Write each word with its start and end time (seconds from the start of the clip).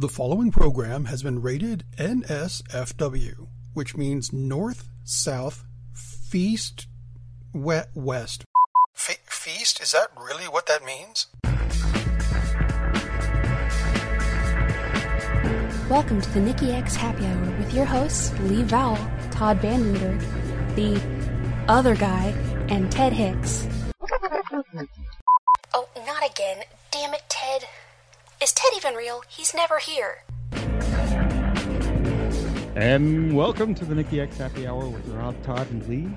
The 0.00 0.08
following 0.08 0.52
program 0.52 1.06
has 1.06 1.24
been 1.24 1.42
rated 1.42 1.82
NSFW, 1.96 3.48
which 3.74 3.96
means 3.96 4.32
North, 4.32 4.88
South, 5.02 5.64
Feast, 5.92 6.86
we- 7.52 7.80
West. 7.94 8.44
Fe- 8.94 9.16
feast? 9.26 9.80
Is 9.82 9.90
that 9.90 10.10
really 10.16 10.44
what 10.44 10.66
that 10.68 10.84
means? 10.84 11.26
Welcome 15.90 16.20
to 16.20 16.30
the 16.32 16.40
Nikki 16.42 16.70
X 16.70 16.94
Happy 16.94 17.26
Hour 17.26 17.58
with 17.58 17.74
your 17.74 17.84
hosts 17.84 18.30
Lee 18.42 18.62
Vowell, 18.62 18.98
Todd 19.32 19.58
Vandenberg, 19.60 20.20
the 20.76 21.00
other 21.66 21.96
guy, 21.96 22.26
and 22.68 22.92
Ted 22.92 23.12
Hicks. 23.12 23.66
Oh, 25.74 25.88
not 26.06 26.30
again. 26.30 26.62
Damn 26.92 27.14
it, 27.14 27.22
Ted. 27.28 27.64
Is 28.40 28.52
Ted 28.52 28.70
even 28.76 28.94
real? 28.94 29.24
He's 29.28 29.52
never 29.52 29.78
here. 29.78 30.22
And 32.76 33.36
welcome 33.36 33.74
to 33.74 33.84
the 33.84 33.96
Nikki 33.96 34.20
X 34.20 34.36
Happy 34.36 34.64
Hour 34.64 34.88
with 34.88 35.04
Rob, 35.08 35.42
Todd, 35.42 35.68
and 35.72 35.84
Lee. 35.88 36.08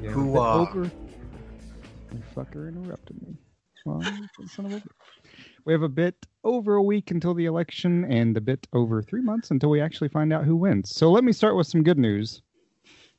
Yeah, 0.00 0.10
Who, 0.10 0.34
the 0.34 0.40
uh, 0.40 0.58
over... 0.58 0.84
You 0.84 2.22
fucker 2.36 2.68
interrupted 2.68 3.20
me. 3.20 3.34
Well, 3.84 4.00
son 4.46 4.66
of 4.66 4.74
a... 4.74 4.82
We 5.64 5.72
have 5.72 5.82
a 5.82 5.88
bit 5.88 6.14
over 6.44 6.76
a 6.76 6.82
week 6.82 7.10
until 7.10 7.34
the 7.34 7.46
election 7.46 8.04
and 8.04 8.36
a 8.36 8.40
bit 8.40 8.68
over 8.72 9.02
three 9.02 9.22
months 9.22 9.50
until 9.50 9.70
we 9.70 9.80
actually 9.80 10.10
find 10.10 10.32
out 10.32 10.44
who 10.44 10.54
wins. 10.54 10.94
So 10.94 11.10
let 11.10 11.24
me 11.24 11.32
start 11.32 11.56
with 11.56 11.66
some 11.66 11.82
good 11.82 11.98
news. 11.98 12.42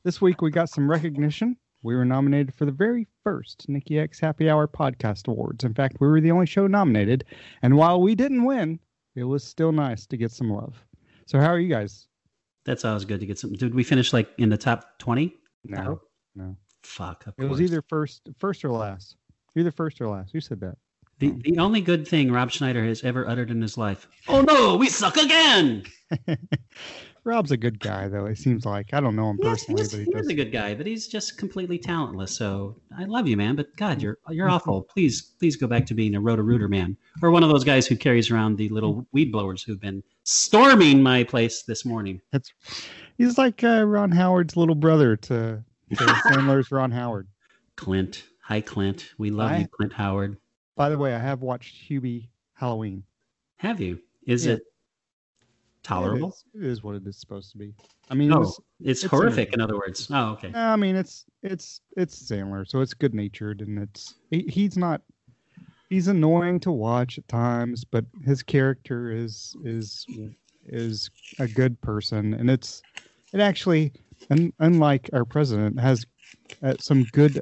This 0.03 0.21
week 0.21 0.41
we 0.41 0.51
got 0.51 0.69
some 0.69 0.89
recognition. 0.89 1.57
We 1.83 1.95
were 1.95 2.05
nominated 2.05 2.53
for 2.53 2.63
the 2.63 2.71
very 2.71 3.07
first 3.27 3.67
Nikki 3.67 3.99
X 3.99 4.21
Happy 4.21 4.49
Hour 4.49 4.69
Podcast 4.69 5.27
Awards. 5.27 5.65
In 5.65 5.73
fact, 5.73 5.97
we 5.99 6.07
were 6.07 6.21
the 6.21 6.31
only 6.31 6.45
show 6.45 6.65
nominated. 6.65 7.25
And 7.61 7.75
while 7.75 7.99
we 7.99 8.15
didn't 8.15 8.45
win, 8.45 8.79
it 9.17 9.25
was 9.25 9.43
still 9.43 9.73
nice 9.73 10.05
to 10.05 10.15
get 10.15 10.31
some 10.31 10.49
love. 10.49 10.81
So 11.25 11.37
how 11.37 11.47
are 11.47 11.59
you 11.59 11.67
guys? 11.67 12.07
That's 12.63 12.85
always 12.85 13.03
good 13.03 13.19
to 13.19 13.25
get 13.25 13.37
some. 13.37 13.51
Did 13.51 13.75
we 13.75 13.83
finish 13.83 14.13
like 14.13 14.29
in 14.37 14.47
the 14.47 14.55
top 14.55 14.97
twenty? 14.97 15.35
No, 15.65 15.77
uh-huh. 15.77 15.95
no. 16.35 16.57
Fuck. 16.83 17.25
It 17.37 17.49
was 17.49 17.59
either 17.59 17.83
first, 17.89 18.29
first 18.39 18.63
or 18.63 18.69
last. 18.69 19.17
Either 19.57 19.71
first 19.71 19.99
or 19.99 20.07
last. 20.07 20.31
Who 20.31 20.39
said 20.39 20.61
that? 20.61 20.77
the 21.19 21.31
the 21.41 21.57
only 21.57 21.81
good 21.81 22.07
thing 22.07 22.31
Rob 22.31 22.51
Schneider 22.51 22.83
has 22.85 23.03
ever 23.03 23.27
uttered 23.27 23.51
in 23.51 23.61
his 23.61 23.77
life. 23.77 24.07
Oh 24.27 24.41
no, 24.41 24.77
we 24.77 24.87
suck 24.87 25.17
again. 25.17 25.83
Rob's 27.27 27.51
a 27.51 27.57
good 27.57 27.79
guy, 27.81 28.07
though. 28.07 28.25
It 28.25 28.37
seems 28.37 28.65
like 28.65 28.93
I 28.93 29.01
don't 29.01 29.15
know 29.15 29.29
him 29.29 29.39
Yes, 29.41 29.65
personally, 29.65 29.81
he's, 29.81 29.91
but 29.91 29.97
he 29.99 30.05
he 30.05 30.11
does. 30.11 30.21
is 30.21 30.29
a 30.29 30.33
good 30.33 30.51
guy, 30.51 30.73
but 30.73 30.87
he's 30.87 31.07
just 31.09 31.37
completely 31.37 31.77
talentless. 31.77 32.35
So 32.35 32.77
I 32.97 33.03
love 33.03 33.27
you, 33.27 33.35
man. 33.35 33.57
But 33.57 33.75
God, 33.75 33.99
mm. 33.99 34.03
you're 34.03 34.17
you're 34.29 34.47
mm. 34.47 34.53
awful. 34.53 34.83
Please, 34.83 35.21
please 35.37 35.57
go 35.57 35.67
back 35.67 35.85
to 35.87 35.93
being 35.93 36.15
a 36.15 36.21
roto 36.21 36.41
rooter 36.41 36.69
man 36.69 36.95
or 37.21 37.29
one 37.31 37.43
of 37.43 37.49
those 37.49 37.65
guys 37.65 37.85
who 37.85 37.97
carries 37.97 38.31
around 38.31 38.57
the 38.57 38.69
little 38.69 38.95
mm. 38.95 39.05
weed 39.11 39.31
blowers 39.31 39.61
who've 39.61 39.79
been 39.81 40.01
storming 40.23 41.03
my 41.03 41.23
place 41.23 41.63
this 41.63 41.83
morning. 41.83 42.21
It's 42.31 42.53
he's 43.17 43.37
like 43.37 43.61
uh, 43.61 43.83
Ron 43.83 44.11
Howard's 44.11 44.55
little 44.55 44.75
brother 44.75 45.17
to, 45.17 45.63
to 45.89 45.95
Sandler's 45.95 46.71
Ron 46.71 46.91
Howard. 46.91 47.27
Clint, 47.75 48.23
hi 48.41 48.61
Clint. 48.61 49.09
We 49.17 49.31
love 49.31 49.59
you, 49.59 49.67
Clint 49.67 49.91
Howard. 49.91 50.37
By 50.77 50.89
the 50.89 50.97
way, 50.97 51.13
I 51.13 51.19
have 51.19 51.41
watched 51.41 51.89
Hubie 51.89 52.29
Halloween. 52.53 53.03
Have 53.57 53.81
you? 53.81 53.99
Is 54.25 54.45
Yeah. 54.45 54.53
it 54.53 54.61
tolerable? 55.87 56.29
It 56.53 56.57
is, 56.59 56.63
it 56.63 56.71
is 56.71 56.83
what 56.83 56.95
it 56.95 57.07
is 57.07 57.17
supposed 57.17 57.51
to 57.51 57.57
be. 57.57 57.73
I 58.09 58.13
mean, 58.13 58.29
No, 58.29 58.41
it's, 58.41 58.59
it's, 58.79 59.03
it's 59.03 59.11
horrific. 59.11 59.53
In 59.53 59.61
other 59.61 59.75
words. 59.75 60.09
Oh, 60.11 60.31
okay. 60.31 60.51
I 60.53 60.75
mean, 60.75 60.95
it's 60.95 61.25
it's 61.43 61.81
it's 61.95 62.29
Sandler, 62.29 62.67
so 62.67 62.81
it's 62.81 62.93
good 62.93 63.13
natured, 63.13 63.61
and 63.61 63.79
it's 63.79 64.15
he, 64.29 64.45
he's 64.47 64.77
not 64.77 65.01
he's 65.89 66.07
annoying 66.07 66.59
to 66.61 66.71
watch 66.71 67.17
at 67.17 67.27
times, 67.27 67.83
but 67.83 68.05
his 68.25 68.43
character 68.43 69.11
is 69.11 69.55
is 69.63 70.05
is 70.67 71.09
a 71.39 71.47
good 71.47 71.79
person, 71.81 72.33
and 72.33 72.49
it's 72.49 72.83
it 73.33 73.39
actually, 73.39 73.93
un, 74.29 74.53
unlike 74.59 75.09
our 75.13 75.25
president, 75.25 75.79
has 75.79 76.05
uh, 76.63 76.75
some 76.79 77.03
good 77.05 77.41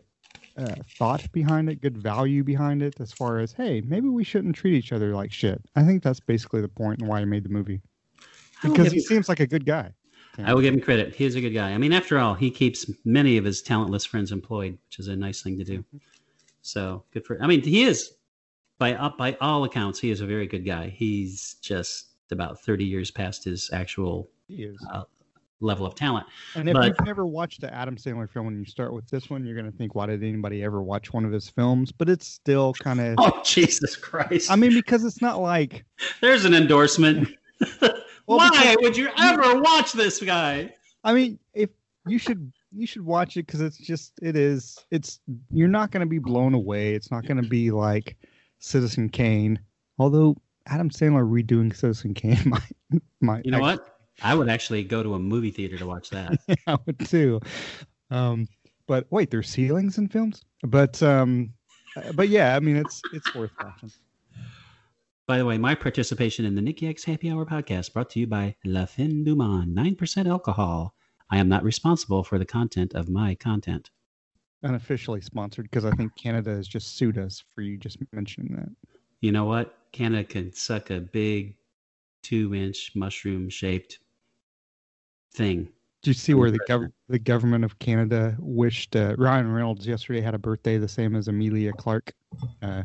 uh, 0.57 0.75
thought 0.97 1.31
behind 1.31 1.69
it, 1.69 1.81
good 1.81 1.97
value 1.97 2.43
behind 2.43 2.81
it, 2.81 2.99
as 2.99 3.11
far 3.11 3.39
as 3.39 3.53
hey, 3.53 3.81
maybe 3.81 4.07
we 4.07 4.23
shouldn't 4.23 4.55
treat 4.55 4.73
each 4.73 4.91
other 4.91 5.13
like 5.15 5.31
shit. 5.31 5.61
I 5.75 5.83
think 5.83 6.01
that's 6.01 6.19
basically 6.19 6.61
the 6.61 6.67
point 6.67 6.99
and 6.99 7.07
why 7.07 7.19
I 7.19 7.25
made 7.25 7.43
the 7.43 7.49
movie 7.49 7.81
I 7.81 7.81
will 7.81 7.94
because 8.71 8.91
he 8.91 8.99
seems 8.99 9.29
like 9.29 9.39
a 9.39 9.47
good 9.47 9.65
guy. 9.65 9.91
I 10.43 10.53
will 10.53 10.61
give 10.61 10.73
him 10.73 10.81
credit. 10.81 11.15
He 11.15 11.25
is 11.25 11.35
a 11.35 11.41
good 11.41 11.51
guy. 11.51 11.71
I 11.71 11.77
mean, 11.77 11.93
after 11.93 12.19
all, 12.19 12.33
he 12.33 12.51
keeps 12.51 12.89
many 13.05 13.37
of 13.37 13.45
his 13.45 13.61
talentless 13.61 14.03
friends 14.03 14.31
employed, 14.31 14.77
which 14.87 14.99
is 14.99 15.07
a 15.07 15.15
nice 15.15 15.41
thing 15.41 15.57
to 15.57 15.63
do. 15.63 15.85
So 16.61 17.03
good 17.13 17.25
for. 17.25 17.41
I 17.41 17.47
mean, 17.47 17.61
he 17.61 17.83
is 17.83 18.11
by 18.79 18.95
up 18.95 19.17
by 19.17 19.37
all 19.39 19.63
accounts, 19.63 19.99
he 19.99 20.11
is 20.11 20.21
a 20.21 20.25
very 20.25 20.47
good 20.47 20.65
guy. 20.65 20.89
He's 20.89 21.55
just 21.61 22.07
about 22.31 22.59
thirty 22.61 22.83
years 22.83 23.11
past 23.11 23.43
his 23.45 23.69
actual 23.71 24.29
uh, 24.91 25.03
level 25.61 25.85
of 25.85 25.95
talent. 25.95 26.25
And 26.55 26.67
if 26.67 26.73
But- 26.73 26.87
you've 26.87 27.05
never 27.05 27.25
watched 27.25 27.61
the 27.61 27.73
Adam 27.73 27.95
Sandler 27.95 28.29
film 28.29 28.47
and 28.47 28.59
you 28.59 28.65
start 28.65 28.93
with 28.93 29.07
this 29.09 29.29
one, 29.29 29.45
you're 29.45 29.55
going 29.55 29.71
to 29.71 29.77
think, 29.77 29.95
why 29.95 30.05
did 30.05 30.23
anybody 30.23 30.63
ever 30.63 30.81
watch 30.83 31.13
one 31.13 31.23
of 31.23 31.31
his 31.31 31.49
films? 31.49 31.91
But 31.91 32.09
it's 32.09 32.27
still 32.27 32.73
kind 32.73 32.99
of, 32.99 33.15
Oh 33.19 33.41
Jesus 33.45 33.95
Christ! 33.95 34.51
I 34.51 34.55
mean, 34.55 34.73
because 34.73 35.05
it's 35.05 35.21
not 35.21 35.39
like, 35.39 35.85
there's 36.21 36.45
an 36.45 36.53
endorsement. 36.53 37.29
Well, 38.27 38.37
Why 38.37 38.49
because- 38.49 38.77
would 38.81 38.97
you 38.97 39.09
ever 39.17 39.61
watch 39.61 39.93
this 39.93 40.21
guy? 40.21 40.73
I 41.03 41.13
mean, 41.13 41.39
if 41.53 41.69
you 42.07 42.17
should, 42.17 42.51
you 42.71 42.87
should 42.87 43.03
watch 43.03 43.37
it 43.37 43.45
because 43.45 43.61
it's 43.61 43.77
just, 43.77 44.13
it 44.21 44.35
is, 44.35 44.77
it's, 44.91 45.19
you're 45.51 45.67
not 45.67 45.91
going 45.91 46.01
to 46.01 46.09
be 46.09 46.19
blown 46.19 46.53
away. 46.53 46.93
It's 46.95 47.11
not 47.11 47.25
going 47.27 47.41
to 47.41 47.47
be 47.47 47.71
like 47.71 48.17
Citizen 48.59 49.09
Kane. 49.09 49.59
Although 49.99 50.35
Adam 50.67 50.89
Sandler 50.89 51.29
redoing 51.29 51.75
Citizen 51.75 52.13
Kane 52.13 52.41
might, 52.45 53.01
might 53.21 53.45
You 53.45 53.51
know 53.51 53.57
actually- 53.57 53.77
what? 53.83 53.91
I 54.23 54.33
would 54.33 54.47
actually 54.47 54.83
go 54.85 55.03
to 55.03 55.15
a 55.15 55.19
movie 55.19 55.51
theater 55.51 55.77
to 55.77 55.85
watch 55.85 56.09
that. 56.11 56.39
I 56.67 56.77
would 56.85 56.97
too. 56.99 57.41
Um, 58.09 58.47
but 58.87 59.05
wait, 59.09 59.29
there's 59.29 59.49
ceilings 59.49 59.97
in 59.97 60.07
films. 60.07 60.41
But 60.63 61.03
um, 61.03 61.51
uh, 61.97 62.13
but 62.13 62.29
yeah, 62.29 62.55
I 62.55 62.61
mean, 62.61 62.77
it's 62.77 63.01
it's 63.11 63.35
worth 63.35 63.51
watching. 63.61 63.91
By 65.27 65.39
the 65.39 65.45
way, 65.45 65.57
my 65.57 65.73
participation 65.73 66.45
in 66.45 66.53
the 66.53 66.61
Nikki 66.61 66.87
X 66.87 67.03
Happy 67.03 67.31
Hour 67.31 67.47
podcast 67.47 67.93
brought 67.93 68.11
to 68.11 68.19
you 68.19 68.27
by 68.27 68.55
La 68.63 68.85
Fin 68.85 69.23
du 69.23 69.35
Monde, 69.35 69.75
9% 69.75 70.27
alcohol. 70.29 70.93
I 71.31 71.37
am 71.39 71.49
not 71.49 71.63
responsible 71.63 72.23
for 72.23 72.37
the 72.37 72.45
content 72.45 72.93
of 72.93 73.09
my 73.09 73.33
content. 73.33 73.89
Unofficially 74.61 75.21
sponsored 75.21 75.65
because 75.65 75.83
I 75.83 75.89
think 75.95 76.15
Canada 76.15 76.51
has 76.51 76.67
just 76.67 76.95
sued 76.95 77.17
us 77.17 77.43
for 77.55 77.61
you 77.61 77.75
just 77.75 77.97
mentioning 78.13 78.55
that. 78.55 78.69
You 79.21 79.31
know 79.31 79.45
what? 79.45 79.75
Canada 79.91 80.25
can 80.25 80.53
suck 80.53 80.91
a 80.91 80.99
big 80.99 81.55
two 82.21 82.53
inch 82.53 82.91
mushroom 82.93 83.49
shaped 83.49 83.97
thing. 85.33 85.69
Did 86.05 86.09
you 86.09 86.13
see 86.19 86.35
where 86.35 86.51
the 86.51 86.59
gov- 86.59 86.91
the 87.09 87.17
government 87.17 87.65
of 87.65 87.79
Canada 87.79 88.37
wished 88.37 88.95
uh, 88.95 89.15
Ryan 89.17 89.51
Reynolds 89.51 89.87
yesterday 89.87 90.21
had 90.21 90.35
a 90.35 90.37
birthday 90.37 90.77
the 90.77 90.87
same 90.87 91.15
as 91.15 91.27
Emilia 91.27 91.73
Clarke, 91.73 92.13
uh, 92.61 92.83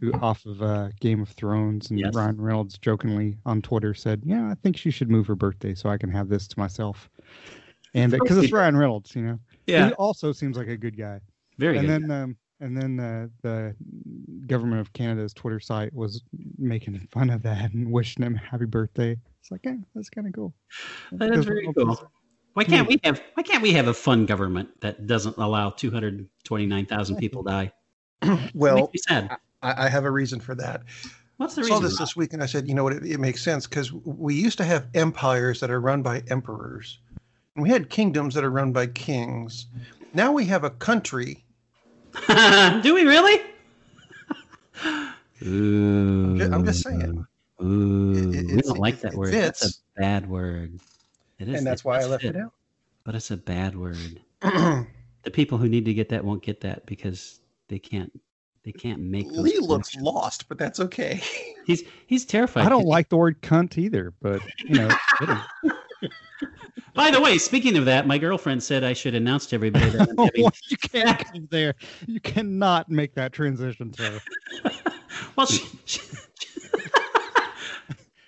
who 0.00 0.12
off 0.14 0.44
of 0.46 0.60
uh, 0.60 0.88
Game 0.98 1.22
of 1.22 1.28
Thrones, 1.28 1.90
and 1.90 2.00
Yes. 2.00 2.12
Ryan 2.12 2.40
Reynolds 2.40 2.76
jokingly 2.76 3.38
on 3.46 3.62
Twitter 3.62 3.94
said, 3.94 4.22
"Yeah, 4.24 4.50
I 4.50 4.54
think 4.54 4.76
she 4.76 4.90
should 4.90 5.08
move 5.08 5.28
her 5.28 5.36
birthday 5.36 5.76
so 5.76 5.88
I 5.88 5.96
can 5.96 6.10
have 6.10 6.28
this 6.28 6.48
to 6.48 6.58
myself." 6.58 7.08
And 7.94 8.10
because 8.10 8.36
it's 8.36 8.52
Ryan 8.52 8.76
Reynolds, 8.76 9.14
you 9.14 9.22
know, 9.22 9.38
he 9.68 9.92
also 9.92 10.32
seems 10.32 10.56
like 10.56 10.66
a 10.66 10.76
good 10.76 10.98
guy. 10.98 11.20
Very 11.58 11.78
and 11.78 11.88
then 11.88 12.10
um, 12.10 12.36
and 12.58 12.76
then 12.76 12.98
uh, 12.98 13.28
the 13.42 13.76
government 14.48 14.80
of 14.80 14.92
Canada's 14.92 15.32
Twitter 15.32 15.60
site 15.60 15.94
was 15.94 16.20
making 16.58 16.98
fun 17.12 17.30
of 17.30 17.42
that 17.42 17.74
and 17.74 17.92
wishing 17.92 18.24
him 18.24 18.34
happy 18.34 18.64
birthday. 18.64 19.16
It's 19.40 19.52
like, 19.52 19.60
yeah, 19.62 19.76
that's 19.94 20.10
kind 20.10 20.26
of 20.26 20.32
cool. 20.32 20.52
That 21.12 21.32
is 21.32 21.44
very 21.44 21.68
cool. 21.72 22.10
Why 22.56 22.64
can't 22.64 22.86
hmm. 22.86 22.94
we 22.94 23.00
have 23.04 23.22
why 23.34 23.42
can't 23.42 23.62
we 23.62 23.74
have 23.74 23.86
a 23.86 23.92
fun 23.92 24.24
government 24.24 24.80
that 24.80 25.06
doesn't 25.06 25.36
allow 25.36 25.68
229,000 25.68 27.16
people 27.16 27.42
die? 27.42 27.70
Well. 28.54 28.90
I, 29.10 29.28
I 29.62 29.88
have 29.90 30.06
a 30.06 30.10
reason 30.10 30.40
for 30.40 30.54
that. 30.54 30.84
What's 31.36 31.54
the 31.54 31.60
reason 31.60 31.74
I 31.74 31.76
reason? 31.80 31.90
saw 31.90 32.02
this 32.04 32.08
this 32.08 32.16
week 32.16 32.32
and 32.32 32.42
I 32.42 32.46
said, 32.46 32.66
you 32.66 32.74
know 32.74 32.82
what, 32.82 32.94
it, 32.94 33.04
it 33.04 33.20
makes 33.20 33.42
sense 33.42 33.66
because 33.66 33.92
we 33.92 34.34
used 34.34 34.56
to 34.56 34.64
have 34.64 34.86
empires 34.94 35.60
that 35.60 35.70
are 35.70 35.82
run 35.82 36.00
by 36.00 36.22
emperors, 36.30 36.98
and 37.54 37.62
we 37.62 37.68
had 37.68 37.90
kingdoms 37.90 38.32
that 38.34 38.42
are 38.42 38.50
run 38.50 38.72
by 38.72 38.86
kings. 38.86 39.66
Now 40.14 40.32
we 40.32 40.46
have 40.46 40.64
a 40.64 40.70
country. 40.70 41.44
Do 42.26 42.94
we 42.94 43.04
really? 43.04 43.42
Ooh, 45.42 46.40
I'm 46.52 46.64
just 46.64 46.82
saying. 46.82 47.26
Ooh, 47.62 48.12
It- 48.32 48.50
it- 48.50 48.56
we 48.56 48.62
don't 48.62 48.78
like 48.78 49.00
that 49.00 49.14
word. 49.14 49.34
That's 49.34 49.78
a 49.96 50.00
bad 50.00 50.26
word. 50.26 50.80
It 51.38 51.48
is, 51.48 51.58
and 51.58 51.66
that's 51.66 51.84
why 51.84 52.00
I 52.00 52.06
left 52.06 52.22
fit, 52.22 52.34
it 52.36 52.40
out. 52.40 52.52
But 53.04 53.14
it's 53.14 53.30
a 53.30 53.36
bad 53.36 53.76
word. 53.76 54.20
The 55.26 55.32
people 55.32 55.58
who 55.58 55.68
need 55.68 55.84
to 55.86 55.92
get 55.92 56.08
that 56.10 56.24
won't 56.24 56.40
get 56.40 56.60
that 56.60 56.86
because 56.86 57.40
they 57.66 57.80
can't. 57.80 58.12
They 58.62 58.70
can't 58.70 59.00
make. 59.00 59.26
Those 59.26 59.38
Lee 59.38 59.58
looks 59.58 59.90
connections. 59.90 60.04
lost, 60.04 60.48
but 60.48 60.56
that's 60.56 60.78
okay. 60.78 61.20
He's 61.66 61.82
he's 62.06 62.24
terrified. 62.24 62.64
I 62.64 62.68
don't 62.68 62.86
like 62.86 63.08
the 63.08 63.16
word 63.16 63.42
cunt 63.42 63.76
either, 63.76 64.14
but 64.22 64.40
you 64.58 64.76
know. 64.76 64.96
By 66.94 67.10
the 67.10 67.20
way, 67.20 67.38
speaking 67.38 67.76
of 67.76 67.86
that, 67.86 68.06
my 68.06 68.18
girlfriend 68.18 68.62
said 68.62 68.84
I 68.84 68.92
should 68.92 69.16
announce 69.16 69.46
to 69.46 69.56
everybody 69.56 69.90
that 69.90 70.08
I'm 70.08 70.16
having. 70.16 70.48
you 70.68 70.76
can't 70.76 71.32
go 71.32 71.40
there. 71.50 71.74
You 72.06 72.20
cannot 72.20 72.88
make 72.88 73.16
that 73.16 73.32
transition, 73.32 73.92
sir. 73.92 74.20
well, 75.34 75.48
she, 75.48 75.66
she, 75.86 76.00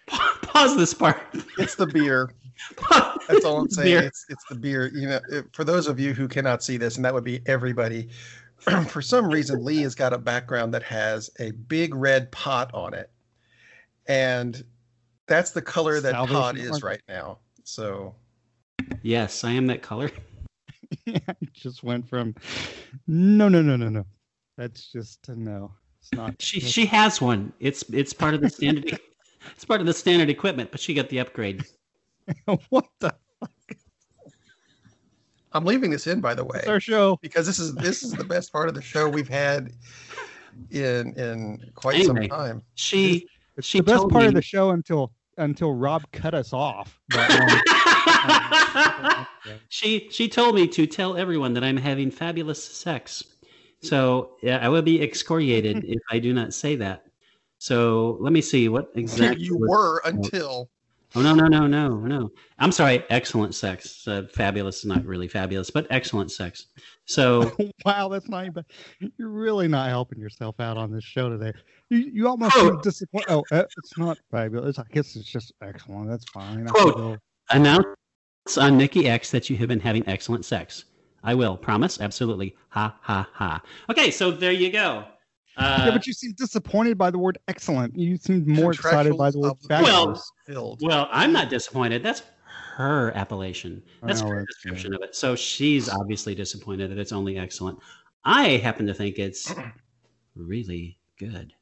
Pause 0.09 0.77
this 0.77 0.95
part. 0.95 1.21
It's 1.59 1.77
the 1.77 1.87
beer. 1.87 2.33
That's 3.29 3.45
all 3.45 3.59
I'm 3.61 3.71
saying. 3.71 4.05
It's 4.05 4.25
it's 4.29 4.45
the 4.49 4.55
beer. 4.55 4.91
You 4.95 5.09
know, 5.09 5.21
it- 5.31 5.47
for 5.53 5.65
those 5.65 5.87
of 5.87 5.99
you 6.01 6.15
who 6.15 6.29
cannot 6.29 6.63
see 6.63 6.77
this, 6.77 6.97
and 6.97 7.05
that 7.05 7.15
would 7.15 7.25
be 7.25 7.41
everybody. 7.47 8.09
for 8.89 9.01
some 9.01 9.29
reason, 9.29 9.65
Lee 9.65 9.83
has 9.83 9.95
got 9.95 10.13
a 10.13 10.19
background 10.19 10.75
that 10.75 10.83
has 10.83 11.31
a 11.39 11.53
big 11.53 11.95
red 11.95 12.31
pot 12.33 12.71
on 12.75 12.93
it, 12.93 13.11
and 14.07 14.65
that's 15.27 15.53
the 15.53 15.63
color 15.63 16.01
that 16.01 16.11
Salvation 16.13 16.41
Todd 16.43 16.59
is 16.59 16.71
Army. 16.71 16.83
right 16.83 17.03
now. 17.09 17.39
So 17.63 18.15
Yes, 19.03 19.45
I 19.45 19.53
am 19.53 19.67
that 19.69 19.83
color. 19.83 20.11
yeah, 21.05 21.19
it 21.41 21.53
just 21.53 21.83
went 21.85 22.09
from 22.09 22.35
no, 23.07 23.49
no, 23.49 23.61
no, 23.61 23.77
no, 23.77 23.89
no. 23.89 24.07
That's 24.57 24.91
just 24.91 25.29
a 25.29 25.37
no. 25.37 25.71
It's 26.01 26.13
not. 26.15 26.35
She 26.41 26.61
she 26.61 26.87
has 26.87 27.21
one. 27.21 27.53
It's 27.61 27.85
it's 27.93 28.13
part 28.13 28.35
of 28.35 28.41
the 28.41 28.49
standard. 28.51 28.99
it's 29.55 29.65
part 29.65 29.81
of 29.81 29.87
the 29.87 29.93
standard 29.93 30.31
equipment, 30.31 30.71
but 30.71 30.81
she 30.81 30.95
got 30.95 31.09
the 31.11 31.21
upgrade. 31.21 31.65
what 32.71 32.87
the? 33.01 33.15
I'm 35.53 35.65
leaving 35.65 35.91
this 35.91 36.07
in, 36.07 36.21
by 36.21 36.35
the 36.35 36.45
way, 36.45 36.59
It's 36.61 36.69
our 36.69 36.81
show. 36.81 37.19
because 37.23 37.47
this 37.47 37.59
is 37.59 37.75
this 37.77 38.03
is 38.03 38.13
the 38.13 38.25
best 38.25 38.53
part 38.53 38.69
of 38.69 38.75
the 38.75 38.83
show 38.83 39.09
we've 39.09 39.29
had 39.29 39.73
in 40.71 41.15
in 41.15 41.71
quite 41.75 41.97
Anyway. 41.97 42.29
some 42.29 42.39
time. 42.39 42.63
She 42.75 43.27
It's 43.57 43.67
she 43.67 43.79
the 43.79 43.85
best 43.85 43.97
told 44.01 44.13
part 44.13 44.23
me- 44.25 44.29
of 44.29 44.35
the 44.35 44.43
show 44.43 44.71
until 44.71 45.13
until 45.39 45.73
Rob 45.73 46.03
cut 46.13 46.35
us 46.35 46.53
off. 46.53 47.01
Um, 47.17 47.27
she 49.69 50.09
she 50.11 50.29
told 50.29 50.55
me 50.55 50.67
to 50.69 50.87
tell 50.87 51.17
everyone 51.17 51.55
that 51.55 51.65
I'm 51.65 51.77
having 51.77 52.11
fabulous 52.11 52.63
sex. 52.63 53.25
So 53.81 54.33
yeah, 54.43 54.59
I 54.59 54.69
will 54.69 54.83
be 54.83 55.01
excoriated 55.01 55.85
if 55.85 56.01
I 56.11 56.19
do 56.19 56.35
not 56.35 56.53
say 56.53 56.77
that. 56.77 57.05
So 57.59 58.19
let 58.21 58.33
me 58.33 58.41
see 58.43 58.69
what 58.69 58.91
exactly 58.97 59.45
you 59.45 59.57
were 59.57 60.03
until 60.05 60.69
Oh 61.19 61.21
no 61.21 61.35
no 61.35 61.49
no 61.49 61.67
no 61.67 61.97
no! 61.97 62.31
I'm 62.61 62.71
sorry. 62.71 63.03
Excellent 63.11 63.53
sex. 63.53 64.07
Uh, 64.07 64.23
fabulous, 64.33 64.79
is 64.79 64.85
not 64.85 65.05
really 65.05 65.27
fabulous, 65.27 65.69
but 65.69 65.85
excellent 65.91 66.31
sex. 66.31 66.67
So 67.07 67.51
wow, 67.85 68.09
that's 68.09 68.29
not 68.29 68.47
even. 68.47 68.65
You're 69.17 69.29
really 69.29 69.67
not 69.67 69.89
helping 69.89 70.21
yourself 70.21 70.61
out 70.61 70.77
on 70.77 70.93
this 70.93 71.03
show 71.03 71.29
today. 71.29 71.53
You, 71.91 71.99
you 71.99 72.29
almost 72.29 72.55
seem 72.55 72.81
disappointed. 72.83 73.31
Oh, 73.31 73.43
uh, 73.51 73.65
it's 73.79 73.99
not 73.99 74.17
fabulous. 74.31 74.79
I 74.79 74.85
guess 74.93 75.17
it's 75.17 75.29
just 75.29 75.53
excellent. 75.61 76.09
That's 76.09 76.25
fine. 76.27 76.65
Quote. 76.69 77.19
announce 77.51 77.87
on 78.57 78.77
Nikki 78.77 79.09
X 79.09 79.33
that 79.33 79.51
you 79.51 79.57
have 79.57 79.67
been 79.67 79.81
having 79.81 80.07
excellent 80.07 80.45
sex. 80.45 80.85
I 81.25 81.35
will 81.35 81.57
promise. 81.57 82.01
Absolutely. 82.01 82.55
Ha 82.69 82.97
ha 83.03 83.29
ha. 83.33 83.61
Okay, 83.91 84.13
so 84.13 84.31
there 84.31 84.53
you 84.53 84.71
go. 84.71 85.05
Uh, 85.59 85.83
yeah, 85.87 85.91
but 85.91 86.07
you 86.07 86.13
seem 86.13 86.33
disappointed 86.35 86.97
by 86.97 87.11
the 87.11 87.19
word 87.19 87.39
excellent. 87.49 87.97
You 87.99 88.17
seemed 88.17 88.47
more 88.47 88.73
excited 88.73 89.17
by 89.19 89.31
the 89.31 89.39
word 89.41 89.55
Contractual 89.61 89.87
fabulous. 89.87 89.99
obligations 89.99 90.33
filled. 90.47 90.81
well, 90.83 91.09
I'm 91.11 91.33
not 91.33 91.51
disappointed. 91.51 92.03
That's 92.03 92.23
her 92.77 93.11
appellation. 93.17 93.83
That's 94.03 94.23
Well, 94.23 94.31
her 94.33 94.39
that's 94.41 94.61
true. 94.63 94.71
description 94.71 94.95
of 94.95 95.03
it. 95.03 95.17
So 95.17 95.35
she's 95.35 95.89
obviously 95.89 96.35
disappointed 96.37 96.91
that 96.93 96.99
it's 96.99 97.11
only 97.13 97.37
excellent. 97.39 97.79
I 98.25 98.51
happen 98.59 98.87
to 98.87 98.95
think 98.95 99.19
it's 99.19 99.53
really 100.37 100.99
good. 101.19 101.53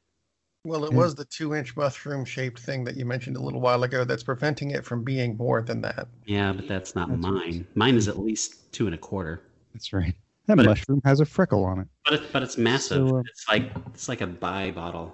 Well, 0.63 0.83
it 0.85 0.91
Yeah. 0.91 0.97
was 0.97 1.15
the 1.15 1.25
two-inch 1.25 1.75
mushroom-shaped 1.77 2.59
thing 2.59 2.83
that 2.83 2.97
you 2.97 3.05
mentioned 3.05 3.37
a 3.37 3.41
little 3.41 3.61
while 3.61 3.83
ago 3.83 4.03
that's 4.03 4.23
preventing 4.23 4.71
it 4.71 4.85
from 4.85 5.03
being 5.03 5.37
more 5.37 5.61
than 5.61 5.81
that. 5.81 6.07
Yeah, 6.25 6.51
but 6.53 6.67
that's 6.67 6.93
not 6.93 7.09
That's 7.09 7.21
what- 7.23 7.33
mine. 7.33 7.65
Mine 7.73 7.95
is 7.95 8.07
at 8.07 8.19
least 8.19 8.71
two 8.73 8.85
and 8.85 8.93
a 8.93 8.97
quarter. 8.97 9.41
That's 9.73 9.93
right. 9.93 10.13
That 10.47 10.55
But 10.57 10.65
it- 10.65 10.69
mushroom 10.69 11.01
has 11.05 11.19
a 11.19 11.25
freckle 11.25 11.63
on 11.65 11.79
it. 11.81 11.87
But 12.05 12.13
it's 12.15 12.31
but 12.31 12.41
it's 12.43 12.57
massive. 12.57 13.07
So, 13.09 13.17
uh, 13.17 13.21
it's 13.21 13.47
like 13.49 13.71
it's 13.87 14.07
like 14.09 14.21
a 14.21 14.27
Bay 14.27 14.71
bottle. 14.71 15.13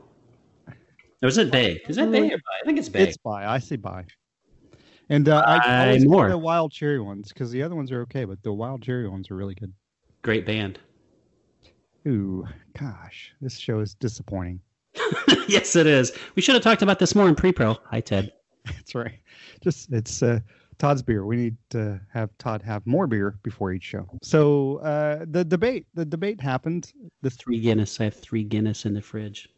Or 1.21 1.27
is 1.27 1.38
it 1.38 1.51
Bay? 1.51 1.81
Is 1.88 1.95
that 1.95 2.12
Bay 2.12 2.27
or 2.31 2.38
Bay? 2.38 2.44
I 2.62 2.65
think 2.65 2.77
it's 2.77 2.89
Bay. 2.89 3.03
It's 3.07 3.18
buy. 3.18 3.45
I 3.47 3.57
say 3.57 3.77
buy. 3.77 4.06
And 5.09 5.27
uh, 5.30 5.44
I 5.45 5.57
Buy 5.59 5.85
always 5.88 6.06
more. 6.06 6.21
more. 6.24 6.30
the 6.30 6.38
wild 6.38 6.71
cherry 6.71 7.00
ones 7.00 7.30
because 7.30 7.51
the 7.51 7.62
other 7.63 7.75
ones 7.75 7.91
are 7.91 8.01
okay, 8.03 8.25
but 8.25 8.41
the 8.44 8.53
wild 8.53 8.81
cherry 8.83 9.07
ones 9.07 9.30
are 9.31 9.35
really 9.35 9.56
good. 9.56 9.74
Great 10.21 10.45
band. 10.45 10.80
Ooh, 12.07 12.45
gosh, 12.77 13.33
this 13.41 13.57
show 13.57 13.79
is 13.79 13.94
disappointing. 13.95 14.59
yes, 15.47 15.75
it 15.75 15.88
is. 15.88 16.12
We 16.36 16.41
should 16.41 16.56
have 16.56 16.63
talked 16.63 16.81
about 16.81 17.00
this 17.00 17.15
more 17.15 17.27
in 17.27 17.36
pre-pro. 17.36 17.77
Hi, 17.89 18.01
Ted. 18.01 18.31
That's 18.65 18.94
right. 18.95 19.19
Just 19.62 19.91
it's 19.91 20.21
uh, 20.24 20.39
Todd's 20.77 21.01
beer. 21.01 21.25
We 21.25 21.35
need 21.35 21.57
to 21.71 21.99
have 22.11 22.29
Todd 22.37 22.61
have 22.63 22.85
more 22.85 23.07
beer 23.07 23.37
before 23.43 23.71
each 23.71 23.83
show. 23.83 24.07
So 24.21 24.77
uh, 24.77 25.25
the 25.29 25.43
debate, 25.43 25.87
the 25.93 26.05
debate 26.05 26.41
happened. 26.41 26.91
The 27.21 27.29
Three 27.29 27.59
Guinness. 27.59 27.99
I 27.99 28.05
have 28.05 28.15
three 28.15 28.43
Guinness 28.43 28.85
in 28.85 28.93
the 28.93 29.01
fridge. 29.01 29.49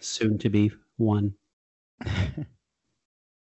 Soon 0.00 0.38
to 0.38 0.48
be 0.48 0.72
one. 0.96 1.34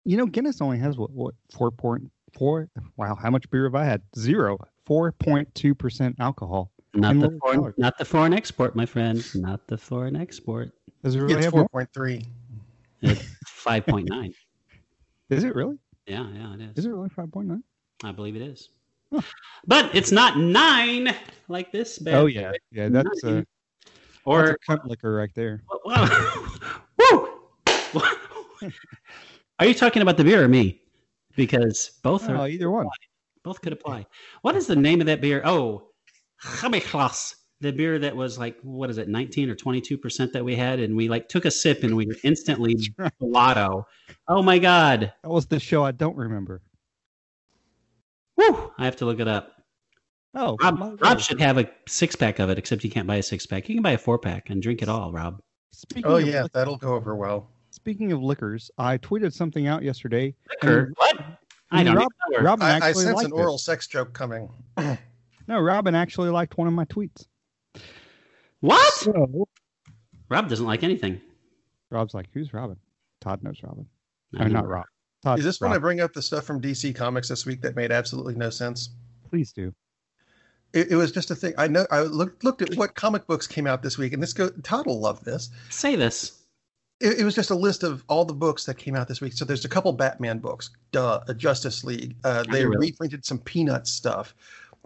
you 0.06 0.18
know, 0.18 0.26
Guinness 0.26 0.62
only 0.62 0.78
has 0.80 0.98
what 0.98 1.12
what 1.12 1.36
four 1.52 1.72
point 1.72 2.12
four. 2.34 2.70
Wow, 2.96 3.16
how 3.16 3.30
much 3.30 3.50
beer 3.50 3.66
have 3.66 3.76
I 3.76 3.86
had? 3.86 4.02
Zero. 4.18 4.58
Four 4.86 5.12
point 5.12 5.54
two 5.56 5.76
percent 5.76 6.16
alcohol. 6.20 6.72
Not 6.94 7.20
the 7.20 7.38
foreign, 7.42 7.60
calories. 7.60 7.76
not 7.78 7.98
the 7.98 8.06
foreign 8.06 8.34
export, 8.34 8.76
my 8.76 8.86
friend. 8.86 9.24
Not 9.36 9.68
the 9.68 9.78
foreign 9.78 10.16
export. 10.16 10.72
Does 11.04 11.16
it 11.16 11.20
really 11.20 11.36
It's 11.36 11.46
have 11.46 11.54
4.3. 11.54 12.26
It's 13.02 13.24
five 13.46 13.86
point 13.86 14.10
nine. 14.10 14.34
Is 15.30 15.44
it 15.44 15.56
really? 15.56 15.78
Yeah, 16.06 16.28
yeah, 16.34 16.54
it 16.54 16.62
Is 16.62 16.80
is. 16.80 16.86
it 16.86 16.90
really 16.90 17.10
five 17.10 17.32
point 17.32 17.48
nine? 17.48 17.64
I 18.04 18.12
believe 18.12 18.36
it 18.36 18.42
is. 18.42 18.70
Huh. 19.14 19.22
But 19.66 19.96
it's 19.96 20.12
not 20.12 20.38
nine 20.38 21.14
like 21.48 21.72
this. 21.72 22.00
bad 22.00 22.16
Oh 22.16 22.26
yeah, 22.28 22.52
yeah. 22.72 22.90
That's 22.90 23.24
uh, 23.24 23.28
Nine. 23.30 23.46
that's 23.86 23.96
or 24.26 24.50
a 24.52 24.60
cunt 24.60 24.86
liquor 24.86 25.14
right 25.14 25.34
there. 25.36 25.64
Woo! 25.86 27.30
Are 29.60 29.66
you 29.66 29.74
talking 29.74 30.02
about 30.02 30.18
the 30.18 30.24
beer 30.24 30.44
or 30.44 30.48
me? 30.48 30.82
Because 31.36 32.00
both 32.04 32.30
Oh, 32.30 32.34
are 32.36 32.48
either 32.50 32.70
one. 32.70 32.88
both 33.44 33.62
could 33.62 33.74
apply. 33.74 34.06
What 34.42 34.56
is 34.56 34.68
the 34.68 34.76
name 34.76 35.02
of 35.02 35.08
that 35.08 35.22
beer? 35.22 35.42
Oh, 35.46 35.90
Samichlaus. 36.44 37.36
The 37.60 37.72
beer 37.72 37.98
that 38.00 38.16
was 38.16 38.38
like 38.38 38.58
what 38.62 38.90
is 38.90 38.98
it, 39.00 39.08
nineteen 39.08 39.50
or 39.50 39.56
twenty 39.56 39.82
two 39.82 39.98
percent 39.98 40.32
that 40.34 40.46
we 40.46 40.56
had, 40.56 40.80
and 40.80 40.96
we 40.96 41.10
like 41.10 41.28
took 41.28 41.46
a 41.46 41.52
sip 41.52 41.84
and 41.84 41.96
we 41.96 42.06
were 42.06 42.16
instantly 42.24 42.78
right. 42.98 43.12
blotto. 43.20 43.86
Oh 44.28 44.44
my 44.44 44.60
god! 44.60 45.12
That 45.24 45.30
was 45.30 45.48
the 45.48 45.60
show 45.60 45.84
I 45.84 45.92
don't 45.92 46.16
remember. 46.16 46.62
Woo! 48.36 48.72
I 48.78 48.86
have 48.86 48.96
to 48.98 49.06
look 49.06 49.20
it 49.20 49.28
up. 49.28 49.54
Oh, 50.36 50.56
Rob, 50.62 51.02
Rob 51.02 51.20
should 51.20 51.42
have 51.42 51.58
a 51.58 51.68
six 51.88 52.16
pack 52.16 52.38
of 52.38 52.52
it, 52.52 52.60
except 52.60 52.84
you 52.84 52.92
can't 52.92 53.08
buy 53.08 53.16
a 53.16 53.24
six 53.24 53.48
pack. 53.48 53.68
You 53.68 53.76
can 53.76 53.82
buy 53.82 53.92
a 53.94 53.98
four 53.98 54.20
pack 54.20 54.52
and 54.52 54.62
drink 54.62 54.84
it 54.84 54.90
all, 54.90 55.12
Rob. 55.12 55.42
Speaking 55.72 56.06
Oh 56.12 56.18
of 56.18 56.28
yeah, 56.28 56.44
lic- 56.44 56.52
that'll 56.52 56.78
go 56.78 56.94
over 56.94 57.16
well. 57.16 57.50
speaking 57.72 58.12
of 58.12 58.22
liquors, 58.22 58.70
I 58.78 59.00
tweeted 59.00 59.34
something 59.34 59.66
out 59.66 59.82
yesterday. 59.82 60.36
Liquor? 60.62 60.94
What? 60.98 61.20
I 61.72 61.84
don't 61.84 61.96
Rob, 61.96 62.10
even 62.32 62.44
know. 62.44 62.50
Robin 62.50 62.68
I, 62.68 62.74
I 62.74 62.76
actually 62.76 63.06
sense 63.06 63.16
liked 63.16 63.26
an 63.26 63.32
oral 63.32 63.56
it. 63.56 63.60
sex 63.60 63.88
joke 63.88 64.14
coming. 64.14 64.50
No, 65.50 65.62
Robin 65.62 65.96
actually 65.96 66.30
liked 66.30 66.58
one 66.58 66.68
of 66.68 66.74
my 66.74 66.84
tweets. 66.84 67.26
What? 68.62 68.94
So 68.94 69.48
Rob 70.30 70.50
doesn't 70.50 70.66
like 70.66 70.84
anything. 70.84 71.22
Rob's 71.90 72.14
like, 72.14 72.28
"Who's 72.34 72.54
Robin?" 72.54 72.78
Todd 73.22 73.44
knows 73.44 73.62
Robin. 73.64 73.86
I 74.38 74.44
I'm 74.44 74.52
know. 74.52 74.62
not 74.62 74.68
Rob. 74.68 74.86
Todd. 75.24 75.40
Is 75.40 75.46
this 75.46 75.62
when 75.62 75.72
I 75.72 75.78
bring 75.78 76.02
up 76.02 76.14
the 76.14 76.22
stuff 76.22 76.44
from 76.46 76.62
DC 76.62 76.96
Comics 76.96 77.28
this 77.30 77.46
week 77.46 77.62
that 77.62 77.76
made 77.76 77.92
absolutely 77.92 78.36
no 78.36 78.50
sense? 78.50 78.90
Please 79.30 79.52
do. 79.52 79.74
It, 80.74 80.92
it 80.92 80.96
was 80.96 81.12
just 81.12 81.32
a 81.32 81.36
thing. 81.36 81.54
I 81.58 81.68
know. 81.68 81.86
I 81.92 82.02
looked 82.02 82.44
looked 82.44 82.62
at 82.62 82.76
what 82.76 82.96
comic 82.96 83.26
books 83.28 83.48
came 83.48 83.68
out 83.68 83.82
this 83.82 83.98
week, 83.98 84.14
and 84.14 84.22
this 84.22 84.34
go. 84.34 84.50
Todd 84.64 84.86
will 84.86 85.00
love 85.00 85.24
this. 85.24 85.50
Say 85.70 85.96
this. 85.96 86.44
It, 87.00 87.20
it 87.20 87.24
was 87.24 87.36
just 87.36 87.52
a 87.52 87.56
list 87.56 87.84
of 87.84 88.04
all 88.10 88.26
the 88.26 88.34
books 88.34 88.66
that 88.66 88.78
came 88.78 88.96
out 88.96 89.08
this 89.08 89.22
week. 89.22 89.34
So 89.34 89.46
there's 89.46 89.66
a 89.66 89.70
couple 89.70 89.94
Batman 89.94 90.40
books, 90.40 90.72
duh, 90.92 91.22
a 91.28 91.34
Justice 91.34 91.84
League. 91.84 92.16
Uh, 92.24 92.44
they 92.52 92.66
really? 92.66 92.88
reprinted 92.88 93.24
some 93.24 93.38
Peanuts 93.40 93.92
stuff, 93.92 94.36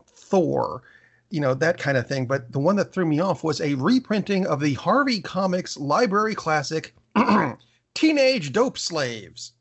Thor, 0.06 0.84
you 1.32 1.40
know 1.42 1.54
that 1.54 1.78
kind 1.78 1.98
of 1.98 2.08
thing. 2.08 2.26
But 2.26 2.52
the 2.52 2.60
one 2.60 2.76
that 2.76 2.94
threw 2.94 3.06
me 3.06 3.20
off 3.20 3.44
was 3.44 3.62
a 3.62 3.76
reprinting 3.76 4.46
of 4.48 4.60
the 4.60 4.74
Harvey 4.76 5.22
Comics 5.22 5.78
library 5.78 6.36
classic, 6.36 6.94
Teenage 7.94 8.52
Dope 8.52 8.78
Slaves. 8.78 9.54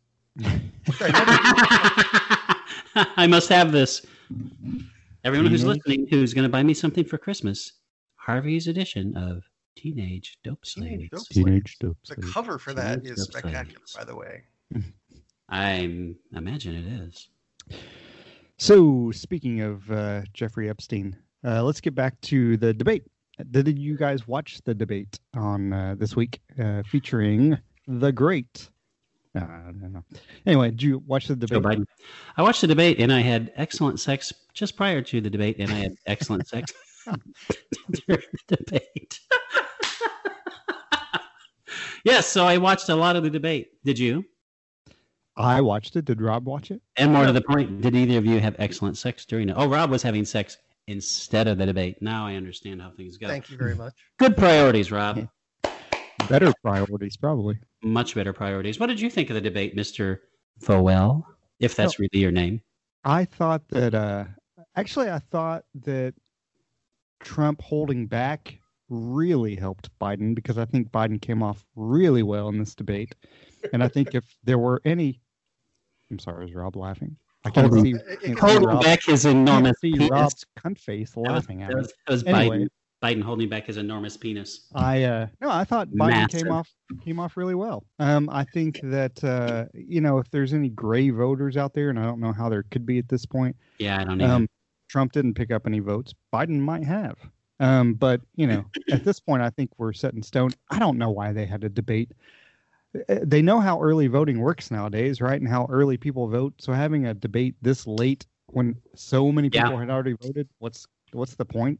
I 0.43 0.61
I 3.17 3.27
must 3.27 3.49
have 3.49 3.73
this. 3.73 4.05
Everyone 5.25 5.47
who's 5.50 5.65
listening 5.65 6.07
who's 6.09 6.35
going 6.35 6.45
to 6.45 6.49
buy 6.49 6.62
me 6.62 6.75
something 6.75 7.05
for 7.05 7.19
Christmas, 7.19 7.73
Harvey's 8.17 8.69
edition 8.69 9.17
of 9.17 9.43
Teenage 9.77 10.39
Dope 10.45 10.62
Teenage 10.62 11.11
Slaves. 11.11 11.29
Teenage 11.29 11.79
dope. 11.79 11.97
the 12.07 12.17
cover 12.17 12.59
for 12.59 12.75
that 12.75 13.03
Teenage 13.03 13.19
is 13.19 13.25
spectacular, 13.25 13.87
Slaves. 13.87 13.97
by 13.97 14.05
the 14.05 14.17
way. 14.17 14.43
I 15.49 16.15
imagine 16.35 16.75
it 16.77 17.09
is. 17.09 17.29
So, 18.59 19.11
speaking 19.11 19.62
of 19.62 19.91
uh, 19.91 20.23
Jeffrey 20.33 20.69
Epstein, 20.69 21.17
uh, 21.44 21.62
let's 21.62 21.80
get 21.80 21.94
back 21.94 22.20
to 22.23 22.56
the 22.56 22.73
debate. 22.73 23.04
Did 23.50 23.78
you 23.78 23.97
guys 23.97 24.28
watch 24.28 24.61
the 24.64 24.75
debate 24.75 25.18
on 25.35 25.73
uh, 25.73 25.94
this 25.99 26.14
week 26.14 26.40
uh, 26.59 26.82
featuring 26.85 27.59
the 27.87 28.12
great? 28.12 28.68
Uh, 29.35 29.44
I 29.44 29.73
don't 29.80 29.92
know. 29.92 30.04
Anyway, 30.44 30.70
did 30.70 30.82
you 30.82 30.99
watch 31.06 31.28
the 31.28 31.37
debate? 31.37 31.62
Joe? 31.62 31.68
Biden. 31.68 31.85
I 32.37 32.42
watched 32.42 32.61
the 32.61 32.66
debate 32.66 32.99
and 33.00 33.12
I 33.12 33.20
had 33.20 33.52
excellent 33.56 34.00
sex 34.00 34.32
just 34.52 34.76
prior 34.76 35.00
to 35.00 35.20
the 35.20 35.30
debate, 35.30 35.56
and 35.59 35.70
I 35.70 35.76
had 35.76 35.94
excellent 36.06 36.49
sex 36.49 36.73
during 38.06 38.23
the 38.49 38.56
debate. 38.56 39.20
yes, 42.04 42.26
so 42.26 42.44
I 42.44 42.59
watched 42.59 42.88
a 42.88 42.97
lot 42.97 43.16
of 43.16 43.23
the 43.23 43.30
debate. 43.30 43.68
Did 43.85 43.99
you? 43.99 44.25
I 45.37 45.61
watched 45.61 45.97
it. 45.97 46.04
Did 46.04 46.20
Rob 46.20 46.47
watch 46.47 46.70
it? 46.70 46.82
And 46.97 47.12
more 47.12 47.25
to 47.25 47.32
the 47.32 47.40
point, 47.40 47.80
did 47.80 47.94
either 47.94 48.18
of 48.18 48.26
you 48.26 48.40
have 48.40 48.56
excellent 48.59 48.99
sex 48.99 49.25
during 49.25 49.49
it? 49.49 49.54
Oh, 49.56 49.68
Rob 49.68 49.90
was 49.90 50.02
having 50.02 50.25
sex 50.25 50.59
instead 50.90 51.47
of 51.47 51.56
the 51.56 51.66
debate. 51.66 52.02
Now 52.02 52.26
I 52.26 52.35
understand 52.35 52.82
how 52.82 52.90
things 52.90 53.16
go. 53.16 53.28
Thank 53.28 53.49
you 53.49 53.56
very 53.56 53.75
much. 53.75 53.94
Good 54.18 54.37
priorities, 54.37 54.90
Rob. 54.90 55.28
Better 56.18 56.52
priorities, 56.62 57.16
probably. 57.16 57.59
Much 57.82 58.14
better 58.14 58.32
priorities. 58.32 58.78
What 58.78 58.88
did 58.88 59.00
you 59.00 59.09
think 59.09 59.30
of 59.30 59.35
the 59.35 59.40
debate, 59.40 59.76
Mr. 59.76 60.18
Vowell? 60.61 61.25
If 61.61 61.76
that's 61.76 61.99
really 61.99 62.11
your 62.12 62.32
name. 62.32 62.61
I 63.04 63.25
thought 63.25 63.68
that 63.68 63.94
uh 63.94 64.25
actually 64.76 65.11
I 65.11 65.20
thought 65.20 65.64
that 65.82 66.14
Trump 67.20 67.62
holding 67.62 68.06
back 68.06 68.59
really 68.88 69.54
helped 69.54 69.90
Biden 70.00 70.35
because 70.35 70.59
I 70.59 70.64
think 70.64 70.90
Biden 70.90 71.20
came 71.20 71.42
off 71.42 71.64
really 71.76 72.23
well 72.23 72.49
in 72.49 72.59
this 72.59 72.75
debate. 72.75 73.14
And 73.73 73.82
I 73.82 73.88
think 73.88 74.14
if 74.14 74.25
there 74.42 74.59
were 74.59 74.82
any 74.85 75.20
I'm 76.11 76.18
sorry, 76.18 76.47
is 76.47 76.54
Rob 76.54 76.76
laughing? 76.76 77.16
I 77.44 77.50
can't 77.50 77.73
see, 77.73 77.90
It- 77.92 77.97
it- 77.97 78.20
can't 78.20 78.38
see 78.38 78.40
Holding 78.40 78.68
Rob- 78.68 78.82
back 78.82 79.02
his 79.04 79.25
enormous 79.25 79.76
see 79.80 79.92
penis. 79.92 80.11
Rob's 80.11 80.44
cunt 80.59 80.78
face 80.78 81.16
laughing 81.16 81.62
at 81.62 81.68
that 81.68 81.75
me. 81.76 81.80
was, 81.82 81.92
that 82.06 82.12
was 82.12 82.25
Anyway. 82.25 82.59
Biden. 82.59 82.68
Biden 83.02 83.23
holding 83.23 83.49
back 83.49 83.64
his 83.66 83.78
enormous 83.78 84.18
penis. 84.18 84.66
I 84.75 85.04
uh 85.04 85.26
no, 85.40 85.49
I 85.50 85.64
thought 85.64 85.88
Biden 85.88 86.11
Massive. 86.11 86.42
came 86.42 86.52
off 86.52 86.68
came 87.02 87.18
off 87.18 87.35
really 87.38 87.54
well. 87.54 87.87
Um, 87.99 88.28
I 88.30 88.44
think 88.44 88.78
that 88.82 89.25
uh, 89.25 89.64
you 89.73 90.02
know 90.02 90.18
if 90.18 90.30
there's 90.30 90.52
any 90.52 90.68
gray 90.68 91.09
voters 91.09 91.56
out 91.56 91.73
there, 91.73 91.88
and 91.88 91.99
I 91.99 92.04
don't 92.04 92.20
know 92.20 92.32
how 92.35 92.50
there 92.50 92.62
could 92.70 92.85
be 92.85 92.99
at 92.99 93.09
this 93.09 93.25
point. 93.25 93.56
Yeah, 93.78 93.99
I 94.02 94.04
don't 94.04 94.20
even. 94.20 94.30
Um, 94.30 94.49
Trump 94.90 95.12
didn't 95.12 95.32
pick 95.32 95.50
up 95.50 95.66
any 95.66 95.78
votes. 95.78 96.12
Biden 96.30 96.59
might 96.61 96.85
have. 96.85 97.16
Um, 97.59 97.94
but 97.94 98.20
you 98.37 98.47
know, 98.47 98.66
at 98.92 99.02
this 99.02 99.18
point, 99.18 99.40
I 99.42 99.49
think 99.49 99.70
we're 99.78 99.94
set 99.94 100.12
in 100.12 100.23
stone. 100.23 100.50
I 100.70 100.78
don't 100.78 100.99
know 100.99 101.09
why 101.11 101.32
they 101.32 101.47
had 101.47 101.64
a 101.64 101.70
debate. 101.70 102.12
Uh, 103.09 103.20
They 103.23 103.42
know 103.42 103.61
how 103.61 103.80
early 103.80 104.06
voting 104.09 104.40
works 104.40 104.70
nowadays, 104.70 105.20
right? 105.20 105.40
And 105.40 105.49
how 105.49 105.66
early 105.70 105.97
people 105.97 106.28
vote. 106.28 106.54
So 106.59 106.73
having 106.73 107.06
a 107.06 107.14
debate 107.14 107.54
this 107.62 107.87
late 107.87 108.26
when 108.49 108.76
so 108.94 109.30
many 109.30 109.49
Yeah. 109.52 109.64
people 109.64 109.78
had 109.78 109.90
already 109.90 110.16
voted, 110.20 110.49
what's 110.59 110.87
what's 111.12 111.35
the 111.37 111.44
point? 111.44 111.78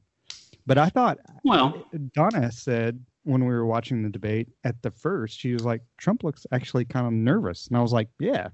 But 0.67 0.79
I 0.79 0.89
thought 0.89 1.19
well, 1.45 1.85
Donna 2.15 2.51
said 2.53 3.05
when 3.25 3.45
we 3.45 3.53
were 3.53 3.67
watching 3.67 4.03
the 4.03 4.09
debate 4.09 4.49
at 4.65 4.81
the 4.83 4.91
first, 4.91 5.39
she 5.39 5.53
was 5.53 5.65
like, 5.65 5.83
Trump 5.99 6.25
looks 6.25 6.47
actually 6.53 6.85
kind 6.85 7.07
of 7.07 7.13
nervous. 7.13 7.67
And 7.69 7.77
I 7.77 7.81
was 7.83 7.93
like, 7.93 8.09
yeah, 8.19 8.49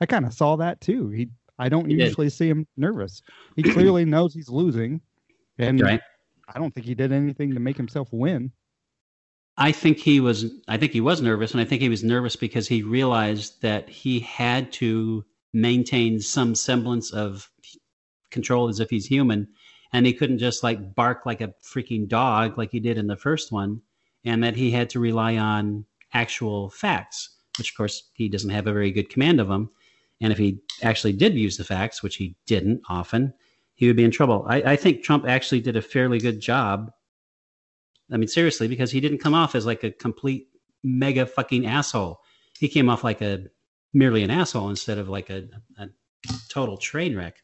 I 0.00 0.06
kind 0.06 0.24
of 0.24 0.32
saw 0.34 0.56
that 0.56 0.80
too. 0.80 1.10
He, 1.10 1.28
I 1.58 1.68
don't 1.68 1.88
He 1.88 1.96
did. 1.96 2.06
usually 2.06 2.28
see 2.30 2.48
him 2.48 2.66
nervous. 2.76 3.22
He 3.56 3.62
clearly 3.62 4.04
knows 4.14 4.34
he's 4.34 4.48
losing. 4.48 5.00
And 5.58 5.80
right. 5.80 6.00
I 6.54 6.58
don't 6.58 6.74
think 6.74 6.86
he 6.86 6.94
did 6.94 7.12
anything 7.12 7.52
to 7.54 7.60
make 7.60 7.76
himself 7.76 8.08
win. 8.12 8.50
I 9.60 9.72
think 9.72 9.98
he 9.98 10.20
was. 10.20 10.46
I 10.68 10.78
think 10.78 10.92
he 10.92 11.02
was 11.02 11.20
nervous, 11.20 11.52
and 11.52 11.60
I 11.60 11.66
think 11.66 11.82
he 11.82 11.90
was 11.90 12.02
nervous 12.02 12.34
because 12.34 12.66
he 12.66 12.82
realized 12.82 13.60
that 13.60 13.90
he 13.90 14.20
had 14.20 14.72
to 14.72 15.22
maintain 15.52 16.18
some 16.18 16.54
semblance 16.54 17.12
of 17.12 17.50
control 18.30 18.68
as 18.68 18.80
if 18.80 18.88
he's 18.88 19.04
human, 19.04 19.46
and 19.92 20.06
he 20.06 20.14
couldn't 20.14 20.38
just 20.38 20.62
like 20.62 20.94
bark 20.94 21.26
like 21.26 21.42
a 21.42 21.52
freaking 21.62 22.08
dog 22.08 22.56
like 22.56 22.70
he 22.70 22.80
did 22.80 22.96
in 22.96 23.06
the 23.06 23.16
first 23.16 23.52
one, 23.52 23.82
and 24.24 24.42
that 24.42 24.56
he 24.56 24.70
had 24.70 24.88
to 24.90 24.98
rely 24.98 25.36
on 25.36 25.84
actual 26.14 26.70
facts, 26.70 27.36
which 27.58 27.72
of 27.72 27.76
course 27.76 28.04
he 28.14 28.30
doesn't 28.30 28.50
have 28.50 28.66
a 28.66 28.72
very 28.72 28.90
good 28.90 29.10
command 29.10 29.40
of 29.40 29.48
them. 29.48 29.68
And 30.22 30.32
if 30.32 30.38
he 30.38 30.58
actually 30.82 31.12
did 31.12 31.34
use 31.34 31.58
the 31.58 31.64
facts, 31.64 32.02
which 32.02 32.16
he 32.16 32.34
didn't 32.46 32.80
often, 32.88 33.34
he 33.74 33.86
would 33.86 33.96
be 33.96 34.04
in 34.04 34.10
trouble. 34.10 34.46
I, 34.48 34.62
I 34.72 34.76
think 34.76 35.02
Trump 35.02 35.26
actually 35.26 35.60
did 35.60 35.76
a 35.76 35.82
fairly 35.82 36.18
good 36.18 36.40
job 36.40 36.90
I 38.12 38.16
mean, 38.16 38.28
seriously, 38.28 38.68
because 38.68 38.90
he 38.90 39.00
didn't 39.00 39.18
come 39.18 39.34
off 39.34 39.54
as 39.54 39.66
like 39.66 39.84
a 39.84 39.90
complete 39.90 40.48
mega 40.82 41.26
fucking 41.26 41.66
asshole. 41.66 42.20
He 42.58 42.68
came 42.68 42.88
off 42.88 43.04
like 43.04 43.20
a 43.20 43.46
merely 43.92 44.22
an 44.22 44.30
asshole 44.30 44.70
instead 44.70 44.98
of 44.98 45.08
like 45.08 45.30
a, 45.30 45.48
a 45.78 45.88
total 46.48 46.76
train 46.76 47.16
wreck. 47.16 47.36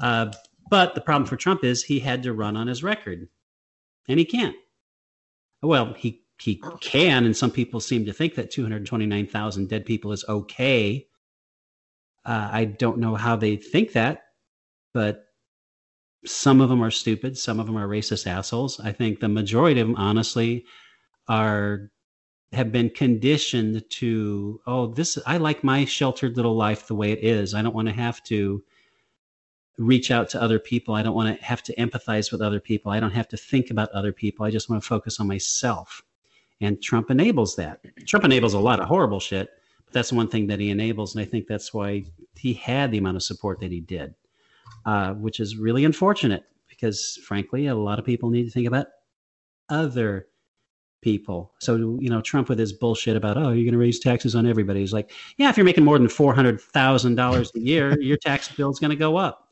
Uh, 0.00 0.32
but 0.68 0.94
the 0.94 1.00
problem 1.00 1.26
for 1.26 1.36
Trump 1.36 1.64
is 1.64 1.82
he 1.82 2.00
had 2.00 2.22
to 2.24 2.32
run 2.32 2.56
on 2.56 2.66
his 2.66 2.82
record, 2.82 3.28
and 4.08 4.18
he 4.18 4.24
can't. 4.24 4.56
Well, 5.62 5.94
he 5.94 6.22
he 6.40 6.60
can, 6.80 7.24
and 7.24 7.36
some 7.36 7.50
people 7.50 7.80
seem 7.80 8.04
to 8.04 8.12
think 8.12 8.34
that 8.34 8.50
229,000 8.50 9.68
dead 9.68 9.86
people 9.86 10.12
is 10.12 10.24
okay. 10.28 11.06
Uh, 12.24 12.48
I 12.52 12.64
don't 12.66 12.98
know 12.98 13.14
how 13.14 13.36
they 13.36 13.56
think 13.56 13.92
that, 13.92 14.24
but 14.92 15.25
some 16.26 16.60
of 16.60 16.68
them 16.68 16.82
are 16.82 16.90
stupid 16.90 17.36
some 17.36 17.60
of 17.60 17.66
them 17.66 17.76
are 17.76 17.88
racist 17.88 18.26
assholes. 18.26 18.80
I 18.80 18.92
think 18.92 19.20
the 19.20 19.28
majority 19.28 19.80
of 19.80 19.88
them 19.88 19.96
honestly 19.96 20.64
are 21.28 21.90
have 22.52 22.70
been 22.70 22.90
conditioned 22.90 23.84
to 23.90 24.60
oh 24.66 24.86
this 24.86 25.18
i 25.26 25.36
like 25.36 25.64
my 25.64 25.84
sheltered 25.84 26.36
little 26.36 26.54
life 26.54 26.86
the 26.86 26.94
way 26.94 27.12
it 27.12 27.24
is. 27.24 27.54
I 27.54 27.62
don't 27.62 27.74
want 27.74 27.88
to 27.88 27.94
have 27.94 28.22
to 28.24 28.62
reach 29.78 30.10
out 30.10 30.30
to 30.30 30.40
other 30.40 30.58
people. 30.58 30.94
I 30.94 31.02
don't 31.02 31.14
want 31.14 31.36
to 31.36 31.44
have 31.44 31.62
to 31.64 31.74
empathize 31.74 32.32
with 32.32 32.40
other 32.40 32.60
people. 32.60 32.92
I 32.92 33.00
don't 33.00 33.10
have 33.10 33.28
to 33.28 33.36
think 33.36 33.70
about 33.70 33.90
other 33.90 34.12
people. 34.12 34.46
I 34.46 34.50
just 34.50 34.70
want 34.70 34.82
to 34.82 34.88
focus 34.88 35.20
on 35.20 35.26
myself. 35.26 36.02
And 36.62 36.80
trump 36.82 37.10
enables 37.10 37.56
that. 37.56 37.80
Trump 38.06 38.24
enables 38.24 38.54
a 38.54 38.58
lot 38.58 38.80
of 38.80 38.88
horrible 38.88 39.20
shit 39.20 39.50
but 39.86 39.94
that's 39.94 40.12
one 40.12 40.28
thing 40.28 40.46
that 40.48 40.60
he 40.60 40.70
enables 40.70 41.14
and 41.14 41.22
i 41.22 41.24
think 41.24 41.46
that's 41.46 41.72
why 41.72 42.04
he 42.34 42.52
had 42.52 42.90
the 42.90 42.98
amount 42.98 43.16
of 43.16 43.22
support 43.22 43.60
that 43.60 43.72
he 43.72 43.80
did 43.80 44.14
uh, 44.86 45.12
which 45.14 45.38
is 45.40 45.56
really 45.58 45.84
unfortunate 45.84 46.44
because, 46.68 47.18
frankly, 47.26 47.66
a 47.66 47.74
lot 47.74 47.98
of 47.98 48.04
people 48.06 48.30
need 48.30 48.44
to 48.44 48.50
think 48.50 48.66
about 48.66 48.86
other 49.68 50.26
people. 51.02 51.52
So, 51.60 51.76
you 52.00 52.08
know, 52.08 52.20
Trump 52.20 52.48
with 52.48 52.58
his 52.58 52.72
bullshit 52.72 53.16
about, 53.16 53.36
oh, 53.36 53.50
you're 53.50 53.64
going 53.64 53.72
to 53.72 53.78
raise 53.78 53.98
taxes 54.00 54.34
on 54.34 54.46
everybody. 54.46 54.80
He's 54.80 54.92
like, 54.92 55.10
yeah, 55.36 55.48
if 55.50 55.56
you're 55.56 55.64
making 55.66 55.84
more 55.84 55.98
than 55.98 56.08
$400,000 56.08 57.54
a 57.54 57.60
year, 57.60 58.00
your 58.00 58.16
tax 58.16 58.48
bill 58.48 58.70
is 58.70 58.78
going 58.78 58.90
to 58.90 58.96
go 58.96 59.16
up. 59.16 59.48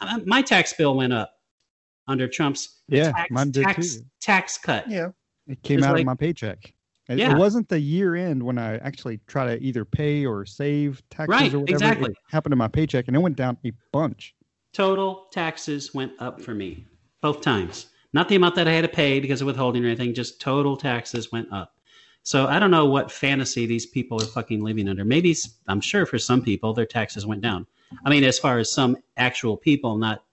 My, 0.00 0.20
my 0.24 0.42
tax 0.42 0.72
bill 0.72 0.96
went 0.96 1.12
up 1.12 1.32
under 2.08 2.28
Trump's 2.28 2.80
Yeah, 2.88 3.12
tax, 3.12 3.30
mine 3.30 3.50
did 3.50 3.64
tax, 3.64 3.96
too. 3.96 4.02
tax 4.20 4.58
cut. 4.58 4.88
Yeah. 4.88 5.08
It 5.46 5.62
came 5.62 5.78
It's 5.78 5.86
out 5.86 5.92
like- 5.94 6.00
of 6.02 6.06
my 6.06 6.14
paycheck. 6.14 6.72
It, 7.08 7.18
Yeah. 7.18 7.32
it 7.32 7.38
wasn't 7.38 7.68
the 7.68 7.78
year 7.78 8.14
end 8.14 8.42
when 8.42 8.56
I 8.56 8.76
actually 8.78 9.20
try 9.26 9.44
to 9.54 9.62
either 9.62 9.84
pay 9.84 10.24
or 10.24 10.46
save 10.46 11.02
taxes 11.10 11.28
Right, 11.28 11.52
or 11.52 11.60
whatever. 11.60 11.74
exactly. 11.74 12.10
It 12.12 12.16
happened 12.30 12.52
to 12.52 12.56
my 12.56 12.68
paycheck 12.68 13.08
and 13.08 13.16
it 13.16 13.20
went 13.20 13.36
down 13.36 13.58
a 13.66 13.72
bunch. 13.92 14.34
Total 14.74 15.26
taxes 15.30 15.94
went 15.94 16.12
up 16.18 16.40
for 16.40 16.54
me 16.54 16.84
both 17.22 17.40
times. 17.40 17.86
Not 18.12 18.28
the 18.28 18.36
amount 18.36 18.56
that 18.56 18.68
I 18.68 18.72
had 18.72 18.82
to 18.82 18.88
pay 18.88 19.20
because 19.20 19.40
of 19.40 19.46
withholding 19.46 19.84
or 19.84 19.88
anything, 19.88 20.14
just 20.14 20.40
total 20.40 20.76
taxes 20.76 21.32
went 21.32 21.50
up. 21.52 21.74
So 22.24 22.46
I 22.46 22.58
don't 22.58 22.70
know 22.70 22.86
what 22.86 23.10
fantasy 23.10 23.66
these 23.66 23.86
people 23.86 24.20
are 24.20 24.26
fucking 24.26 24.62
living 24.62 24.88
under. 24.88 25.04
Maybe 25.04 25.36
I'm 25.68 25.80
sure 25.80 26.06
for 26.06 26.18
some 26.18 26.42
people 26.42 26.74
their 26.74 26.86
taxes 26.86 27.24
went 27.24 27.40
down. 27.40 27.66
I 28.04 28.10
mean, 28.10 28.24
as 28.24 28.38
far 28.38 28.58
as 28.58 28.72
some 28.72 28.96
actual 29.16 29.56
people, 29.56 29.96
not 29.96 30.24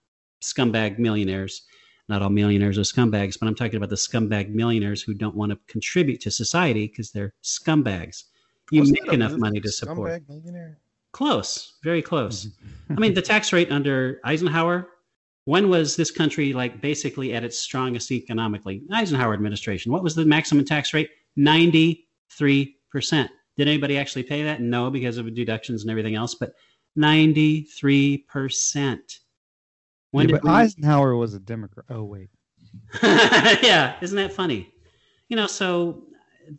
scumbag 0.41 0.97
millionaires. 0.97 1.63
Not 2.09 2.21
all 2.21 2.29
millionaires 2.29 2.77
are 2.77 2.81
scumbags, 2.81 3.39
but 3.39 3.47
I'm 3.47 3.55
talking 3.55 3.75
about 3.75 3.89
the 3.89 3.95
scumbag 3.95 4.49
millionaires 4.49 5.01
who 5.01 5.13
don't 5.13 5.35
want 5.35 5.51
to 5.51 5.59
contribute 5.67 6.19
to 6.21 6.31
society 6.31 6.87
because 6.87 7.11
they're 7.11 7.33
scumbags. 7.43 8.23
You 8.71 8.83
make 8.91 9.13
enough 9.13 9.33
money 9.33 9.59
to 9.59 9.71
support. 9.71 10.11
Scumbag 10.11 10.29
Millionaire? 10.29 10.79
Close, 11.13 11.73
very 11.83 12.01
close. 12.01 12.45
Mm-hmm. 12.45 12.93
I 12.97 12.99
mean, 12.99 13.13
the 13.13 13.21
tax 13.21 13.51
rate 13.53 13.71
under 13.71 14.19
Eisenhower. 14.23 14.87
When 15.45 15.69
was 15.69 15.95
this 15.95 16.11
country 16.11 16.53
like 16.53 16.81
basically 16.81 17.33
at 17.33 17.43
its 17.43 17.57
strongest 17.57 18.11
economically? 18.11 18.83
Eisenhower 18.93 19.33
administration. 19.33 19.91
What 19.91 20.03
was 20.03 20.13
the 20.15 20.23
maximum 20.25 20.63
tax 20.65 20.93
rate? 20.93 21.09
Ninety-three 21.35 22.77
percent. 22.91 23.31
Did 23.57 23.67
anybody 23.67 23.97
actually 23.97 24.23
pay 24.23 24.43
that? 24.43 24.61
No, 24.61 24.89
because 24.89 25.17
of 25.17 25.33
deductions 25.33 25.81
and 25.81 25.89
everything 25.91 26.15
else. 26.15 26.35
But 26.35 26.53
ninety-three 26.95 28.19
percent. 28.29 29.19
When 30.11 30.27
Yeah, 30.29 30.35
did 30.35 30.41
but 30.43 30.47
we- 30.49 30.55
Eisenhower 30.55 31.15
was 31.15 31.33
a 31.33 31.39
Democrat. 31.39 31.85
Oh 31.89 32.03
wait, 32.03 32.29
yeah, 33.03 33.95
isn't 34.01 34.15
that 34.17 34.31
funny? 34.33 34.71
You 35.27 35.37
know, 35.37 35.47
so 35.47 36.03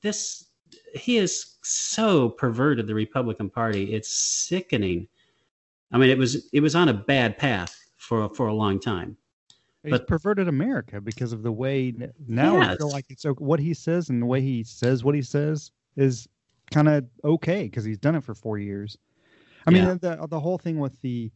this 0.03 0.49
he 0.95 1.17
has 1.17 1.57
so 1.63 2.29
perverted 2.31 2.87
the 2.87 2.95
Republican 2.95 3.51
Party. 3.51 3.95
It's 3.95 4.11
sickening. 4.11 5.09
I 5.93 5.99
mean, 5.99 6.11
it 6.11 6.19
was 6.19 6.49
it 6.53 6.61
was 6.61 6.75
on 6.75 6.89
a 6.89 6.95
bad 6.95 7.39
path 7.39 7.77
for 7.97 8.29
for 8.35 8.47
a 8.49 8.55
long 8.55 8.81
time. 8.81 9.17
he's 9.83 9.91
But- 9.93 10.07
perverted 10.07 10.49
America 10.49 11.01
because 11.01 11.33
of 11.33 11.43
the 11.43 11.53
way 11.53 11.95
now 12.27 12.59
I 12.61 12.77
feel 12.77 12.91
like 12.91 13.07
it's 13.11 13.25
what 13.25 13.61
he 13.61 13.75
says 13.75 14.11
and 14.11 14.21
the 14.23 14.27
way 14.27 14.41
he 14.41 14.65
says 14.65 15.05
what 15.05 15.15
he 15.15 15.23
says 15.23 15.71
is 15.97 16.29
kind 16.71 16.89
of 16.89 17.05
okay 17.25 17.65
because 17.65 17.85
he's 17.85 17.99
done 17.99 18.15
it 18.15 18.25
for 18.25 18.35
four 18.35 18.59
years. 18.59 18.97
I 19.67 19.71
mean, 19.71 19.85
the 20.01 20.27
the 20.29 20.41
whole 20.41 20.59
thing 20.59 20.79
with 20.79 21.01
the 21.03 21.31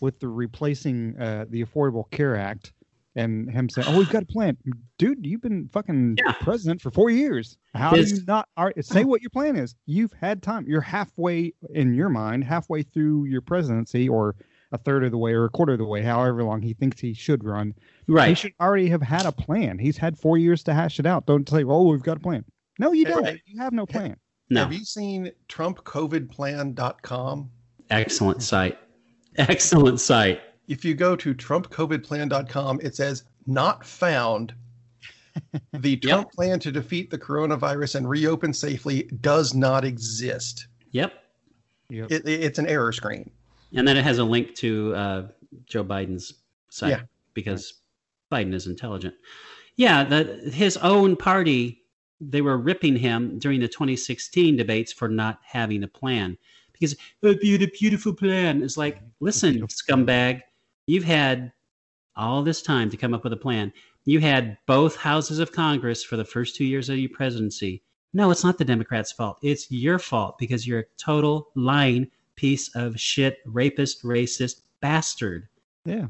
with 0.00 0.18
the 0.20 0.28
replacing 0.28 1.16
uh, 1.18 1.46
the 1.48 1.64
Affordable 1.64 2.10
Care 2.10 2.36
Act 2.36 2.72
and 3.14 3.50
him 3.50 3.68
saying, 3.68 3.86
"Oh, 3.90 3.98
we've 3.98 4.08
got 4.10 4.22
a 4.22 4.26
plan, 4.26 4.56
dude. 4.98 5.24
You've 5.26 5.42
been 5.42 5.68
fucking 5.68 6.16
Yeah. 6.24 6.32
president 6.40 6.80
for 6.80 6.90
four 6.90 7.10
years. 7.10 7.56
How 7.74 7.90
His- 7.94 8.12
do 8.12 8.18
you 8.20 8.24
not 8.26 8.48
all 8.56 8.64
right, 8.66 8.84
say 8.84 9.04
what 9.04 9.20
your 9.22 9.30
plan 9.30 9.56
is? 9.56 9.74
You've 9.86 10.12
had 10.14 10.42
time. 10.42 10.64
You're 10.66 10.80
halfway 10.80 11.52
in 11.74 11.94
your 11.94 12.08
mind, 12.08 12.44
halfway 12.44 12.82
through 12.82 13.26
your 13.26 13.42
presidency, 13.42 14.08
or 14.08 14.34
a 14.72 14.78
third 14.78 15.04
of 15.04 15.10
the 15.10 15.18
way, 15.18 15.32
or 15.34 15.44
a 15.44 15.50
quarter 15.50 15.74
of 15.74 15.78
the 15.78 15.84
way, 15.84 16.00
however 16.02 16.42
long 16.42 16.62
he 16.62 16.72
thinks 16.72 16.98
he 17.00 17.12
should 17.12 17.44
run. 17.44 17.74
Right. 18.08 18.30
He 18.30 18.34
should 18.34 18.54
already 18.58 18.88
have 18.88 19.02
had 19.02 19.26
a 19.26 19.32
plan. 19.32 19.78
He's 19.78 19.98
had 19.98 20.16
four 20.18 20.38
years 20.38 20.62
to 20.64 20.72
hash 20.72 20.98
it 20.98 21.04
out. 21.06 21.26
Don't 21.26 21.46
say, 21.48 21.62
"Oh, 21.64 21.88
we've 21.90 22.02
got 22.02 22.16
a 22.16 22.20
plan." 22.20 22.44
No, 22.78 22.92
you 22.92 23.04
don't. 23.04 23.22
right. 23.22 23.40
You 23.44 23.60
have 23.60 23.74
no 23.74 23.84
plan. 23.84 24.16
No, 24.48 24.62
Have 24.64 24.72
you 24.72 24.82
seen 24.84 25.30
TrumpCOVIDplan.com? 25.48 27.50
excellent 27.90 28.42
site. 28.42 28.78
Excellent 29.36 30.00
site. 30.00 30.40
If 30.68 30.84
you 30.84 30.94
go 30.94 31.16
to 31.16 31.34
TrumpCOVIDplan.com, 31.34 32.80
it 32.82 32.94
says 32.96 33.24
not 33.46 33.84
found. 33.86 34.54
The 35.72 35.96
Trump 35.96 36.30
plan 36.32 36.58
to 36.60 36.70
defeat 36.70 37.10
the 37.10 37.18
coronavirus 37.18 37.94
and 37.94 38.08
reopen 38.08 38.52
safely 38.52 39.04
does 39.22 39.54
not 39.54 39.82
exist. 39.82 40.66
Yep. 40.90 41.14
Yep. 41.88 42.10
It, 42.12 42.28
it- 42.28 42.40
it's 42.44 42.58
an 42.58 42.66
error 42.66 42.92
screen. 42.92 43.30
And 43.74 43.88
then 43.88 43.96
it 43.96 44.04
has 44.04 44.18
a 44.18 44.24
link 44.24 44.54
to 44.56 44.94
uh, 44.94 45.28
Joe 45.64 45.84
Biden's 45.84 46.34
site 46.68 46.90
Yeah. 46.90 47.00
because 47.32 47.80
Biden 48.30 48.52
is 48.52 48.66
intelligent. 48.66 49.14
Yeah, 49.76 50.04
that 50.04 50.52
his 50.52 50.76
own 50.78 51.16
party 51.16 51.78
they 52.20 52.42
were 52.42 52.58
ripping 52.58 52.94
him 52.96 53.38
during 53.38 53.58
the 53.60 53.66
2016 53.68 54.54
debates 54.56 54.92
for 54.92 55.08
not 55.08 55.40
having 55.44 55.82
a 55.82 55.88
plan 55.88 56.36
because 56.72 56.94
a 57.24 57.34
be- 57.36 57.56
the 57.56 57.70
beautiful 57.80 58.12
plan 58.12 58.62
is 58.62 58.76
like, 58.76 59.00
listen, 59.20 59.66
scumbag, 59.68 60.42
you've 60.86 61.04
had 61.04 61.52
all 62.16 62.42
this 62.42 62.62
time 62.62 62.90
to 62.90 62.96
come 62.96 63.14
up 63.14 63.24
with 63.24 63.32
a 63.32 63.36
plan. 63.36 63.72
You 64.04 64.20
had 64.20 64.58
both 64.66 64.96
houses 64.96 65.38
of 65.38 65.52
Congress 65.52 66.02
for 66.04 66.16
the 66.16 66.24
first 66.24 66.56
two 66.56 66.64
years 66.64 66.88
of 66.88 66.98
your 66.98 67.10
presidency. 67.10 67.82
No, 68.12 68.30
it's 68.30 68.44
not 68.44 68.58
the 68.58 68.64
Democrats' 68.64 69.12
fault. 69.12 69.38
It's 69.42 69.70
your 69.70 69.98
fault 69.98 70.38
because 70.38 70.66
you're 70.66 70.80
a 70.80 70.84
total 70.98 71.48
lying 71.54 72.10
piece 72.36 72.68
of 72.74 72.98
shit, 73.00 73.38
rapist, 73.46 74.02
racist 74.02 74.62
bastard. 74.80 75.48
Yeah. 75.84 76.06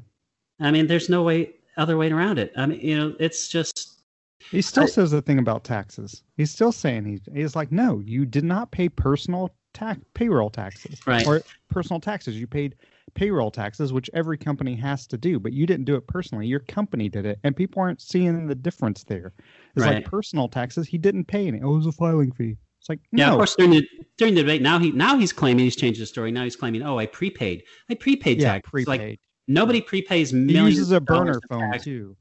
I 0.60 0.70
mean, 0.70 0.86
there's 0.86 1.08
no 1.08 1.22
way 1.22 1.52
other 1.76 1.96
way 1.96 2.10
around 2.10 2.38
it. 2.38 2.52
I 2.56 2.66
mean, 2.66 2.80
you 2.80 2.96
know, 2.98 3.14
it's 3.20 3.48
just 3.48 4.02
He 4.50 4.60
still 4.62 4.84
I- 4.84 4.86
says 4.86 5.10
the 5.12 5.22
thing 5.22 5.38
about 5.38 5.64
taxes. 5.64 6.22
He's 6.36 6.50
still 6.50 6.72
saying 6.72 7.04
he's, 7.04 7.20
he's 7.32 7.54
like, 7.56 7.70
no, 7.70 8.00
you 8.00 8.24
did 8.26 8.44
not 8.44 8.70
pay 8.72 8.88
personal 8.88 9.50
tax 9.74 10.00
payroll 10.14 10.50
taxes 10.50 11.00
Right. 11.06 11.26
or 11.26 11.42
personal 11.70 12.00
taxes. 12.00 12.38
You 12.38 12.46
paid 12.46 12.74
payroll 13.14 13.50
taxes, 13.50 13.92
which 13.92 14.08
every 14.14 14.38
company 14.38 14.74
has 14.76 15.06
to 15.08 15.18
do, 15.18 15.38
but 15.38 15.52
you 15.52 15.66
didn't 15.66 15.84
do 15.84 15.94
it 15.96 16.06
personally. 16.06 16.46
Your 16.46 16.60
company 16.60 17.08
did 17.08 17.26
it, 17.26 17.38
and 17.44 17.54
people 17.56 17.82
aren't 17.82 18.00
seeing 18.00 18.46
the 18.46 18.54
difference 18.54 19.04
there. 19.04 19.32
It's 19.76 19.84
Right. 19.84 19.96
like 19.96 20.04
personal 20.04 20.48
taxes. 20.48 20.86
He 20.88 20.98
didn't 20.98 21.24
pay 21.26 21.46
any. 21.46 21.60
Oh, 21.62 21.74
it 21.74 21.76
was 21.78 21.86
a 21.86 21.92
filing 21.92 22.32
fee. 22.32 22.56
It's 22.80 22.88
like 22.88 23.00
yeah. 23.12 23.26
no, 23.26 23.32
Of 23.32 23.36
course, 23.38 23.54
during 23.56 23.70
the 23.70 23.88
during 24.18 24.34
the 24.34 24.40
debate, 24.42 24.60
now 24.62 24.78
he 24.78 24.90
now 24.92 25.16
he's 25.18 25.32
claiming 25.32 25.64
he's 25.64 25.76
changed 25.76 26.00
the 26.00 26.06
story. 26.06 26.32
Now 26.32 26.42
he's 26.44 26.56
claiming, 26.56 26.82
oh, 26.82 26.98
I 26.98 27.06
prepaid. 27.06 27.62
I 27.90 27.94
prepaid 27.94 28.40
yeah, 28.40 28.54
tax. 28.54 28.68
prepaid. 28.70 28.88
Like 28.88 29.20
nobody 29.46 29.80
prepays 29.80 30.30
he 30.30 30.36
millions. 30.36 30.76
uses 30.76 30.90
a 30.92 31.00
burner 31.00 31.40
phone 31.48 31.60
taxes. 31.70 31.84
too. 31.84 32.16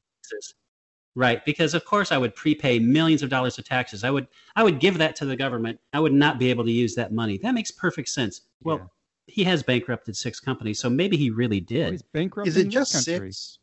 Right, 1.13 1.43
because 1.45 1.73
of 1.73 1.83
course 1.83 2.11
I 2.13 2.17
would 2.17 2.33
prepay 2.35 2.79
millions 2.79 3.21
of 3.21 3.29
dollars 3.29 3.57
of 3.57 3.65
taxes. 3.65 4.03
I 4.05 4.09
would 4.11 4.27
I 4.55 4.63
would 4.63 4.79
give 4.79 4.97
that 4.99 5.15
to 5.17 5.25
the 5.25 5.35
government. 5.35 5.77
I 5.91 5.99
would 5.99 6.13
not 6.13 6.39
be 6.39 6.49
able 6.49 6.63
to 6.63 6.71
use 6.71 6.95
that 6.95 7.11
money. 7.11 7.37
That 7.37 7.53
makes 7.53 7.69
perfect 7.71 8.07
sense. 8.09 8.41
Well, 8.63 8.77
Yeah. 8.77 8.83
He 9.31 9.43
has 9.45 9.63
bankrupted 9.63 10.15
six 10.15 10.39
companies, 10.39 10.79
so 10.79 10.89
maybe 10.89 11.17
he 11.17 11.29
really 11.29 11.59
Oh, 11.61 11.65
did. 11.67 11.91
he's 11.91 12.01
bankrupt. 12.01 12.47
Is 12.47 12.57
it 12.57 12.65
in 12.65 12.71
just 12.71 12.93
country. 12.93 13.31
six? 13.31 13.59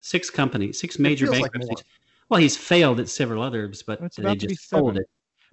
Six 0.00 0.30
companies, 0.30 0.78
six 0.78 0.98
major 0.98 1.26
feels 1.26 1.40
like 1.40 1.52
bankruptcies. 1.52 1.84
well, 2.28 2.40
he's 2.40 2.56
failed 2.56 3.00
at 3.00 3.08
several 3.08 3.42
others, 3.42 3.82
but 3.82 4.00
It's 4.02 4.16
they 4.16 4.22
about 4.22 4.38
be 4.38 4.46
just 4.48 4.68
sold 4.68 4.98
it. 4.98 5.06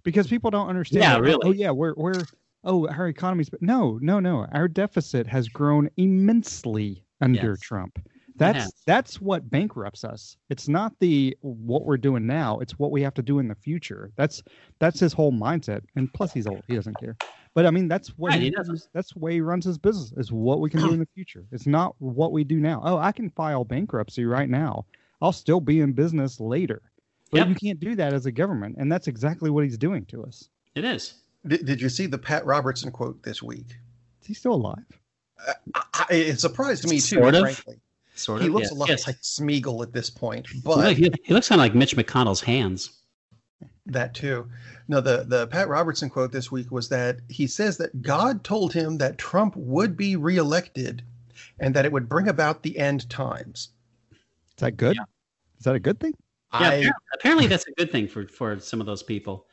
because 0.03 0.27
people 0.27 0.51
don't 0.51 0.67
understand. 0.67 1.03
Yeah, 1.03 1.17
really. 1.19 1.39
Oh 1.43 1.51
yeah, 1.51 1.71
we're 1.71 1.93
we're 1.95 2.25
oh 2.65 2.87
our 2.89 3.07
economy's 3.07 3.49
but 3.49 3.61
no 3.61 3.97
no 4.01 4.19
no 4.19 4.45
our 4.51 4.67
deficit 4.67 5.25
has 5.27 5.47
grown 5.47 5.89
immensely 5.97 7.03
under 7.21 7.51
Yes. 7.51 7.59
Trump. 7.61 7.97
That's 8.35 8.63
has. 8.63 8.73
that's 8.85 9.21
what 9.21 9.49
bankrupts 9.49 10.03
us. 10.03 10.35
It's 10.49 10.67
not 10.67 10.93
the 10.99 11.37
what 11.41 11.85
we're 11.85 11.97
doing 11.97 12.25
now. 12.25 12.59
It's 12.59 12.77
what 12.79 12.91
we 12.91 13.01
have 13.03 13.13
to 13.15 13.21
do 13.21 13.39
in 13.39 13.47
the 13.47 13.55
future. 13.55 14.11
That's 14.17 14.41
that's 14.79 14.99
his 14.99 15.13
whole 15.13 15.31
mindset. 15.31 15.81
And 15.95 16.11
plus, 16.13 16.33
he's 16.33 16.47
old. 16.47 16.63
He 16.67 16.75
doesn't 16.75 16.99
care. 16.99 17.15
But 17.53 17.65
I 17.65 17.71
mean, 17.71 17.87
that's 17.89 18.09
what 18.17 18.29
Right, 18.29 18.39
he 18.39 18.45
he 18.45 18.51
doesn't. 18.51 18.87
That's 18.93 19.13
the 19.13 19.19
way 19.19 19.33
he 19.33 19.41
runs 19.41 19.65
his 19.65 19.77
business. 19.77 20.13
Is 20.17 20.31
what 20.31 20.61
we 20.61 20.69
can 20.69 20.79
do 20.81 20.93
in 20.93 20.99
the 20.99 21.07
future. 21.15 21.43
It's 21.51 21.67
not 21.67 21.95
what 21.99 22.31
we 22.31 22.43
do 22.43 22.59
now. 22.59 22.81
Oh, 22.83 22.97
I 22.97 23.11
can 23.11 23.29
file 23.29 23.65
bankruptcy 23.65 24.25
right 24.25 24.49
now. 24.49 24.85
I'll 25.21 25.33
still 25.33 25.59
be 25.59 25.81
in 25.81 25.91
business 25.93 26.39
later. 26.39 26.81
But 27.31 27.37
Yep. 27.39 27.47
you 27.49 27.55
can't 27.55 27.79
do 27.79 27.95
that 27.95 28.13
as 28.13 28.25
a 28.25 28.31
government, 28.31 28.75
and 28.79 28.91
that's 28.91 29.07
exactly 29.07 29.49
what 29.49 29.63
he's 29.63 29.77
doing 29.77 30.05
to 30.07 30.23
us. 30.23 30.49
It 30.75 30.83
is. 30.85 31.15
Did, 31.47 31.65
did 31.65 31.81
you 31.81 31.89
see 31.89 32.05
the 32.05 32.17
Pat 32.17 32.45
Robertson 32.45 32.91
quote 32.91 33.21
this 33.23 33.41
week? 33.41 33.67
Is 34.21 34.27
he 34.27 34.33
still 34.33 34.53
alive? 34.53 34.83
Uh, 35.47 35.53
I, 35.75 35.83
I, 36.09 36.13
it 36.13 36.39
surprised 36.39 36.83
me 36.89 36.97
too, 36.97 37.17
Sort 37.17 37.35
of. 37.35 37.41
frankly. 37.43 37.79
Sort 38.15 38.41
He 38.41 38.49
looks 38.49 38.69
yeah. 38.71 38.77
a 38.77 38.79
lot 38.79 38.89
Yes. 38.89 39.07
like 39.07 39.15
Smeagol 39.21 39.81
at 39.81 39.93
this 39.93 40.09
point, 40.09 40.45
but 40.63 40.77
look- 40.77 40.97
he, 40.97 41.09
he 41.23 41.33
looks 41.33 41.47
kind 41.49 41.59
of 41.59 41.63
like 41.63 41.73
Mitch 41.75 41.95
McConnell's 41.95 42.41
hands. 42.41 43.00
That 43.87 44.13
too. 44.13 44.47
No, 44.87 45.01
the, 45.01 45.25
the 45.27 45.47
Pat 45.47 45.67
Robertson 45.67 46.09
quote 46.09 46.31
this 46.31 46.51
week 46.51 46.71
was 46.71 46.89
that 46.89 47.19
he 47.29 47.47
says 47.47 47.77
that 47.77 48.01
God 48.01 48.43
told 48.43 48.73
him 48.73 48.97
that 48.97 49.17
Trump 49.17 49.55
would 49.55 49.97
be 49.97 50.15
reelected 50.15 51.03
and 51.59 51.73
that 51.75 51.85
it 51.85 51.91
would 51.91 52.09
bring 52.09 52.27
about 52.27 52.63
the 52.63 52.77
end 52.77 53.09
times. 53.09 53.69
Is 54.11 54.17
that 54.57 54.77
good? 54.77 54.97
Is 55.57 55.65
that 55.65 55.75
a 55.75 55.79
good 55.79 55.99
thing? 55.99 56.13
Yeah, 56.53 56.59
I, 56.59 56.65
apparently, 56.65 56.91
apparently 57.13 57.47
that's 57.47 57.67
a 57.67 57.71
good 57.77 57.91
thing 57.91 58.07
for 58.07 58.27
for 58.27 58.59
some 58.59 58.81
of 58.81 58.85
those 58.85 59.03
people. 59.03 59.47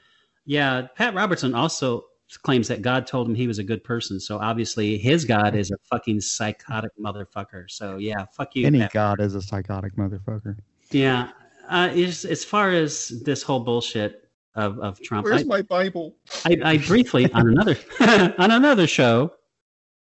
Yeah, 0.45 0.89
Pat 0.97 1.15
Robertson 1.15 1.55
also 1.55 2.07
claims 2.43 2.69
that 2.69 2.83
God 2.83 3.07
told 3.07 3.29
him 3.29 3.35
he 3.35 3.47
was 3.47 3.59
a 3.59 3.65
good 3.65 3.83
person. 3.83 4.21
So 4.21 4.39
obviously 4.39 4.99
his 4.99 5.25
God 5.25 5.55
is 5.55 5.71
a 5.71 5.77
fucking 5.91 6.21
psychotic 6.21 6.91
motherfucker. 7.01 7.71
So 7.71 7.97
yeah, 7.97 8.27
fuck 8.33 8.55
you. 8.55 8.67
Any 8.67 8.81
Pat. 8.81 8.93
god 8.93 9.21
is 9.21 9.35
a 9.35 9.41
psychotic 9.41 9.97
motherfucker. 9.97 10.57
Yeah. 10.91 11.31
Uh, 11.69 11.91
as, 11.95 12.25
as 12.25 12.45
far 12.45 12.71
as 12.71 13.09
this 13.25 13.43
whole 13.43 13.61
bullshit 13.61 14.31
of, 14.55 14.79
of 14.79 15.01
Trump, 15.03 15.27
I, 15.27 15.31
where's 15.31 15.45
my 15.45 15.63
Bible? 15.63 16.17
I, 16.45 16.57
I 16.65 16.79
briefly 16.79 17.31
on 17.33 17.49
another 17.49 17.77
on 18.39 18.51
another 18.51 18.87
show, 18.87 19.33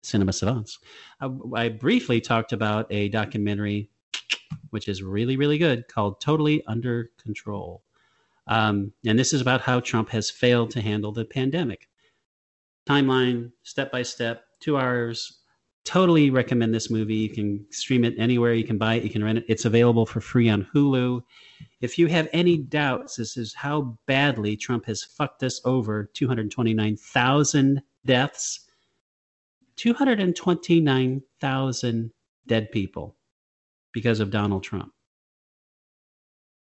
Cinema 0.01 0.31
Savants, 0.31 0.79
I, 1.19 1.29
I 1.55 1.69
briefly 1.69 2.21
talked 2.21 2.53
about 2.53 2.87
a 2.89 3.09
documentary, 3.09 3.89
which 4.69 4.87
is 4.87 5.03
really 5.03 5.35
really 5.35 5.57
good, 5.57 5.87
called 5.89 6.21
"Totally 6.21 6.63
Under 6.67 7.11
Control," 7.21 7.83
um, 8.47 8.93
and 9.05 9.19
this 9.19 9.33
is 9.33 9.41
about 9.41 9.61
how 9.61 9.81
Trump 9.81 10.09
has 10.09 10.29
failed 10.29 10.71
to 10.71 10.81
handle 10.81 11.11
the 11.11 11.25
pandemic. 11.25 11.89
Timeline, 12.87 13.51
step 13.63 13.91
by 13.91 14.03
step, 14.03 14.45
two 14.61 14.77
hours. 14.77 15.36
Totally 15.87 16.29
recommend 16.29 16.75
this 16.75 16.89
movie. 16.89 17.15
You 17.15 17.29
can 17.29 17.65
stream 17.69 18.03
it 18.03 18.13
anywhere. 18.17 18.53
You 18.53 18.65
can 18.65 18.77
buy 18.77 18.95
it. 18.95 19.05
You 19.05 19.09
can 19.09 19.23
rent 19.23 19.37
it. 19.37 19.45
It's 19.47 19.63
available 19.63 20.05
for 20.05 20.19
free 20.19 20.49
on 20.49 20.67
Hulu. 20.75 21.21
If 21.79 21.97
you 21.97 22.07
have 22.07 22.27
any 22.33 22.57
doubts, 22.57 23.15
this 23.15 23.37
is 23.37 23.53
how 23.53 23.97
badly 24.05 24.57
Trump 24.57 24.85
has 24.87 25.01
fucked 25.01 25.43
us 25.43 25.61
over 25.63 26.09
229,000 26.13 27.81
deaths, 28.05 28.67
229,000 29.77 32.11
dead 32.47 32.71
people 32.73 33.15
because 33.93 34.19
of 34.19 34.29
Donald 34.29 34.63
Trump. 34.63 34.91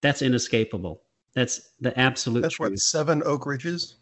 That's 0.01 0.21
inescapable. 0.21 1.01
That's 1.33 1.71
the 1.81 1.99
absolute 1.99 2.43
That's 2.43 2.55
truth. 2.55 2.71
what 2.71 2.79
seven 2.79 3.23
Oak 3.25 3.45
Ridges. 3.45 3.97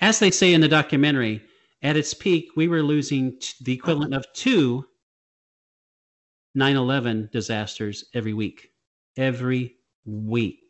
As 0.00 0.20
they 0.20 0.30
say 0.30 0.54
in 0.54 0.60
the 0.60 0.68
documentary, 0.68 1.42
at 1.84 1.96
its 1.96 2.14
peak, 2.14 2.48
we 2.56 2.66
were 2.66 2.82
losing 2.82 3.38
t- 3.38 3.54
the 3.62 3.72
equivalent 3.74 4.14
of 4.14 4.26
two 4.32 4.84
9 6.56 6.76
11 6.76 7.28
disasters 7.32 8.06
every 8.14 8.32
week. 8.32 8.70
Every 9.16 9.76
week. 10.04 10.60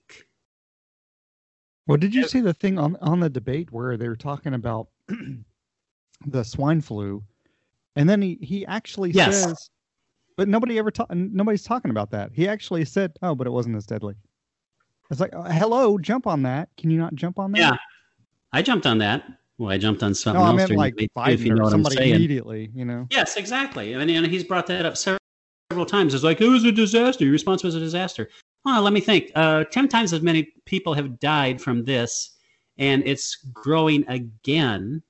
Well, 1.86 1.98
did 1.98 2.14
you 2.14 2.26
see 2.26 2.40
the 2.40 2.54
thing 2.54 2.78
on 2.78 2.96
on 3.00 3.20
the 3.20 3.30
debate 3.30 3.70
where 3.70 3.96
they 3.96 4.08
were 4.08 4.16
talking 4.16 4.54
about 4.54 4.88
the 6.26 6.42
swine 6.42 6.80
flu, 6.80 7.22
and 7.96 8.08
then 8.08 8.20
he 8.22 8.38
he 8.40 8.66
actually 8.66 9.10
Yes. 9.10 9.42
says, 9.44 9.70
but 10.36 10.48
nobody 10.48 10.78
ever 10.78 10.90
ta- 10.90 11.06
nobody's 11.10 11.62
talking 11.62 11.90
about 11.90 12.10
that. 12.10 12.32
He 12.32 12.48
actually 12.48 12.86
said, 12.86 13.12
"Oh, 13.22 13.34
but 13.34 13.46
it 13.46 13.50
wasn't 13.50 13.76
as 13.76 13.84
deadly." 13.86 14.14
It's 15.10 15.20
like, 15.20 15.34
uh, 15.34 15.42
hello, 15.44 15.98
jump 15.98 16.26
on 16.26 16.42
that. 16.44 16.70
Can 16.78 16.90
you 16.90 16.98
not 16.98 17.14
jump 17.14 17.38
on 17.38 17.52
that? 17.52 17.58
Yeah. 17.58 17.76
I 18.54 18.62
jumped 18.62 18.86
on 18.86 18.96
that. 18.98 19.24
Well, 19.58 19.70
I 19.70 19.78
jumped 19.78 20.02
on 20.02 20.14
something 20.14 20.40
No, 20.40 20.46
I 20.46 20.50
else. 20.50 20.56
meant 20.56 20.70
like 20.72 20.96
too, 20.96 21.06
Biden 21.16 21.28
if 21.34 21.42
you 21.42 21.54
know 21.54 21.60
or 21.60 21.64
what 21.64 21.74
I'm 21.74 21.84
somebody 21.84 22.10
immediately. 22.10 22.70
You 22.74 22.84
know. 22.84 23.06
Yes, 23.10 23.36
exactly. 23.36 23.94
I 23.94 24.04
mean, 24.04 24.16
and 24.16 24.26
he's 24.26 24.44
brought 24.44 24.66
that 24.66 24.84
up 24.84 24.96
several 24.96 25.86
times. 25.86 26.14
It's 26.14 26.24
like 26.24 26.40
it 26.40 26.48
was 26.48 26.64
a 26.64 26.72
disaster. 26.72 27.24
Your 27.24 27.32
response 27.32 27.62
was 27.62 27.74
a 27.74 27.80
disaster. 27.80 28.28
Well, 28.64 28.82
let 28.82 28.92
me 28.92 29.00
think. 29.00 29.30
Uh, 29.34 29.64
Ten 29.64 29.88
times 29.88 30.12
as 30.12 30.22
many 30.22 30.54
people 30.64 30.94
have 30.94 31.20
died 31.20 31.60
from 31.60 31.84
this, 31.84 32.36
and 32.78 33.02
it's 33.06 33.36
growing 33.52 34.06
again. 34.08 35.02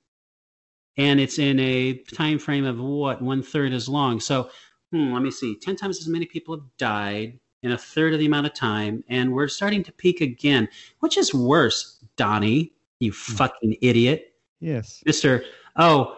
And 0.97 1.19
it's 1.19 1.39
in 1.39 1.59
a 1.59 1.95
time 2.15 2.39
frame 2.39 2.65
of 2.65 2.79
what 2.79 3.21
one 3.23 3.43
third 3.43 3.73
as 3.73 3.89
long. 3.89 4.21
So, 4.21 4.51
hmm, 4.93 5.13
let 5.13 5.23
me 5.23 5.31
see. 5.31 5.57
Ten 5.59 5.75
times 5.75 5.99
as 6.01 6.07
many 6.09 6.27
people 6.27 6.55
have 6.55 6.65
died 6.79 7.39
in 7.63 7.73
a 7.73 7.79
third 7.79 8.13
of 8.13 8.19
the 8.21 8.27
amount 8.27 8.47
of 8.47 8.53
time, 8.55 9.03
and 9.09 9.33
we're 9.33 9.49
starting 9.49 9.83
to 9.85 9.93
peak 9.93 10.21
again. 10.21 10.69
Which 11.01 11.17
is 11.17 11.33
worse, 11.33 11.99
Donnie? 12.17 12.73
You 13.01 13.11
fucking 13.13 13.77
idiot. 13.81 14.34
Yes. 14.65 15.03
Mister, 15.05 15.45
oh, 15.77 16.17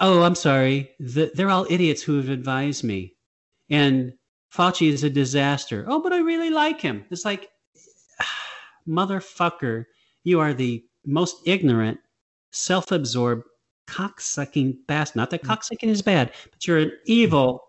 oh, 0.00 0.22
I'm 0.22 0.34
sorry. 0.34 0.90
The, 1.00 1.30
they're 1.34 1.48
all 1.48 1.66
idiots 1.70 2.02
who 2.02 2.16
have 2.18 2.28
advised 2.28 2.84
me. 2.84 3.14
And 3.70 4.12
Fauci 4.54 4.90
is 4.90 5.02
a 5.02 5.10
disaster. 5.10 5.86
Oh, 5.88 6.02
but 6.02 6.12
I 6.12 6.18
really 6.18 6.50
like 6.50 6.80
him. 6.80 7.06
It's 7.10 7.24
like, 7.24 7.48
motherfucker, 8.88 9.86
You 10.24 10.40
are 10.40 10.52
the 10.52 10.84
most 11.06 11.36
ignorant, 11.46 11.98
self-absorbed, 12.50 13.44
cocksucking 13.86 14.76
bastard. 14.86 15.16
Not 15.16 15.30
that 15.30 15.42
cocksucking 15.42 15.88
is 15.88 16.02
bad, 16.02 16.32
but 16.50 16.66
you're 16.66 16.78
an 16.78 16.92
evil 17.06 17.62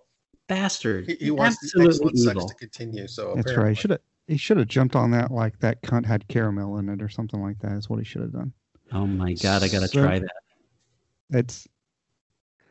bastard. 0.49 1.07
He, 1.07 1.15
he 1.15 1.31
wants 1.31 1.57
the 1.59 1.67
Absolutely 1.85 2.07
excellent 2.09 2.19
sex 2.19 2.45
to 2.45 2.55
continue. 2.55 3.07
So 3.07 3.33
That's 3.35 3.51
apparently. 3.51 3.69
right. 3.69 3.77
Should 3.77 3.91
have 3.91 4.01
he 4.27 4.35
should 4.35 4.57
have 4.57 4.67
jumped 4.67 4.97
on 4.97 5.11
that 5.11 5.31
like 5.31 5.57
that 5.59 5.81
cunt 5.83 6.05
had 6.05 6.27
caramel 6.27 6.79
in 6.79 6.89
it 6.89 7.01
or 7.01 7.07
something 7.07 7.41
like 7.41 7.59
that. 7.59 7.77
Is 7.77 7.89
what 7.89 7.99
he 7.99 8.03
should 8.03 8.23
have 8.23 8.33
done. 8.33 8.51
Oh 8.91 9.05
my 9.07 9.33
god, 9.33 9.63
I 9.63 9.67
gotta 9.67 9.87
So- 9.87 10.01
try 10.01 10.19
that. 10.19 10.31
It's 11.31 11.67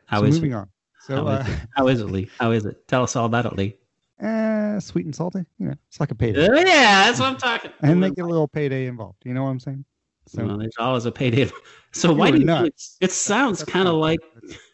How 0.05 0.19
so 0.19 0.25
is 0.25 0.35
moving 0.35 0.51
it? 0.51 0.55
on. 0.55 0.69
So 1.01 1.15
How 1.25 1.27
is 1.27 1.47
uh, 1.47 1.51
it? 1.51 1.69
How 1.75 1.87
is 1.87 2.01
it, 2.01 2.05
Lee? 2.05 2.29
How 2.39 2.51
is 2.51 2.65
it? 2.65 2.87
Tell 2.87 3.03
us 3.03 3.15
all 3.15 3.25
about 3.25 3.45
it, 3.45 3.53
Lee. 3.55 3.77
eh, 4.19 4.79
sweet 4.79 5.05
and 5.05 5.15
salty. 5.15 5.45
You 5.59 5.67
know, 5.67 5.73
it's 5.87 5.99
like 5.99 6.11
a 6.11 6.15
payday, 6.15 6.47
Oh, 6.49 6.55
yeah, 6.55 7.05
that's 7.05 7.19
what 7.19 7.29
I'm 7.29 7.37
talking. 7.37 7.71
and 7.81 8.03
they 8.03 8.09
get 8.09 8.25
a 8.25 8.27
little 8.27 8.47
payday 8.47 8.87
involved. 8.87 9.19
You 9.25 9.33
know 9.35 9.43
what 9.43 9.49
I'm 9.49 9.59
saying? 9.59 9.85
So 10.25 10.45
well, 10.45 10.57
there's 10.57 10.73
always 10.79 11.05
a 11.05 11.11
payday. 11.11 11.49
So 11.93 12.13
why 12.13 12.27
were 12.29 12.33
do 12.33 12.39
you? 12.41 12.45
nuts. 12.45 12.97
It 13.01 13.11
sounds 13.11 13.63
kind 13.63 13.87
of 13.87 13.95
like 13.95 14.19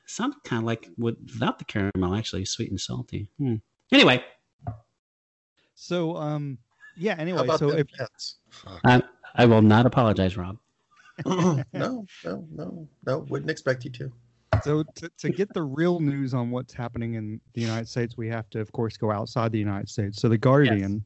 sounds 0.08 0.36
kind 0.44 0.62
of 0.62 0.66
like 0.66 0.90
without 0.98 1.58
the 1.60 1.64
caramel, 1.66 2.16
actually, 2.16 2.44
sweet 2.44 2.70
and 2.70 2.80
salty. 2.82 3.30
Hmm. 3.38 3.56
Anyway, 3.94 4.24
So 5.76 6.18
um 6.18 6.58
yeah. 6.98 7.16
Anyway, 7.18 7.48
so 7.58 7.70
if 7.70 7.88
pets? 7.92 8.38
Fuck. 8.50 8.82
I, 8.84 9.02
I 9.36 9.46
will 9.46 9.62
not 9.62 9.86
apologize, 9.86 10.36
Rob. 10.36 10.58
no, 11.26 11.64
no, 11.74 12.08
no, 12.24 12.88
no. 13.06 13.20
Wouldn't 13.30 13.52
expect 13.52 13.86
you 13.86 13.92
to. 13.92 14.12
So 14.64 14.84
to, 14.96 15.10
to 15.18 15.30
get 15.30 15.54
the 15.54 15.64
real 15.64 16.00
news 16.00 16.34
on 16.34 16.52
what's 16.52 16.74
happening 16.74 17.16
in 17.16 17.42
the 17.54 17.62
United 17.62 17.88
States, 17.88 18.18
we 18.18 18.28
have 18.30 18.50
to, 18.52 18.60
of 18.60 18.72
course, 18.72 18.98
go 18.98 19.12
outside 19.12 19.52
the 19.52 19.60
United 19.60 19.90
States. 19.90 20.22
So 20.22 20.30
the 20.30 20.38
Guardian 20.38 21.06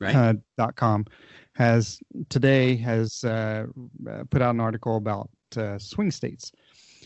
Right? 0.00 0.14
uh, 0.14 0.34
dot 0.58 0.74
com 0.76 1.06
has 1.54 2.00
today 2.28 2.76
has 2.76 3.22
uh, 3.24 3.66
uh, 4.08 4.24
put 4.30 4.42
out 4.42 4.54
an 4.54 4.60
article 4.60 4.96
about 4.96 5.30
uh, 5.56 5.78
swing 5.78 6.10
states. 6.10 6.52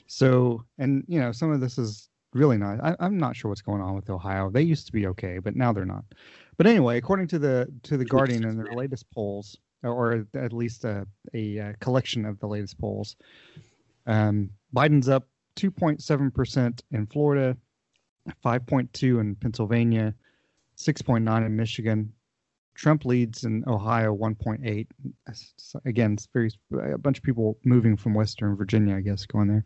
So 0.06 0.64
and 0.78 1.04
you 1.06 1.20
know 1.20 1.32
some 1.32 1.52
of 1.52 1.60
this 1.60 1.78
is 1.78 2.08
really 2.32 2.56
not. 2.56 2.82
I, 2.82 2.96
I'm 2.98 3.18
not 3.18 3.36
sure 3.36 3.50
what's 3.50 3.62
going 3.62 3.82
on 3.82 3.94
with 3.94 4.10
Ohio. 4.10 4.50
They 4.50 4.62
used 4.62 4.86
to 4.86 4.92
be 4.92 5.06
okay, 5.08 5.38
but 5.38 5.54
now 5.54 5.72
they're 5.72 5.84
not. 5.84 6.04
But 6.56 6.66
anyway, 6.66 6.96
according 6.98 7.28
to 7.28 7.38
the 7.38 7.68
to 7.84 7.96
the 7.96 8.04
Guardian 8.04 8.44
and 8.44 8.58
their 8.58 8.72
latest 8.72 9.04
polls, 9.12 9.56
or 9.82 10.26
at 10.34 10.52
least 10.52 10.84
a, 10.84 11.06
a, 11.34 11.58
uh 11.58 11.72
collection 11.80 12.24
of 12.24 12.38
the 12.40 12.46
latest 12.46 12.78
polls, 12.78 13.16
um, 14.06 14.50
Biden's 14.74 15.08
up 15.08 15.28
2.7 15.56 16.34
percent 16.34 16.82
in 16.90 17.06
Florida, 17.06 17.56
5.2 18.44 19.20
in 19.20 19.34
Pennsylvania, 19.36 20.14
6.9 20.76 21.46
in 21.46 21.56
Michigan. 21.56 22.12
Trump 22.78 23.04
leads 23.04 23.42
in 23.42 23.64
Ohio 23.66 24.16
1.8. 24.16 24.86
So 25.56 25.80
Again, 25.84 26.16
very 26.32 26.50
a 26.80 26.96
bunch 26.96 27.18
of 27.18 27.24
people 27.24 27.58
moving 27.64 27.96
from 27.96 28.14
Western 28.14 28.54
Virginia, 28.56 28.94
I 28.94 29.00
guess, 29.00 29.26
going 29.26 29.48
there. 29.48 29.64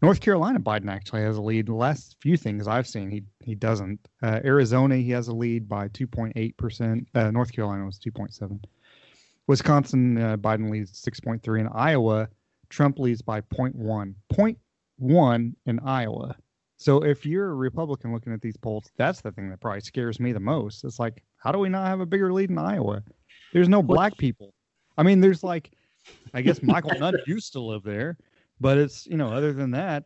North 0.00 0.20
Carolina, 0.20 0.60
Biden 0.60 0.88
actually 0.88 1.22
has 1.22 1.36
a 1.36 1.42
lead. 1.42 1.66
The 1.66 1.74
last 1.74 2.14
few 2.20 2.36
things 2.36 2.68
I've 2.68 2.86
seen, 2.86 3.10
he 3.10 3.24
he 3.42 3.56
doesn't. 3.56 3.98
Uh, 4.22 4.38
Arizona, 4.44 4.96
he 4.96 5.10
has 5.10 5.26
a 5.26 5.34
lead 5.34 5.68
by 5.68 5.88
2.8 5.88 6.56
percent. 6.56 7.08
Uh, 7.12 7.32
North 7.32 7.52
Carolina 7.52 7.86
was 7.86 7.98
2.7. 7.98 8.62
Wisconsin, 9.46 10.18
uh, 10.18 10.36
Biden 10.36 10.70
leads 10.70 11.02
6.3. 11.02 11.60
In 11.60 11.68
Iowa, 11.68 12.28
Trump 12.70 12.98
leads 12.98 13.22
by 13.22 13.40
0.1. 13.40 14.14
0.1 14.32 15.54
in 15.66 15.80
Iowa. 15.80 16.36
So 16.76 17.04
if 17.04 17.24
you're 17.24 17.50
a 17.50 17.54
Republican 17.54 18.12
looking 18.12 18.32
at 18.32 18.40
these 18.40 18.56
polls, 18.56 18.90
that's 18.96 19.20
the 19.20 19.32
thing 19.32 19.48
that 19.50 19.60
probably 19.60 19.80
scares 19.80 20.18
me 20.18 20.32
the 20.32 20.40
most. 20.40 20.84
It's 20.84 20.98
like, 20.98 21.22
how 21.36 21.52
do 21.52 21.58
we 21.58 21.68
not 21.68 21.86
have 21.86 22.00
a 22.00 22.06
bigger 22.06 22.32
lead 22.32 22.50
in 22.50 22.58
Iowa? 22.58 23.02
There's 23.52 23.68
no 23.68 23.82
black 23.82 24.16
people. 24.18 24.52
I 24.98 25.02
mean, 25.02 25.20
there's 25.20 25.44
like, 25.44 25.70
I 26.32 26.42
guess 26.42 26.62
Michael 26.62 26.98
Nunn 26.98 27.14
used 27.26 27.52
to 27.52 27.60
live 27.60 27.82
there, 27.84 28.16
but 28.60 28.78
it's 28.78 29.06
you 29.06 29.16
know, 29.16 29.32
other 29.32 29.52
than 29.52 29.70
that, 29.72 30.04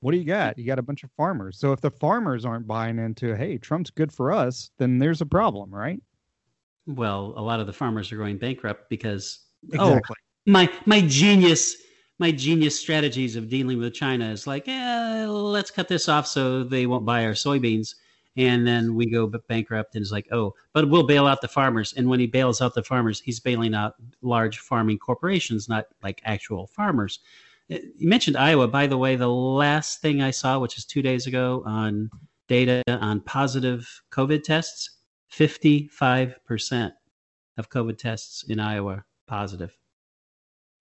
what 0.00 0.12
do 0.12 0.18
you 0.18 0.24
got? 0.24 0.58
You 0.58 0.66
got 0.66 0.78
a 0.78 0.82
bunch 0.82 1.02
of 1.02 1.10
farmers. 1.16 1.58
So 1.58 1.72
if 1.72 1.80
the 1.80 1.90
farmers 1.90 2.44
aren't 2.44 2.66
buying 2.66 2.98
into, 2.98 3.34
hey, 3.34 3.58
Trump's 3.58 3.90
good 3.90 4.12
for 4.12 4.32
us, 4.32 4.70
then 4.78 4.98
there's 4.98 5.22
a 5.22 5.26
problem, 5.26 5.74
right? 5.74 6.00
Well, 6.86 7.34
a 7.36 7.42
lot 7.42 7.60
of 7.60 7.66
the 7.66 7.72
farmers 7.72 8.12
are 8.12 8.16
going 8.16 8.38
bankrupt 8.38 8.88
because 8.88 9.40
Exactly. 9.72 10.00
oh, 10.08 10.14
my 10.46 10.70
my 10.86 11.00
genius 11.00 11.76
my 12.18 12.30
genius 12.30 12.78
strategies 12.78 13.36
of 13.36 13.48
dealing 13.50 13.78
with 13.78 13.92
China 13.92 14.30
is 14.30 14.46
like, 14.46 14.66
eh, 14.68 15.26
let's 15.26 15.70
cut 15.70 15.88
this 15.88 16.08
off 16.08 16.26
so 16.26 16.64
they 16.64 16.86
won't 16.86 17.04
buy 17.04 17.24
our 17.26 17.32
soybeans. 17.32 17.94
And 18.38 18.66
then 18.66 18.94
we 18.94 19.06
go 19.10 19.26
bankrupt, 19.48 19.94
and 19.94 20.02
it's 20.02 20.12
like, 20.12 20.28
oh, 20.30 20.54
but 20.74 20.90
we'll 20.90 21.06
bail 21.06 21.26
out 21.26 21.40
the 21.40 21.48
farmers. 21.48 21.94
And 21.94 22.08
when 22.08 22.20
he 22.20 22.26
bails 22.26 22.60
out 22.60 22.74
the 22.74 22.82
farmers, 22.82 23.20
he's 23.20 23.40
bailing 23.40 23.74
out 23.74 23.94
large 24.20 24.58
farming 24.58 24.98
corporations, 24.98 25.68
not 25.70 25.86
like 26.02 26.20
actual 26.24 26.66
farmers. 26.66 27.20
Uh, 27.70 27.78
You 27.98 28.08
mentioned 28.08 28.36
Iowa. 28.36 28.68
By 28.68 28.86
the 28.86 28.98
way, 28.98 29.16
the 29.16 29.28
last 29.28 30.00
thing 30.02 30.20
I 30.22 30.30
saw, 30.32 30.58
which 30.58 30.76
is 30.76 30.84
two 30.84 31.00
days 31.02 31.26
ago, 31.26 31.62
on 31.66 32.10
data 32.46 32.82
on 32.88 33.20
positive 33.20 34.02
COVID 34.10 34.42
tests, 34.42 34.90
55% 35.38 36.92
of 37.58 37.70
COVID 37.70 37.98
tests 37.98 38.44
in 38.48 38.58
Iowa 38.58 39.04
positive. 39.26 39.76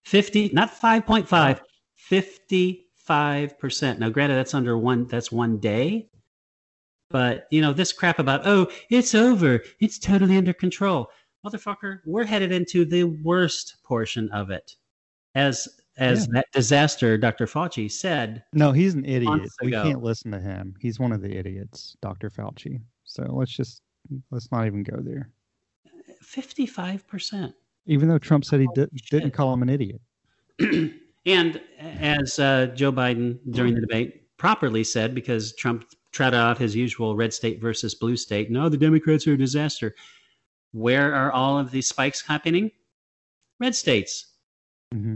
50, 0.05 0.51
not 0.53 0.71
5.5, 0.73 1.59
55%. 2.09 3.99
Now, 3.99 4.09
granted, 4.09 4.35
that's 4.35 4.53
under 4.53 4.77
one, 4.77 5.07
that's 5.07 5.31
one 5.31 5.57
day. 5.59 6.09
But, 7.09 7.47
you 7.51 7.61
know, 7.61 7.73
this 7.73 7.91
crap 7.91 8.19
about, 8.19 8.45
oh, 8.45 8.67
it's 8.89 9.15
over, 9.15 9.61
it's 9.79 9.99
totally 9.99 10.37
under 10.37 10.53
control. 10.53 11.09
Motherfucker, 11.45 11.99
we're 12.05 12.25
headed 12.25 12.51
into 12.51 12.85
the 12.85 13.03
worst 13.03 13.77
portion 13.83 14.29
of 14.31 14.49
it. 14.51 14.75
As 15.35 15.67
as 15.97 16.27
that 16.27 16.47
disaster 16.51 17.17
Dr. 17.17 17.45
Fauci 17.45 17.89
said, 17.89 18.43
No, 18.53 18.71
he's 18.71 18.95
an 18.95 19.05
idiot. 19.05 19.49
We 19.61 19.71
can't 19.71 20.03
listen 20.03 20.31
to 20.31 20.39
him. 20.39 20.75
He's 20.79 20.99
one 20.99 21.11
of 21.13 21.21
the 21.21 21.37
idiots, 21.37 21.95
Dr. 22.01 22.29
Fauci. 22.29 22.81
So 23.05 23.23
let's 23.31 23.55
just 23.55 23.81
let's 24.31 24.51
not 24.51 24.65
even 24.65 24.83
go 24.83 24.97
there. 24.99 25.29
55%. 26.23 27.53
Even 27.87 28.09
though 28.09 28.17
Trump 28.17 28.45
said 28.45 28.59
he 28.59 28.67
did, 28.73 28.89
didn't 29.09 29.31
call 29.31 29.53
him 29.53 29.61
an 29.61 29.69
idiot. 29.69 30.01
and 31.25 31.61
as 31.79 32.39
uh, 32.39 32.67
Joe 32.67 32.91
Biden 32.91 33.37
during 33.51 33.75
the 33.75 33.81
debate 33.81 34.37
properly 34.37 34.83
said, 34.83 35.13
because 35.13 35.53
Trump 35.53 35.85
trotted 36.11 36.37
out 36.37 36.57
his 36.57 36.75
usual 36.75 37.15
red 37.15 37.33
state 37.33 37.61
versus 37.61 37.93
blue 37.93 38.17
state, 38.17 38.49
no, 38.49 38.69
the 38.69 38.77
Democrats 38.77 39.27
are 39.27 39.33
a 39.33 39.37
disaster. 39.37 39.95
Where 40.71 41.13
are 41.13 41.31
all 41.31 41.59
of 41.59 41.71
these 41.71 41.87
spikes 41.87 42.21
happening? 42.21 42.71
Red 43.59 43.75
states. 43.75 44.33
hmm 44.91 45.15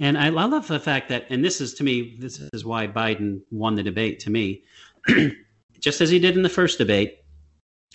And 0.00 0.16
I, 0.16 0.26
I 0.26 0.30
love 0.30 0.66
the 0.66 0.80
fact 0.80 1.08
that, 1.10 1.26
and 1.30 1.44
this 1.44 1.60
is 1.60 1.74
to 1.74 1.84
me, 1.84 2.16
this 2.18 2.38
is 2.52 2.64
why 2.64 2.86
Biden 2.86 3.42
won 3.50 3.74
the 3.74 3.82
debate 3.82 4.20
to 4.20 4.30
me. 4.30 4.62
Just 5.80 6.00
as 6.00 6.08
he 6.08 6.18
did 6.18 6.36
in 6.36 6.42
the 6.42 6.48
first 6.48 6.78
debate, 6.78 7.18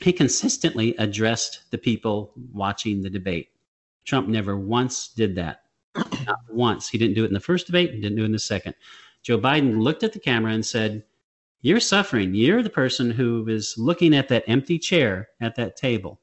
he 0.03 0.13
consistently 0.13 0.95
addressed 0.97 1.69
the 1.71 1.77
people 1.77 2.33
watching 2.53 3.01
the 3.01 3.09
debate. 3.09 3.49
Trump 4.05 4.27
never 4.27 4.57
once 4.57 5.09
did 5.09 5.35
that. 5.35 5.63
Not 6.25 6.39
once. 6.49 6.89
He 6.89 6.97
didn't 6.97 7.15
do 7.15 7.23
it 7.23 7.27
in 7.27 7.33
the 7.33 7.39
first 7.39 7.65
debate, 7.67 7.93
he 7.93 8.01
didn't 8.01 8.17
do 8.17 8.23
it 8.23 8.27
in 8.27 8.31
the 8.31 8.39
second. 8.39 8.73
Joe 9.23 9.37
Biden 9.37 9.81
looked 9.81 10.03
at 10.03 10.13
the 10.13 10.19
camera 10.19 10.53
and 10.53 10.65
said, 10.65 11.03
You're 11.61 11.79
suffering. 11.79 12.33
You're 12.33 12.63
the 12.63 12.69
person 12.69 13.11
who 13.11 13.47
is 13.47 13.75
looking 13.77 14.15
at 14.15 14.27
that 14.29 14.43
empty 14.47 14.79
chair 14.79 15.29
at 15.41 15.55
that 15.55 15.75
table. 15.75 16.19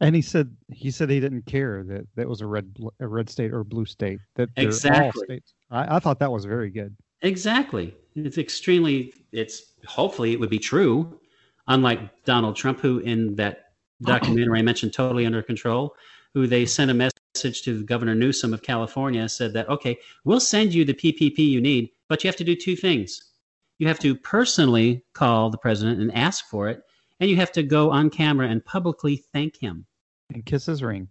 And 0.00 0.14
he 0.14 0.22
said 0.22 0.54
he 0.68 0.90
said 0.90 1.10
he 1.10 1.18
didn't 1.18 1.46
care 1.46 1.82
that 1.84 2.06
that 2.14 2.28
was 2.28 2.40
a 2.40 2.46
red 2.46 2.72
a 3.00 3.08
red 3.08 3.28
state 3.28 3.52
or 3.52 3.64
blue 3.64 3.84
state. 3.84 4.20
That 4.36 4.48
they're 4.54 4.66
all 4.66 4.68
Exactly. 4.68 5.24
states. 5.24 5.54
I, 5.70 5.96
I 5.96 5.98
thought 5.98 6.20
that 6.20 6.30
was 6.30 6.44
very 6.44 6.70
good. 6.70 6.94
Exactly. 7.22 7.94
It's 8.14 8.38
extremely, 8.38 9.12
it's 9.32 9.72
hopefully 9.86 10.32
it 10.32 10.40
would 10.40 10.50
be 10.50 10.58
true. 10.58 11.18
Unlike 11.68 12.24
Donald 12.24 12.56
Trump, 12.56 12.80
who 12.80 12.98
in 13.00 13.34
that 13.36 13.72
documentary 14.02 14.58
I 14.58 14.62
mentioned, 14.62 14.92
Totally 14.92 15.26
Under 15.26 15.42
Control, 15.42 15.94
who 16.34 16.46
they 16.46 16.64
sent 16.66 16.90
a 16.90 16.94
message 16.94 17.62
to 17.62 17.84
Governor 17.84 18.14
Newsom 18.14 18.54
of 18.54 18.62
California, 18.62 19.28
said 19.28 19.52
that, 19.52 19.68
okay, 19.68 19.98
we'll 20.24 20.40
send 20.40 20.72
you 20.72 20.84
the 20.84 20.94
PPP 20.94 21.38
you 21.38 21.60
need, 21.60 21.90
but 22.08 22.22
you 22.24 22.28
have 22.28 22.36
to 22.36 22.44
do 22.44 22.56
two 22.56 22.74
things. 22.76 23.22
You 23.78 23.86
have 23.86 23.98
to 24.00 24.14
personally 24.14 25.04
call 25.12 25.50
the 25.50 25.58
president 25.58 26.00
and 26.00 26.12
ask 26.14 26.46
for 26.48 26.68
it, 26.68 26.82
and 27.20 27.28
you 27.30 27.36
have 27.36 27.52
to 27.52 27.62
go 27.62 27.90
on 27.90 28.10
camera 28.10 28.48
and 28.48 28.64
publicly 28.64 29.16
thank 29.32 29.56
him 29.56 29.86
And 30.32 30.44
kiss 30.44 30.66
his 30.66 30.82
ring. 30.82 31.08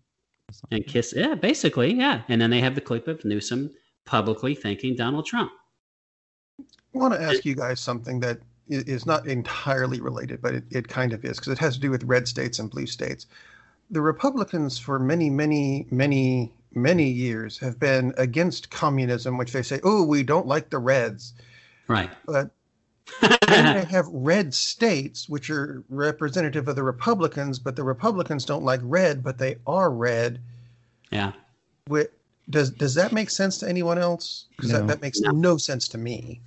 and 0.72 0.86
kiss. 0.86 1.14
Yeah, 1.16 1.36
basically, 1.36 1.94
yeah. 1.94 2.22
And 2.30 2.42
then 2.42 2.50
they 2.50 2.62
have 2.62 2.76
the 2.76 2.82
clip 2.82 3.08
of 3.08 3.24
Newsom 3.26 3.70
publicly 4.06 4.56
thanking 4.56 4.96
Donald 4.96 5.26
Trump. 5.26 5.52
I 6.60 6.64
want 6.98 7.14
to 7.14 7.22
ask 7.22 7.46
you 7.46 7.54
guys 7.56 7.80
something 7.80 8.20
that 8.22 8.38
i- 8.40 8.44
is 8.70 9.06
not 9.06 9.28
entirely 9.28 10.00
related, 10.02 10.42
but 10.42 10.54
it, 10.56 10.64
it 10.72 10.88
kind 10.88 11.14
of 11.14 11.24
is 11.26 11.38
because 11.38 11.52
it 11.54 11.60
has 11.60 11.76
to 11.76 11.80
do 11.80 11.92
with 11.92 12.04
red 12.04 12.28
states 12.28 12.60
and 12.60 12.70
blue 12.70 12.86
states. 12.86 13.26
The 13.90 14.02
Republicans, 14.02 14.78
for 14.78 15.00
many, 15.00 15.30
many, 15.30 15.88
many, 15.92 16.52
many 16.74 17.10
years, 17.10 17.58
have 17.60 17.80
been 17.80 18.14
against 18.18 18.70
communism, 18.70 19.38
which 19.38 19.54
they 19.54 19.62
say, 19.64 19.80
oh, 19.84 20.04
we 20.04 20.24
don't 20.24 20.46
like 20.48 20.70
the 20.70 20.80
Reds. 20.80 21.34
Right. 21.88 22.10
But 22.26 22.52
they 23.48 23.86
have 23.90 24.08
red 24.12 24.54
states, 24.54 25.30
which 25.30 25.50
are 25.50 25.84
representative 25.90 26.68
of 26.68 26.76
the 26.76 26.84
Republicans, 26.84 27.60
but 27.60 27.78
the 27.78 27.84
Republicans 27.84 28.44
don't 28.44 28.66
like 28.66 28.82
red, 28.84 29.24
but 29.24 29.38
they 29.38 29.56
are 29.66 29.90
red. 29.90 30.40
yeah. 31.12 31.32
With, 31.88 32.10
Does 32.50 32.70
does 32.72 32.96
that 32.96 33.14
make 33.14 33.30
sense 33.30 33.58
to 33.60 33.70
anyone 33.70 33.98
else? 33.98 34.46
Because 34.58 34.72
No. 34.74 34.80
that, 34.80 34.88
that 34.88 35.02
makes 35.02 35.22
No. 35.22 35.32
no. 35.32 35.56
sense 35.58 35.88
to 35.90 35.98
me. 35.98 36.42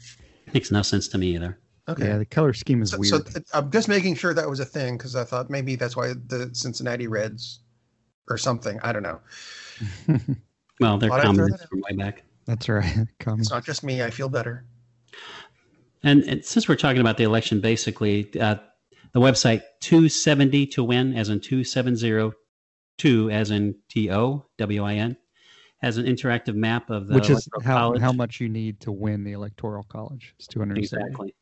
Makes 0.52 0.70
no 0.70 0.82
sense 0.82 1.08
to 1.08 1.16
me 1.18 1.34
either. 1.34 1.56
Okay. 1.90 2.06
Yeah, 2.06 2.18
the 2.18 2.26
color 2.26 2.52
scheme 2.52 2.82
is 2.82 2.90
so, 2.90 2.98
weird. 2.98 3.28
so 3.32 3.40
I'm 3.52 3.70
just 3.70 3.88
making 3.88 4.14
sure 4.14 4.34
that 4.34 4.48
was 4.48 4.60
a 4.60 4.64
thing 4.64 4.96
because 4.96 5.16
I 5.16 5.24
thought 5.24 5.50
maybe 5.50 5.76
that's 5.76 5.96
why 5.96 6.12
the 6.26 6.50
Cincinnati 6.52 7.06
Reds 7.06 7.60
or 8.28 8.38
something. 8.38 8.78
I 8.82 8.92
don't 8.92 9.02
know. 9.02 9.20
Well, 10.80 10.96
they're 10.96 11.10
Thought 11.10 11.20
I'd 11.20 11.26
communists 11.26 11.66
from 11.66 11.82
way 11.82 11.96
back. 11.96 12.24
That's 12.46 12.68
right. 12.68 13.06
Communist. 13.20 13.48
It's 13.48 13.50
not 13.50 13.64
just 13.64 13.84
me. 13.84 14.02
I 14.02 14.10
feel 14.10 14.28
better. 14.28 14.64
And, 16.02 16.22
and 16.24 16.44
since 16.44 16.66
we're 16.68 16.76
talking 16.76 17.02
about 17.02 17.18
the 17.18 17.24
election, 17.24 17.60
basically, 17.60 18.30
uh, 18.40 18.56
the 19.12 19.20
website 19.20 19.62
270 19.80 20.66
to 20.68 20.82
win, 20.82 21.14
as 21.14 21.28
in 21.28 21.40
2702, 21.40 23.30
as 23.30 23.50
in 23.50 23.74
T 23.90 24.10
O 24.10 24.46
W 24.56 24.82
I 24.82 24.94
N, 24.94 25.16
has 25.82 25.98
an 25.98 26.06
interactive 26.06 26.54
map 26.54 26.88
of 26.88 27.08
the 27.08 27.14
Which 27.14 27.28
is 27.28 27.46
Electoral 27.52 27.62
how, 27.62 27.78
college. 27.78 28.00
how 28.00 28.12
much 28.12 28.40
you 28.40 28.48
need 28.48 28.80
to 28.80 28.90
win 28.90 29.22
the 29.22 29.32
electoral 29.32 29.82
college. 29.82 30.34
It's 30.38 30.46
270. 30.46 30.80
exactly, 30.80 31.34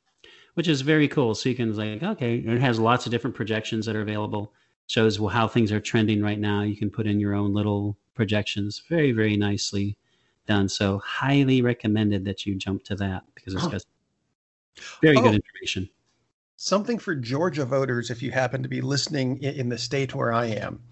which 0.59 0.67
is 0.67 0.81
very 0.81 1.07
cool. 1.07 1.37
So 1.37 1.49
you 1.49 1.55
can 1.55 1.73
like, 1.77 2.03
okay, 2.03 2.39
it 2.39 2.61
has 2.61 2.81
lots 2.81 3.07
of 3.07 3.13
different 3.13 3.37
projections 3.37 3.87
that 3.87 3.95
are 3.95 4.01
available. 4.01 4.53
Shows 4.89 5.17
how 5.17 5.47
things 5.47 5.71
are 5.71 5.79
trending 5.79 6.21
right 6.21 6.41
now. 6.41 6.63
You 6.63 6.77
can 6.77 6.91
put 6.91 7.07
in 7.07 7.21
your 7.21 7.33
own 7.33 7.55
little 7.55 7.97
projections. 8.17 8.83
Very, 8.89 9.13
very 9.13 9.37
nicely 9.37 9.97
done. 10.49 10.69
So 10.69 10.99
highly 10.99 11.63
recommended 11.63 12.25
that 12.25 12.45
you 12.45 12.57
jump 12.57 12.83
to 12.87 12.97
that 12.97 13.23
because 13.37 13.55
it's 13.55 13.67
Oh. 13.67 13.71
got 13.71 13.85
very 15.01 15.15
good 15.15 15.27
Oh. 15.27 15.35
information. 15.35 15.89
Something 16.57 16.99
for 16.99 17.15
Georgia 17.15 17.65
voters, 17.65 18.11
if 18.11 18.21
you 18.21 18.33
happen 18.33 18.65
to 18.65 18.69
be 18.69 18.81
listening 18.81 19.41
in, 19.41 19.55
in 19.55 19.69
the 19.69 19.79
state 19.79 20.13
where 20.13 20.33
I 20.33 20.47
am. 20.47 20.83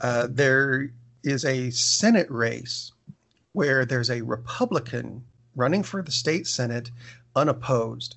Uh, 0.00 0.26
there 0.30 0.90
is 1.22 1.44
a 1.44 1.68
Senate 1.70 2.30
race 2.30 2.92
where 3.52 3.84
there's 3.84 4.08
a 4.08 4.22
Republican 4.22 5.26
running 5.54 5.82
for 5.82 6.00
the 6.02 6.12
state 6.12 6.46
Senate 6.46 6.90
unopposed. 7.34 8.16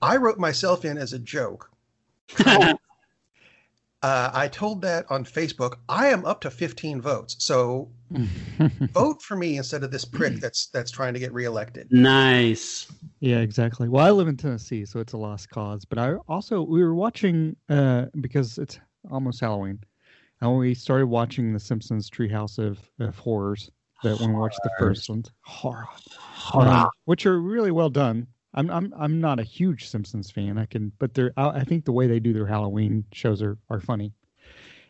I 0.00 0.16
wrote 0.16 0.38
myself 0.38 0.84
in 0.84 0.98
as 0.98 1.12
a 1.12 1.18
joke. 1.18 1.70
Uh, 4.00 4.30
I 4.32 4.46
told 4.46 4.82
that 4.82 5.06
on 5.10 5.24
Facebook. 5.24 5.78
I 5.88 6.08
am 6.08 6.24
up 6.24 6.40
to 6.42 6.50
15 6.50 7.00
votes, 7.00 7.34
so 7.40 7.90
vote 8.92 9.20
for 9.22 9.36
me 9.36 9.56
instead 9.56 9.82
of 9.82 9.90
this 9.90 10.04
prick 10.04 10.36
that's 10.36 10.68
that's 10.68 10.92
trying 10.92 11.14
to 11.14 11.20
get 11.20 11.32
reelected. 11.32 11.88
nice. 11.90 12.86
Yeah, 13.18 13.38
exactly. 13.38 13.88
Well, 13.88 14.06
I 14.06 14.10
live 14.10 14.28
in 14.28 14.36
Tennessee, 14.36 14.84
so 14.84 15.00
it's 15.00 15.14
a 15.14 15.16
lost 15.16 15.50
cause. 15.50 15.84
But 15.84 15.98
I 15.98 16.14
also 16.28 16.62
we 16.62 16.80
were 16.80 16.94
watching 16.94 17.56
uh, 17.68 18.04
because 18.20 18.58
it's 18.58 18.78
almost 19.10 19.40
Halloween, 19.40 19.80
and 20.40 20.56
we 20.56 20.74
started 20.74 21.06
watching 21.06 21.52
The 21.52 21.58
Simpsons 21.58 22.08
Treehouse 22.08 22.58
of, 22.58 22.78
of 23.00 23.18
Horrors. 23.18 23.68
That 24.04 24.20
when 24.20 24.32
we 24.32 24.38
watched 24.38 24.60
the 24.62 24.70
first 24.78 25.10
ones, 25.10 25.28
horror, 25.40 25.88
um, 26.54 26.88
which 27.06 27.26
are 27.26 27.40
really 27.40 27.72
well 27.72 27.90
done. 27.90 28.28
I'm 28.58 28.70
I'm 28.70 28.92
I'm 28.98 29.20
not 29.20 29.38
a 29.40 29.44
huge 29.44 29.86
Simpsons 29.88 30.30
fan. 30.30 30.58
I 30.58 30.66
can, 30.66 30.92
but 30.98 31.14
they're 31.14 31.32
I 31.36 31.48
I 31.60 31.64
think 31.64 31.84
the 31.84 31.92
way 31.92 32.06
they 32.06 32.20
do 32.20 32.32
their 32.32 32.46
Halloween 32.46 33.04
shows 33.12 33.40
are 33.42 33.56
are 33.70 33.80
funny. 33.80 34.12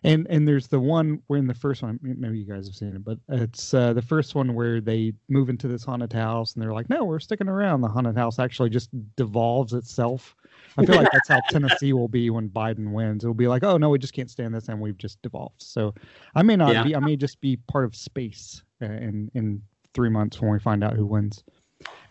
And 0.05 0.27
and 0.31 0.47
there's 0.47 0.69
the 0.69 0.79
one 0.81 1.23
where 1.27 1.39
in 1.41 1.49
the 1.49 1.55
first 1.55 1.83
one, 1.83 1.99
maybe 2.03 2.39
you 2.39 2.47
guys 2.47 2.67
have 2.67 2.77
seen 2.77 2.95
it, 2.95 3.05
but 3.05 3.19
it's 3.29 3.75
uh, 3.75 3.93
the 3.93 4.03
first 4.03 4.35
one 4.35 4.55
where 4.55 4.81
they 4.81 5.13
move 5.29 5.51
into 5.51 5.67
this 5.69 5.85
haunted 5.85 6.13
house 6.13 6.55
and 6.55 6.63
they're 6.63 6.73
like, 6.73 6.89
no, 6.89 7.05
we're 7.05 7.19
sticking 7.19 7.49
around. 7.49 7.81
The 7.81 7.89
haunted 7.89 8.17
house 8.17 8.39
actually 8.39 8.71
just 8.71 8.91
devolves 9.17 9.73
itself. 9.75 10.37
I 10.77 10.85
feel 10.85 10.97
like 10.97 11.11
that's 11.11 11.29
how 11.29 11.41
Tennessee 11.49 11.93
will 11.93 12.09
be 12.09 12.31
when 12.31 12.49
Biden 12.49 12.93
wins. 12.93 13.25
It'll 13.25 13.35
be 13.35 13.49
like, 13.49 13.65
oh 13.65 13.77
no, 13.77 13.91
we 13.91 13.99
just 13.99 14.15
can't 14.15 14.31
stand 14.31 14.55
this, 14.55 14.69
and 14.69 14.81
we've 14.81 14.99
just 14.99 15.21
devolved. 15.23 15.63
So 15.63 15.95
I 16.37 16.43
may 16.43 16.57
not 16.57 16.73
Yeah. 16.75 16.83
be. 16.85 16.95
I 16.97 17.01
may 17.01 17.17
just 17.17 17.41
be 17.41 17.57
part 17.57 17.85
of 17.85 17.97
space 17.97 18.63
uh, 18.81 18.87
in 18.87 19.31
in 19.35 19.63
three 19.95 20.11
months 20.11 20.41
when 20.41 20.53
we 20.53 20.61
find 20.61 20.85
out 20.85 20.95
who 20.95 21.07
wins. 21.07 21.43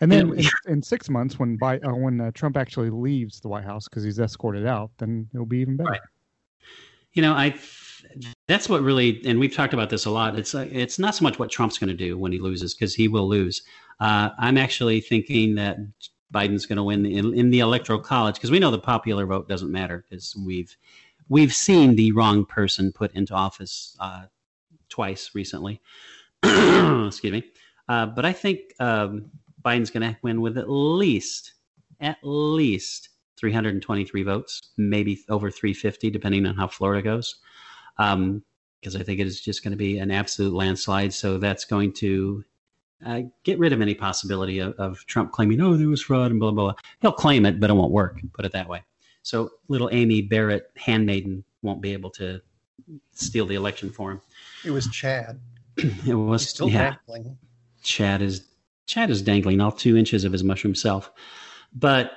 And 0.00 0.10
then 0.10 0.32
in, 0.34 0.46
in 0.66 0.82
six 0.82 1.10
months, 1.10 1.38
when 1.38 1.58
uh, 1.60 1.76
when 1.88 2.20
uh, 2.20 2.30
Trump 2.32 2.56
actually 2.56 2.90
leaves 2.90 3.40
the 3.40 3.48
White 3.48 3.64
House 3.64 3.88
because 3.88 4.04
he's 4.04 4.18
escorted 4.18 4.66
out, 4.66 4.90
then 4.98 5.28
it'll 5.34 5.46
be 5.46 5.58
even 5.58 5.76
better. 5.76 5.90
Right. 5.90 6.00
You 7.12 7.22
know, 7.22 7.32
I 7.32 7.54
that's 8.46 8.68
what 8.68 8.82
really, 8.82 9.20
and 9.26 9.38
we've 9.38 9.54
talked 9.54 9.74
about 9.74 9.90
this 9.90 10.04
a 10.04 10.10
lot. 10.10 10.38
It's 10.38 10.54
uh, 10.54 10.68
it's 10.70 10.98
not 10.98 11.14
so 11.14 11.24
much 11.24 11.38
what 11.38 11.50
Trump's 11.50 11.78
going 11.78 11.88
to 11.88 11.96
do 11.96 12.16
when 12.16 12.32
he 12.32 12.38
loses 12.38 12.74
because 12.74 12.94
he 12.94 13.08
will 13.08 13.28
lose. 13.28 13.62
Uh, 14.00 14.30
I'm 14.38 14.56
actually 14.56 15.00
thinking 15.00 15.56
that 15.56 15.78
Biden's 16.32 16.66
going 16.66 16.76
to 16.76 16.82
win 16.82 17.04
in, 17.06 17.34
in 17.34 17.50
the 17.50 17.60
electoral 17.60 17.98
college 17.98 18.36
because 18.36 18.50
we 18.50 18.58
know 18.58 18.70
the 18.70 18.78
popular 18.78 19.26
vote 19.26 19.48
doesn't 19.48 19.72
matter 19.72 20.04
because 20.08 20.36
we've 20.36 20.76
we've 21.28 21.54
seen 21.54 21.96
the 21.96 22.12
wrong 22.12 22.44
person 22.44 22.92
put 22.92 23.12
into 23.14 23.34
office 23.34 23.96
uh, 24.00 24.24
twice 24.88 25.30
recently. 25.34 25.80
Excuse 26.42 27.32
me, 27.32 27.44
uh, 27.88 28.06
but 28.06 28.24
I 28.24 28.32
think 28.32 28.60
um, 28.78 29.30
Biden's 29.64 29.90
going 29.90 30.08
to 30.08 30.18
win 30.22 30.40
with 30.40 30.58
at 30.58 30.70
least 30.70 31.54
at 32.00 32.18
least 32.22 33.10
323 33.38 34.22
votes, 34.22 34.60
maybe 34.76 35.18
over 35.28 35.50
350, 35.50 36.10
depending 36.10 36.46
on 36.46 36.54
how 36.54 36.68
Florida 36.68 37.02
goes. 37.02 37.36
Um, 37.98 38.42
because 38.80 38.94
I 38.94 39.02
think 39.02 39.18
it 39.18 39.26
is 39.26 39.40
just 39.40 39.64
going 39.64 39.72
to 39.72 39.76
be 39.76 39.98
an 39.98 40.12
absolute 40.12 40.54
landslide. 40.54 41.12
So 41.12 41.36
that's 41.36 41.64
going 41.64 41.92
to 41.94 42.44
uh, 43.04 43.22
get 43.42 43.58
rid 43.58 43.72
of 43.72 43.80
any 43.80 43.94
possibility 43.94 44.60
of, 44.60 44.74
of 44.74 45.04
Trump 45.06 45.32
claiming, 45.32 45.60
oh, 45.60 45.76
there 45.76 45.88
was 45.88 46.02
fraud 46.02 46.30
and 46.30 46.38
blah, 46.38 46.52
blah, 46.52 46.66
blah. 46.66 46.74
He'll 47.00 47.10
claim 47.10 47.44
it, 47.44 47.58
but 47.58 47.70
it 47.70 47.72
won't 47.72 47.90
work, 47.90 48.20
put 48.34 48.44
it 48.44 48.52
that 48.52 48.68
way. 48.68 48.82
So 49.22 49.50
little 49.66 49.90
Amy 49.92 50.22
Barrett, 50.22 50.70
handmaiden, 50.76 51.42
won't 51.62 51.82
be 51.82 51.92
able 51.92 52.10
to 52.10 52.40
steal 53.12 53.46
the 53.46 53.56
election 53.56 53.90
for 53.90 54.12
him. 54.12 54.20
It 54.64 54.70
was 54.70 54.88
Chad. 54.88 55.40
It 56.06 56.14
was, 56.14 56.42
He's 56.42 56.50
still 56.50 56.68
yeah. 56.68 56.94
Chad 57.82 58.22
is 58.22 58.46
Chad 58.88 59.10
is 59.10 59.22
dangling 59.22 59.60
all 59.60 59.70
two 59.70 59.96
inches 59.96 60.24
of 60.24 60.32
his 60.32 60.42
mushroom 60.42 60.74
self. 60.74 61.12
But 61.72 62.12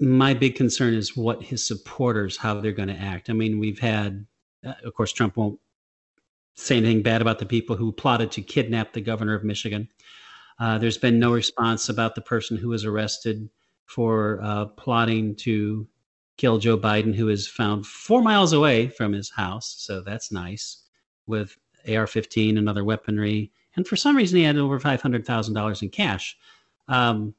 my 0.00 0.32
big 0.34 0.56
concern 0.56 0.94
is 0.94 1.16
what 1.16 1.42
his 1.42 1.64
supporters, 1.64 2.36
how 2.36 2.60
they're 2.60 2.72
going 2.72 2.88
to 2.88 2.94
act. 2.94 3.28
I 3.28 3.34
mean, 3.34 3.58
we've 3.58 3.78
had, 3.78 4.26
uh, 4.66 4.72
of 4.82 4.94
course, 4.94 5.12
Trump 5.12 5.36
won't 5.36 5.60
say 6.54 6.78
anything 6.78 7.02
bad 7.02 7.20
about 7.20 7.38
the 7.38 7.46
people 7.46 7.76
who 7.76 7.92
plotted 7.92 8.30
to 8.32 8.42
kidnap 8.42 8.92
the 8.92 9.00
governor 9.02 9.34
of 9.34 9.44
Michigan. 9.44 9.88
Uh, 10.58 10.78
there's 10.78 10.98
been 10.98 11.18
no 11.18 11.32
response 11.32 11.88
about 11.88 12.14
the 12.14 12.20
person 12.22 12.56
who 12.56 12.68
was 12.68 12.84
arrested 12.84 13.48
for 13.84 14.40
uh, 14.42 14.66
plotting 14.66 15.34
to 15.34 15.86
kill 16.38 16.58
Joe 16.58 16.78
Biden, 16.78 17.14
who 17.14 17.28
is 17.28 17.46
found 17.46 17.86
four 17.86 18.22
miles 18.22 18.54
away 18.54 18.88
from 18.88 19.12
his 19.12 19.30
house. 19.30 19.74
So 19.78 20.00
that's 20.00 20.32
nice 20.32 20.82
with 21.26 21.56
AR 21.86 22.06
15 22.06 22.56
and 22.56 22.68
other 22.68 22.84
weaponry. 22.84 23.52
And 23.80 23.88
for 23.88 23.96
some 23.96 24.14
reason, 24.14 24.36
he 24.36 24.44
had 24.44 24.58
over 24.58 24.78
$500,000 24.78 25.82
in 25.82 25.88
cash. 25.88 26.36
Um, 26.86 27.34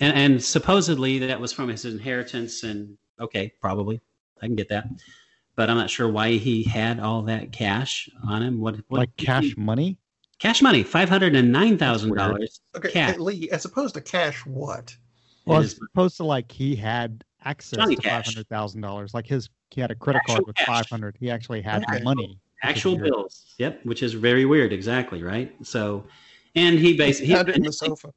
and, 0.00 0.14
and 0.14 0.44
supposedly 0.44 1.18
that 1.20 1.40
was 1.40 1.50
from 1.50 1.68
his 1.70 1.86
inheritance. 1.86 2.62
And 2.62 2.98
okay, 3.18 3.54
probably. 3.58 4.02
I 4.42 4.46
can 4.46 4.54
get 4.54 4.68
that. 4.68 4.86
But 5.54 5.70
I'm 5.70 5.78
not 5.78 5.88
sure 5.88 6.10
why 6.10 6.32
he 6.32 6.62
had 6.62 7.00
all 7.00 7.22
that 7.22 7.52
cash 7.52 8.10
on 8.28 8.42
him. 8.42 8.60
What, 8.60 8.76
what 8.88 8.98
Like 8.98 9.16
cash 9.16 9.56
money. 9.56 9.96
Cash 10.38 10.60
money, 10.60 10.82
five 10.82 11.08
hundred 11.08 11.34
and 11.34 11.50
nine 11.50 11.78
thousand 11.78 12.14
dollars. 12.14 12.60
Okay, 12.76 12.90
Cash. 12.90 13.16
Lee, 13.16 13.48
as 13.50 13.64
opposed 13.64 13.94
to 13.94 14.02
cash, 14.02 14.44
what? 14.44 14.94
Well, 15.46 15.60
It 15.60 15.64
as 15.64 15.80
opposed 15.94 16.18
to 16.18 16.24
like 16.24 16.52
he 16.52 16.76
had 16.76 17.24
access 17.46 17.78
Johnny 17.78 17.96
to 17.96 18.02
five 18.02 18.26
hundred 18.26 18.46
thousand 18.50 18.82
dollars. 18.82 19.14
Like 19.14 19.26
his, 19.26 19.48
he 19.70 19.80
had 19.80 19.90
a 19.90 19.94
credit 19.94 20.18
Actual 20.18 20.34
card 20.34 20.46
with 20.46 20.56
cash. 20.56 20.66
five 20.66 20.90
hundred. 20.90 21.16
He 21.18 21.30
actually 21.30 21.62
had 21.62 21.84
Okay. 21.90 22.04
money. 22.04 22.38
Which 22.62 22.70
is 22.72 22.76
Actual 22.76 22.98
bills. 22.98 23.54
Yep, 23.58 23.80
which 23.84 24.02
is 24.02 24.14
very 24.14 24.44
weird. 24.44 24.72
Exactly 24.72 25.22
right. 25.22 25.54
So, 25.62 26.04
and 26.54 26.78
he 26.78 26.96
basically 26.96 27.34
Found 27.34 27.48
it 27.48 27.56
in 27.56 27.62
the 27.62 27.66
initially, 27.68 27.88
sofa. 27.90 28.12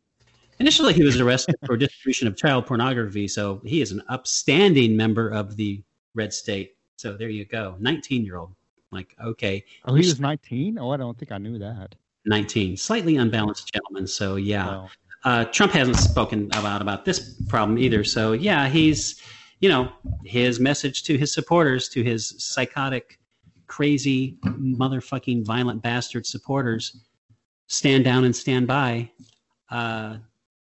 initially 0.59 0.93
he 0.93 1.03
was 1.03 1.19
arrested 1.19 1.55
for 1.65 1.75
distribution 1.85 2.27
of 2.27 2.37
child 2.37 2.65
pornography. 2.65 3.27
So 3.27 3.61
he 3.65 3.81
is 3.81 3.91
an 3.91 4.01
upstanding 4.09 4.95
member 4.95 5.29
of 5.29 5.55
the 5.57 5.81
red 6.15 6.33
state. 6.33 6.75
So 6.97 7.15
there 7.17 7.29
you 7.29 7.45
go, 7.45 7.75
nineteen 7.79 8.25
year 8.25 8.37
old. 8.37 8.53
Like 8.91 9.15
okay, 9.23 9.63
Oh, 9.85 9.93
he 9.93 9.99
was 10.05 10.19
nineteen. 10.19 10.79
Oh, 10.79 10.89
I 10.91 10.97
don't 10.97 11.17
think 11.17 11.31
I 11.31 11.37
knew 11.37 11.59
that. 11.59 11.95
nineteen, 12.25 12.75
slightly 12.77 13.17
unbalanced 13.17 13.71
gentleman. 13.73 14.07
So 14.07 14.35
yeah. 14.37 14.65
Well, 14.67 14.89
Uh, 15.25 15.43
Trump 15.45 15.73
hasn't 15.73 15.97
spoken 15.97 16.45
about 16.53 16.81
about 16.81 17.03
this 17.03 17.19
problem 17.49 17.77
either. 17.77 18.03
So 18.05 18.31
yeah, 18.31 18.69
he's 18.69 19.21
you 19.59 19.67
know 19.69 19.91
his 20.23 20.59
message 20.61 21.03
to 21.03 21.17
his 21.17 21.33
supporters, 21.33 21.89
to 21.89 22.03
his 22.03 22.33
psychotic, 22.41 23.18
crazy, 23.69 24.37
motherfucking, 24.45 25.45
violent 25.45 25.81
bastard 25.81 26.25
supporters, 26.25 26.97
stand 27.67 28.03
down 28.03 28.25
and 28.25 28.35
stand 28.35 28.67
by. 28.67 29.09
Uh, 29.69 30.17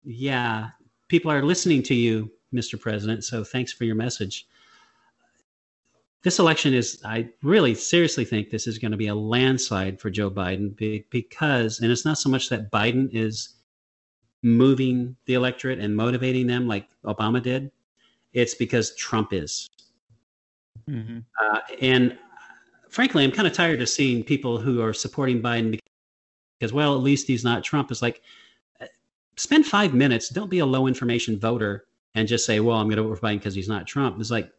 yeah, 0.03 0.69
people 1.07 1.31
are 1.31 1.43
listening 1.43 1.81
to 1.83 1.95
you, 1.95 2.29
Mr. 2.53 2.79
President. 2.79 3.23
So 3.23 3.43
thanks 3.43 3.71
for 3.71 3.85
your 3.85 3.95
message. 3.95 4.47
This 6.23 6.39
election 6.39 6.73
is, 6.73 6.99
I 7.05 7.29
really 7.43 7.75
seriously 7.75 8.25
think 8.25 8.49
this 8.49 8.65
is 8.65 8.79
going 8.79 8.91
to 8.91 8.97
be 8.97 9.07
a 9.07 9.15
landslide 9.15 10.01
for 10.01 10.09
Joe 10.09 10.31
Biden 10.31 10.75
because, 11.11 11.79
and 11.79 11.91
it's 11.91 12.03
not 12.03 12.17
so 12.17 12.29
much 12.29 12.49
that 12.49 12.71
Biden 12.71 13.09
is 13.13 13.53
moving 14.41 15.15
the 15.25 15.35
electorate 15.35 15.79
and 15.79 15.95
motivating 15.95 16.47
them 16.47 16.67
like 16.67 16.87
Obama 17.05 17.41
did. 17.41 17.71
It's 18.33 18.55
because 18.55 18.95
Trump 18.95 19.33
is. 19.33 19.69
mhm. 20.89 21.23
Uh, 21.41 21.59
and 21.81 22.17
frankly, 22.95 23.25
I'm 23.25 23.31
kind 23.31 23.45
of 23.45 23.51
tired 23.51 23.81
of 23.81 23.89
seeing 23.89 24.23
people 24.23 24.57
who 24.57 24.81
are 24.81 24.93
supporting 24.93 25.41
Biden 25.41 25.77
because 26.57 26.71
well, 26.71 26.95
at 26.95 27.01
least 27.01 27.27
he's 27.27 27.43
not 27.43 27.61
Trump. 27.61 27.91
It's 27.91 28.01
like 28.01 28.21
uh, 28.79 28.85
spend 29.35 29.65
five 29.65 29.93
minutes. 29.93 30.29
Don't 30.29 30.49
be 30.49 30.59
a 30.59 30.65
low 30.65 30.87
information 30.87 31.37
voter 31.37 31.87
and 32.15 32.25
just 32.25 32.45
say, 32.45 32.61
well, 32.61 32.77
I'm 32.77 32.87
going 32.87 32.95
to 32.95 33.03
vote 33.03 33.19
for 33.19 33.27
Biden 33.27 33.39
because 33.39 33.53
he's 33.53 33.67
not 33.67 33.85
Trump. 33.85 34.17
It's 34.21 34.31
like 34.31 34.49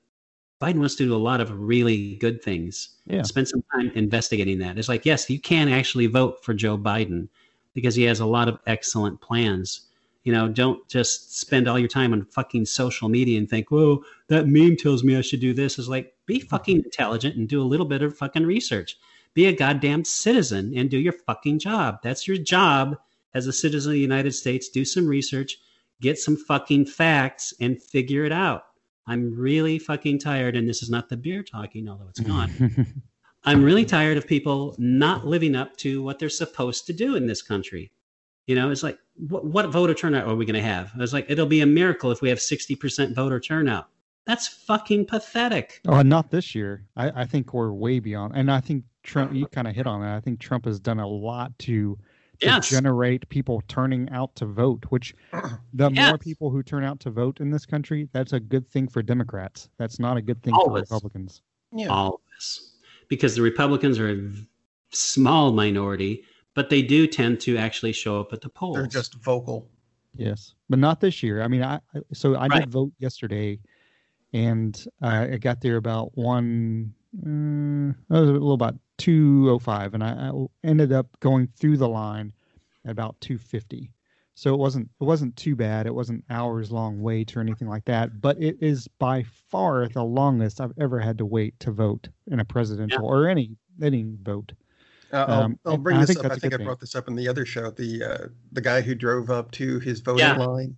Biden 0.60 0.80
wants 0.80 0.96
to 0.96 1.06
do 1.06 1.14
a 1.14 1.16
lot 1.16 1.40
of 1.40 1.50
really 1.58 2.16
good 2.16 2.42
things. 2.42 2.96
Yeah. 3.06 3.22
Spend 3.22 3.48
some 3.48 3.64
time 3.74 3.90
investigating 3.94 4.58
that. 4.58 4.76
It's 4.76 4.90
like, 4.90 5.06
yes, 5.06 5.30
you 5.30 5.40
can 5.40 5.70
actually 5.70 6.06
vote 6.06 6.44
for 6.44 6.52
Joe 6.52 6.76
Biden 6.76 7.28
because 7.72 7.94
he 7.94 8.02
has 8.02 8.20
a 8.20 8.26
lot 8.26 8.48
of 8.48 8.58
excellent 8.66 9.18
plans. 9.22 9.88
You 10.24 10.34
know, 10.34 10.46
don't 10.46 10.86
just 10.88 11.38
spend 11.38 11.68
all 11.68 11.78
your 11.78 11.88
time 11.88 12.12
on 12.12 12.26
fucking 12.26 12.66
social 12.66 13.08
media 13.08 13.38
and 13.38 13.48
think, 13.48 13.70
whoa, 13.70 14.04
that 14.28 14.46
meme 14.46 14.76
tells 14.76 15.02
me 15.02 15.16
I 15.16 15.22
should 15.22 15.40
do 15.40 15.54
this. 15.54 15.78
Is 15.78 15.88
like, 15.88 16.12
be 16.26 16.40
fucking 16.40 16.78
intelligent 16.78 17.36
and 17.36 17.48
do 17.48 17.62
a 17.62 17.64
little 17.64 17.86
bit 17.86 18.02
of 18.02 18.16
fucking 18.16 18.44
research. 18.44 18.96
Be 19.34 19.46
a 19.46 19.52
goddamn 19.52 20.04
citizen 20.04 20.72
and 20.76 20.90
do 20.90 20.98
your 20.98 21.12
fucking 21.12 21.58
job. 21.58 21.98
That's 22.02 22.26
your 22.26 22.38
job 22.38 22.96
as 23.34 23.46
a 23.46 23.52
citizen 23.52 23.92
of 23.92 23.94
the 23.94 24.00
United 24.00 24.32
States. 24.32 24.68
Do 24.68 24.84
some 24.84 25.06
research, 25.06 25.58
get 26.00 26.18
some 26.18 26.36
fucking 26.36 26.86
facts, 26.86 27.54
and 27.60 27.80
figure 27.80 28.24
it 28.24 28.32
out. 28.32 28.64
I'm 29.06 29.38
really 29.38 29.78
fucking 29.78 30.18
tired, 30.18 30.56
and 30.56 30.68
this 30.68 30.82
is 30.82 30.90
not 30.90 31.08
the 31.08 31.16
beer 31.16 31.42
talking, 31.42 31.88
although 31.88 32.08
it's 32.08 32.20
gone. 32.20 32.86
I'm 33.44 33.62
really 33.62 33.84
tired 33.84 34.16
of 34.16 34.26
people 34.26 34.74
not 34.78 35.26
living 35.26 35.54
up 35.54 35.76
to 35.78 36.02
what 36.02 36.18
they're 36.18 36.28
supposed 36.28 36.86
to 36.86 36.92
do 36.92 37.14
in 37.14 37.26
this 37.26 37.42
country. 37.42 37.92
You 38.46 38.56
know, 38.56 38.70
it's 38.70 38.82
like, 38.82 38.98
what, 39.28 39.44
what 39.44 39.68
voter 39.70 39.94
turnout 39.94 40.26
are 40.26 40.34
we 40.34 40.44
going 40.44 40.60
to 40.60 40.62
have? 40.62 40.90
It's 40.98 41.12
like, 41.12 41.26
it'll 41.28 41.46
be 41.46 41.60
a 41.60 41.66
miracle 41.66 42.10
if 42.10 42.20
we 42.22 42.28
have 42.28 42.38
60% 42.38 43.14
voter 43.14 43.38
turnout. 43.38 43.88
That's 44.26 44.48
fucking 44.48 45.06
pathetic. 45.06 45.80
Oh, 45.86 46.02
not 46.02 46.30
this 46.30 46.54
year. 46.54 46.84
I, 46.96 47.22
I 47.22 47.24
think 47.26 47.54
we're 47.54 47.72
way 47.72 48.00
beyond. 48.00 48.34
And 48.34 48.50
I 48.50 48.60
think 48.60 48.84
Trump, 49.04 49.32
you 49.32 49.46
kind 49.46 49.68
of 49.68 49.74
hit 49.74 49.86
on 49.86 50.00
that. 50.00 50.16
I 50.16 50.20
think 50.20 50.40
Trump 50.40 50.64
has 50.64 50.80
done 50.80 50.98
a 50.98 51.06
lot 51.06 51.56
to, 51.60 51.96
to 52.40 52.46
Yes. 52.46 52.68
generate 52.68 53.28
people 53.28 53.62
turning 53.68 54.08
out 54.10 54.34
to 54.36 54.46
vote, 54.46 54.84
which 54.88 55.14
the 55.72 55.90
Yes. 55.90 56.08
more 56.08 56.18
people 56.18 56.50
who 56.50 56.62
turn 56.64 56.82
out 56.82 56.98
to 57.00 57.10
vote 57.10 57.40
in 57.40 57.50
this 57.50 57.64
country, 57.64 58.08
that's 58.12 58.32
a 58.32 58.40
good 58.40 58.68
thing 58.68 58.88
for 58.88 59.00
Democrats. 59.00 59.68
That's 59.78 60.00
not 60.00 60.16
a 60.16 60.22
good 60.22 60.42
thing 60.42 60.54
Always. 60.54 60.88
for 60.88 60.94
Republicans. 60.96 61.42
Yeah. 61.72 61.88
all 61.88 62.14
of 62.14 62.20
this 62.34 62.72
because 63.08 63.34
the 63.36 63.42
Republicans 63.42 63.98
are 63.98 64.08
a 64.10 64.30
small 64.92 65.52
minority, 65.52 66.22
but 66.54 66.70
they 66.70 66.80
do 66.82 67.06
tend 67.06 67.40
to 67.40 67.56
actually 67.58 67.92
show 67.92 68.18
up 68.20 68.32
at 68.32 68.40
the 68.40 68.48
polls. 68.48 68.76
They're 68.76 68.86
just 68.86 69.14
vocal. 69.22 69.68
Yes, 70.14 70.54
but 70.70 70.78
not 70.78 71.00
this 71.00 71.22
year. 71.22 71.42
I 71.42 71.48
mean, 71.48 71.62
I 71.62 71.76
I- 71.94 72.00
so 72.12 72.34
I 72.34 72.46
Right. 72.46 72.60
did 72.60 72.70
vote 72.70 72.92
yesterday, 72.98 73.58
and 74.32 74.84
uh, 75.02 75.28
I 75.32 75.36
got 75.38 75.60
there 75.60 75.76
about 75.76 76.16
one. 76.16 76.94
Uh, 77.24 77.94
it 78.14 78.20
was 78.20 78.28
a 78.28 78.32
little 78.32 78.52
about 78.52 78.76
two 78.98 79.48
oh 79.50 79.58
five, 79.58 79.94
and 79.94 80.02
I, 80.04 80.30
I 80.30 80.46
ended 80.64 80.92
up 80.92 81.06
going 81.20 81.48
through 81.58 81.76
the 81.78 81.88
line 81.88 82.32
at 82.84 82.90
about 82.90 83.20
two 83.20 83.38
fifty. 83.38 83.90
So 84.34 84.52
it 84.52 84.58
wasn't 84.58 84.90
it 85.00 85.04
wasn't 85.04 85.34
too 85.36 85.56
bad. 85.56 85.86
It 85.86 85.94
wasn't 85.94 86.24
hours 86.28 86.70
long 86.70 87.00
wait 87.00 87.34
or 87.36 87.40
anything 87.40 87.68
like 87.68 87.86
that. 87.86 88.20
But 88.20 88.36
it 88.42 88.58
is 88.60 88.86
by 88.98 89.22
far 89.50 89.88
the 89.88 90.04
longest 90.04 90.60
I've 90.60 90.74
ever 90.78 90.98
had 90.98 91.16
to 91.18 91.24
wait 91.24 91.58
to 91.60 91.70
vote 91.70 92.08
in 92.26 92.40
a 92.40 92.44
presidential 92.44 93.06
or 93.06 93.28
any 93.28 93.56
any 93.82 94.04
vote. 94.22 94.52
Uh, 95.10 95.24
I'll, 95.28 95.42
Um, 95.42 95.58
I'll 95.64 95.78
bring 95.78 96.00
this 96.00 96.08
think 96.08 96.18
up. 96.18 96.26
I 96.26 96.28
think 96.34 96.42
good 96.42 96.54
I 96.54 96.56
thing. 96.58 96.66
brought 96.66 96.80
this 96.80 96.94
up 96.94 97.08
in 97.08 97.14
the 97.14 97.28
other 97.28 97.46
show. 97.46 97.70
The 97.70 98.02
uh, 98.04 98.28
the 98.52 98.60
guy 98.60 98.82
who 98.82 98.94
drove 98.94 99.30
up 99.30 99.52
to 99.52 99.78
his 99.78 100.00
voting 100.00 100.26
Yeah. 100.26 100.36
line 100.36 100.76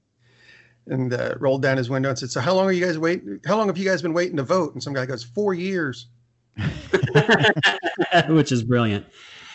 and 0.90 1.12
uh, 1.12 1.34
rolled 1.38 1.62
down 1.62 1.76
his 1.76 1.88
window 1.90 2.08
and 2.10 2.18
said, 2.18 2.30
"So 2.30 2.40
how 2.40 2.54
long 2.54 2.66
are 2.66 2.72
you 2.72 2.84
guys 2.84 2.98
waiting? 2.98 3.40
How 3.46 3.56
long 3.56 3.66
have 3.68 3.78
you 3.78 3.84
guys 3.84 4.02
been 4.02 4.12
waiting 4.14 4.36
to 4.36 4.42
vote?" 4.42 4.72
And 4.74 4.82
some 4.82 4.92
guy 4.94 5.06
goes, 5.06 5.22
four 5.24 5.54
years." 5.54 6.08
which 8.28 8.52
is 8.52 8.62
brilliant. 8.62 9.06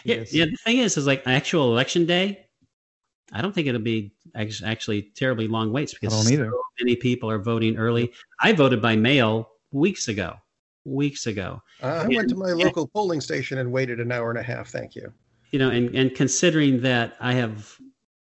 Yeah, 0.03 0.15
Yes. 0.15 0.33
yeah. 0.33 0.45
The 0.45 0.57
thing 0.57 0.77
is, 0.77 0.97
is 0.97 1.07
like 1.07 1.23
actual 1.25 1.71
election 1.71 2.05
day. 2.05 2.45
I 3.31 3.41
don't 3.41 3.53
think 3.53 3.67
it'll 3.67 3.81
be 3.81 4.13
actually 4.35 5.03
terribly 5.15 5.47
long 5.47 5.71
waits 5.71 5.93
because 5.93 6.13
so 6.27 6.51
many 6.79 6.95
people 6.95 7.29
are 7.29 7.39
voting 7.39 7.77
early. 7.77 8.11
I 8.41 8.53
voted 8.53 8.81
by 8.81 8.95
mail 8.95 9.49
weeks 9.71 10.07
ago. 10.07 10.35
Weeks 10.85 11.25
ago. 11.27 11.61
I 11.81 12.07
Yeah. 12.07 12.17
went 12.17 12.29
to 12.29 12.35
my 12.35 12.49
Yeah. 12.49 12.65
local 12.65 12.87
polling 12.87 13.21
station 13.21 13.57
and 13.57 13.71
waited 13.71 13.99
an 13.99 14.11
hour 14.11 14.29
and 14.29 14.37
a 14.37 14.43
half. 14.43 14.69
Thank 14.69 14.95
you. 14.95 15.11
you 15.51 15.59
know, 15.59 15.69
and, 15.69 15.93
and 15.95 16.15
considering 16.15 16.81
that 16.81 17.15
I 17.19 17.33
have, 17.33 17.77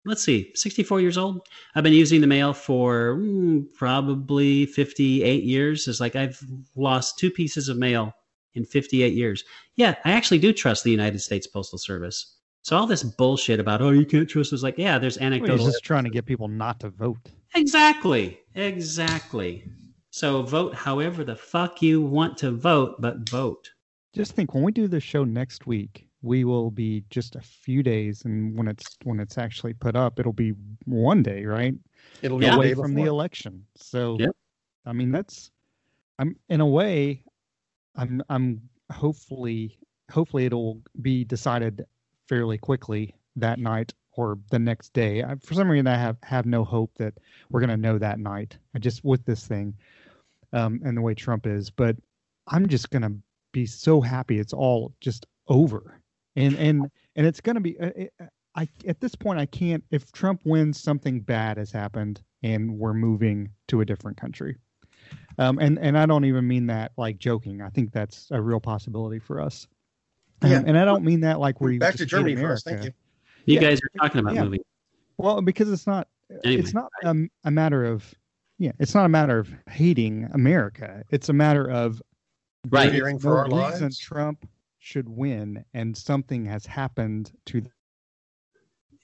let's 0.06 0.22
see, 0.22 0.52
64 0.54 1.00
years 1.00 1.18
old, 1.18 1.46
I've 1.74 1.84
been 1.84 1.92
using 1.92 2.20
the 2.20 2.26
mail 2.26 2.52
for 2.52 3.16
mm, 3.16 3.66
probably 3.74 4.66
58 4.66 5.42
years. 5.44 5.86
It's 5.88 6.00
like 6.00 6.16
I've 6.16 6.40
lost 6.76 7.18
two 7.18 7.30
pieces 7.30 7.68
of 7.68 7.76
mail 7.76 8.14
in 8.54 8.64
58 8.64 9.12
years. 9.12 9.44
Yeah, 9.74 9.96
I 10.04 10.12
actually 10.12 10.38
do 10.38 10.52
trust 10.52 10.84
the 10.84 10.90
United 10.90 11.18
States 11.20 11.46
Postal 11.46 11.78
Service. 11.78 12.36
So 12.62 12.76
all 12.76 12.86
this 12.86 13.02
bullshit 13.02 13.60
about, 13.60 13.82
oh, 13.82 13.90
you 13.90 14.06
can't 14.06 14.28
trust 14.28 14.52
us, 14.52 14.62
like, 14.62 14.78
yeah, 14.78 14.98
there's 14.98 15.18
Well, 15.18 15.26
anecdotal. 15.26 15.58
He's 15.58 15.66
just 15.66 15.84
trying 15.84 16.04
to 16.04 16.10
get 16.10 16.24
people 16.24 16.48
not 16.48 16.80
to 16.80 16.90
vote. 16.90 17.18
Exactly. 17.54 18.40
Exactly. 18.54 19.64
So 20.10 20.42
vote 20.42 20.74
however 20.74 21.24
the 21.24 21.36
fuck 21.36 21.82
you 21.82 22.00
want 22.00 22.38
to 22.38 22.50
vote, 22.50 23.00
but 23.00 23.28
vote. 23.28 23.70
just 24.14 24.32
think 24.32 24.54
when 24.54 24.62
we 24.62 24.72
do 24.72 24.88
the 24.88 24.98
show 25.00 25.24
next 25.24 25.66
week 25.66 26.05
we 26.26 26.44
will 26.44 26.70
be 26.70 27.04
just 27.08 27.36
a 27.36 27.40
few 27.40 27.82
days 27.82 28.24
and 28.24 28.56
when 28.58 28.66
it's 28.68 28.96
when 29.04 29.20
it's 29.20 29.38
actually 29.38 29.72
put 29.72 29.94
up 29.96 30.18
it'll 30.18 30.32
be 30.32 30.52
one 30.84 31.22
day 31.22 31.44
right? 31.44 31.74
It'll 32.22 32.38
be 32.38 32.46
Yeah. 32.46 32.56
away 32.56 32.74
from 32.74 32.94
the 32.94 33.04
election. 33.04 33.64
So 33.76 34.16
Yep. 34.18 34.36
i 34.86 34.92
mean 34.92 35.10
that's 35.12 35.50
i'm 36.18 36.36
in 36.48 36.60
a 36.60 36.66
way 36.66 37.22
i'm 37.96 38.22
i'm 38.28 38.60
hopefully 38.92 39.78
hopefully 40.10 40.44
it'll 40.46 40.80
be 41.02 41.24
decided 41.24 41.84
fairly 42.28 42.58
quickly 42.58 43.14
that 43.36 43.58
night 43.58 43.92
or 44.12 44.38
the 44.50 44.58
next 44.58 44.92
day. 44.94 45.22
I, 45.22 45.34
for 45.44 45.54
some 45.54 45.68
reason 45.70 45.86
i 45.86 45.96
have 45.96 46.16
have 46.22 46.46
no 46.46 46.64
hope 46.64 46.92
that 46.98 47.14
we're 47.50 47.60
going 47.60 47.70
to 47.70 47.76
know 47.76 47.98
that 47.98 48.18
night 48.18 48.56
i 48.74 48.78
just 48.78 49.04
with 49.04 49.24
this 49.24 49.46
thing 49.46 49.74
um 50.52 50.80
and 50.84 50.96
the 50.96 51.02
way 51.02 51.14
trump 51.14 51.46
is. 51.46 51.70
But 51.70 51.96
i'm 52.48 52.66
just 52.68 52.90
going 52.90 53.02
to 53.02 53.12
be 53.52 53.66
so 53.66 54.00
happy 54.00 54.38
it's 54.38 54.52
all 54.52 54.92
just 55.00 55.26
over 55.48 56.00
and 56.37 56.55
and 56.57 56.90
and 57.16 57.27
it's 57.27 57.40
going 57.40 57.55
to 57.55 57.61
be 57.61 57.79
uh, 57.81 57.90
it- 57.96 58.12
i 58.55 58.68
at 58.87 59.01
this 59.01 59.14
point 59.14 59.38
i 59.40 59.46
can't 59.46 59.83
if 59.90 60.11
trump 60.12 60.40
wins 60.44 60.81
something 60.81 61.20
bad 61.20 61.57
has 61.57 61.70
happened 61.72 62.22
and 62.42 62.79
we're 62.79 62.94
moving 62.94 63.51
to 63.68 63.81
a 63.81 63.85
different 63.85 64.16
country 64.16 64.57
um 65.38 65.59
and 65.59 65.79
and 65.79 65.99
i 65.99 66.07
don't 66.07 66.25
even 66.25 66.46
mean 66.46 66.66
that 66.66 66.92
like 66.96 67.18
joking 67.18 67.61
i 67.62 67.68
think 67.70 67.92
that's 67.92 68.29
a 68.31 68.40
real 68.40 68.61
possibility 68.61 69.18
for 69.18 69.40
us 69.40 69.66
Um, 70.42 70.51
Yeah. 70.51 70.62
and 70.66 70.79
i 70.79 70.85
don't 70.85 71.05
mean 71.05 71.20
that 71.20 71.40
like 71.40 71.61
we're 71.61 71.79
Back 71.79 71.96
to 71.96 72.07
Germany 72.07 72.37
for 72.37 72.53
us. 72.53 72.62
Thank 72.62 72.85
you. 72.85 72.92
You 73.46 73.55
Yeah. 73.57 73.61
guys 73.61 73.81
are 73.81 73.90
talking 74.07 74.20
about 74.20 74.35
Yeah. 74.35 74.44
moving. 74.44 74.61
well 75.18 75.40
because 75.42 75.70
it's 75.70 75.87
not 75.87 76.09
Anyway, 76.44 76.61
it's 76.61 76.75
not 76.75 76.90
um, 77.05 77.31
a 77.44 77.51
matter 77.51 77.85
of 77.85 78.12
yeah 78.59 78.72
it's 78.81 78.94
not 78.94 79.05
a 79.07 79.09
matter 79.09 79.38
of 79.38 79.49
hating 79.68 80.29
america 80.33 81.05
it's 81.11 81.29
a 81.29 81.33
matter 81.33 81.68
of 81.70 82.03
Right. 82.68 82.90
Fearing 82.90 83.20
for 83.20 83.38
our 83.38 83.44
reason 83.44 83.83
lives. 83.83 83.99
trump 83.99 84.44
should 84.87 85.09
win 85.09 85.64
and 85.75 85.96
something 85.96 86.44
has 86.46 86.64
happened 86.64 87.33
to 87.44 87.61
them 87.61 87.72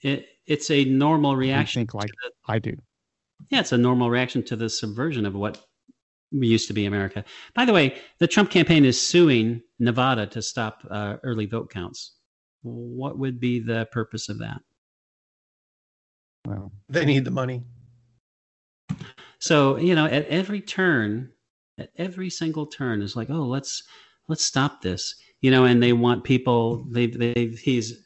It, 0.01 0.27
it's 0.47 0.71
a 0.71 0.85
normal 0.85 1.31
and 1.31 1.39
reaction. 1.41 1.81
think 1.81 1.93
like 1.93 2.07
to 2.07 2.13
the- 2.23 2.53
i 2.53 2.57
do 2.57 2.73
yeah, 3.49 3.59
it's 3.59 3.73
a 3.73 3.77
normal 3.77 4.09
reaction 4.09 4.41
to 4.43 4.55
the 4.55 4.69
subversion 4.69 5.25
of 5.25 5.33
what 5.35 5.65
used 6.31 6.67
to 6.67 6.73
be 6.73 6.85
America. 6.85 7.25
By 7.53 7.65
the 7.65 7.73
way, 7.73 7.99
the 8.19 8.27
Trump 8.27 8.49
campaign 8.49 8.85
is 8.85 8.99
suing 8.99 9.61
Nevada 9.79 10.25
to 10.27 10.41
stop 10.41 10.81
uh, 10.89 11.17
early 11.23 11.45
vote 11.45 11.69
counts. 11.69 12.13
What 12.61 13.19
would 13.19 13.39
be 13.41 13.59
the 13.59 13.85
purpose 13.91 14.29
of 14.29 14.39
that? 14.39 14.61
well 16.47 16.71
They 16.87 17.03
need 17.05 17.25
the 17.25 17.31
money. 17.31 17.63
So 19.39 19.75
you 19.75 19.93
know, 19.93 20.05
at 20.05 20.25
every 20.27 20.61
turn, 20.61 21.31
at 21.77 21.89
every 21.97 22.29
single 22.29 22.65
turn, 22.65 23.01
is 23.01 23.15
like, 23.17 23.29
oh, 23.29 23.45
let's 23.45 23.83
let's 24.29 24.45
stop 24.45 24.81
this. 24.81 25.15
You 25.43 25.51
know, 25.51 25.65
and 25.65 25.83
they 25.83 25.93
want 25.93 26.23
people. 26.23 26.85
They 26.89 27.05
they 27.05 27.53
he's 27.61 28.03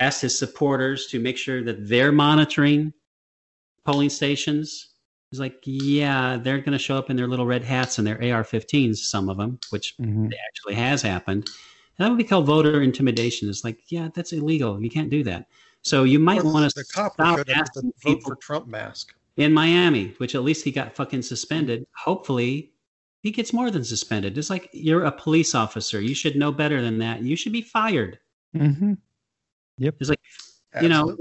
asked 0.00 0.22
his 0.22 0.38
supporters 0.38 1.06
to 1.08 1.20
make 1.20 1.36
sure 1.36 1.62
that 1.62 1.88
they're 1.88 2.12
monitoring 2.12 2.92
polling 3.84 4.08
stations. 4.08 4.88
He's 5.30 5.40
like, 5.40 5.60
yeah, 5.64 6.36
they're 6.36 6.58
going 6.58 6.72
to 6.72 6.78
show 6.78 6.96
up 6.96 7.10
in 7.10 7.16
their 7.16 7.26
little 7.26 7.46
red 7.46 7.64
hats 7.64 7.98
and 7.98 8.06
their 8.06 8.16
AR-15s. 8.16 8.98
Some 8.98 9.28
of 9.28 9.38
them, 9.38 9.58
which 9.70 9.96
mhm. 9.98 10.30
actually 10.46 10.74
has 10.74 11.02
happened. 11.02 11.48
And 11.98 12.04
that 12.04 12.08
would 12.10 12.18
be 12.18 12.24
called 12.24 12.46
voter 12.46 12.82
intimidation. 12.82 13.48
It's 13.48 13.64
like, 13.64 13.80
yeah, 13.88 14.08
that's 14.14 14.32
illegal. 14.32 14.82
You 14.82 14.90
can't 14.90 15.10
do 15.10 15.22
that. 15.24 15.46
So 15.82 16.04
you 16.04 16.18
might 16.18 16.44
want 16.44 16.70
to 16.70 16.78
the 16.78 16.84
cop 16.84 17.14
stop 17.14 17.40
asking 17.48 17.82
the 17.82 17.86
vote 17.88 18.16
people 18.16 18.30
for 18.30 18.36
Trump 18.36 18.66
mask. 18.66 19.14
in 19.36 19.52
Miami, 19.52 20.14
which 20.18 20.34
at 20.34 20.42
least 20.42 20.64
he 20.64 20.70
got 20.70 20.94
fucking 20.94 21.22
suspended. 21.22 21.86
Hopefully, 21.96 22.71
he 23.22 23.30
gets 23.30 23.52
more 23.52 23.70
than 23.70 23.84
suspended. 23.84 24.36
It's 24.36 24.50
like 24.50 24.68
you're 24.72 25.04
a 25.04 25.12
police 25.12 25.54
officer. 25.54 26.00
You 26.00 26.14
should 26.14 26.36
know 26.36 26.50
better 26.52 26.82
than 26.82 26.98
that. 26.98 27.22
You 27.22 27.36
should 27.36 27.52
be 27.52 27.62
fired. 27.62 28.18
Mhm. 28.54 28.98
Yep. 29.78 29.94
It's 30.00 30.10
like 30.10 30.20
You 30.82 30.88
know, 30.88 31.16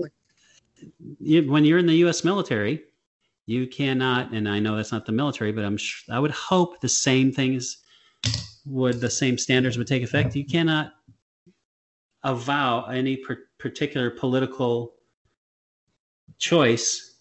you, 1.19 1.49
when 1.51 1.63
you're 1.63 1.77
in 1.77 1.85
the 1.85 1.95
U.S. 1.97 2.23
military, 2.23 2.83
you 3.45 3.67
cannot. 3.67 4.31
And 4.33 4.47
I 4.49 4.59
know 4.59 4.75
that's 4.75 4.91
not 4.91 5.05
the 5.05 5.11
military, 5.11 5.51
but 5.51 5.63
I'm. 5.63 5.77
sh- 5.77 6.05
I 6.09 6.19
would 6.19 6.31
hope 6.31 6.79
the 6.81 6.89
same 6.89 7.31
things 7.31 7.77
would 8.65 8.99
the 8.99 9.09
same 9.09 9.37
standards 9.37 9.77
would 9.77 9.87
take 9.87 10.03
effect. 10.03 10.35
You 10.35 10.45
cannot 10.45 10.93
avow 12.23 12.85
any 12.85 13.17
per- 13.17 13.45
particular 13.57 14.09
political 14.11 14.93
choice 16.37 17.17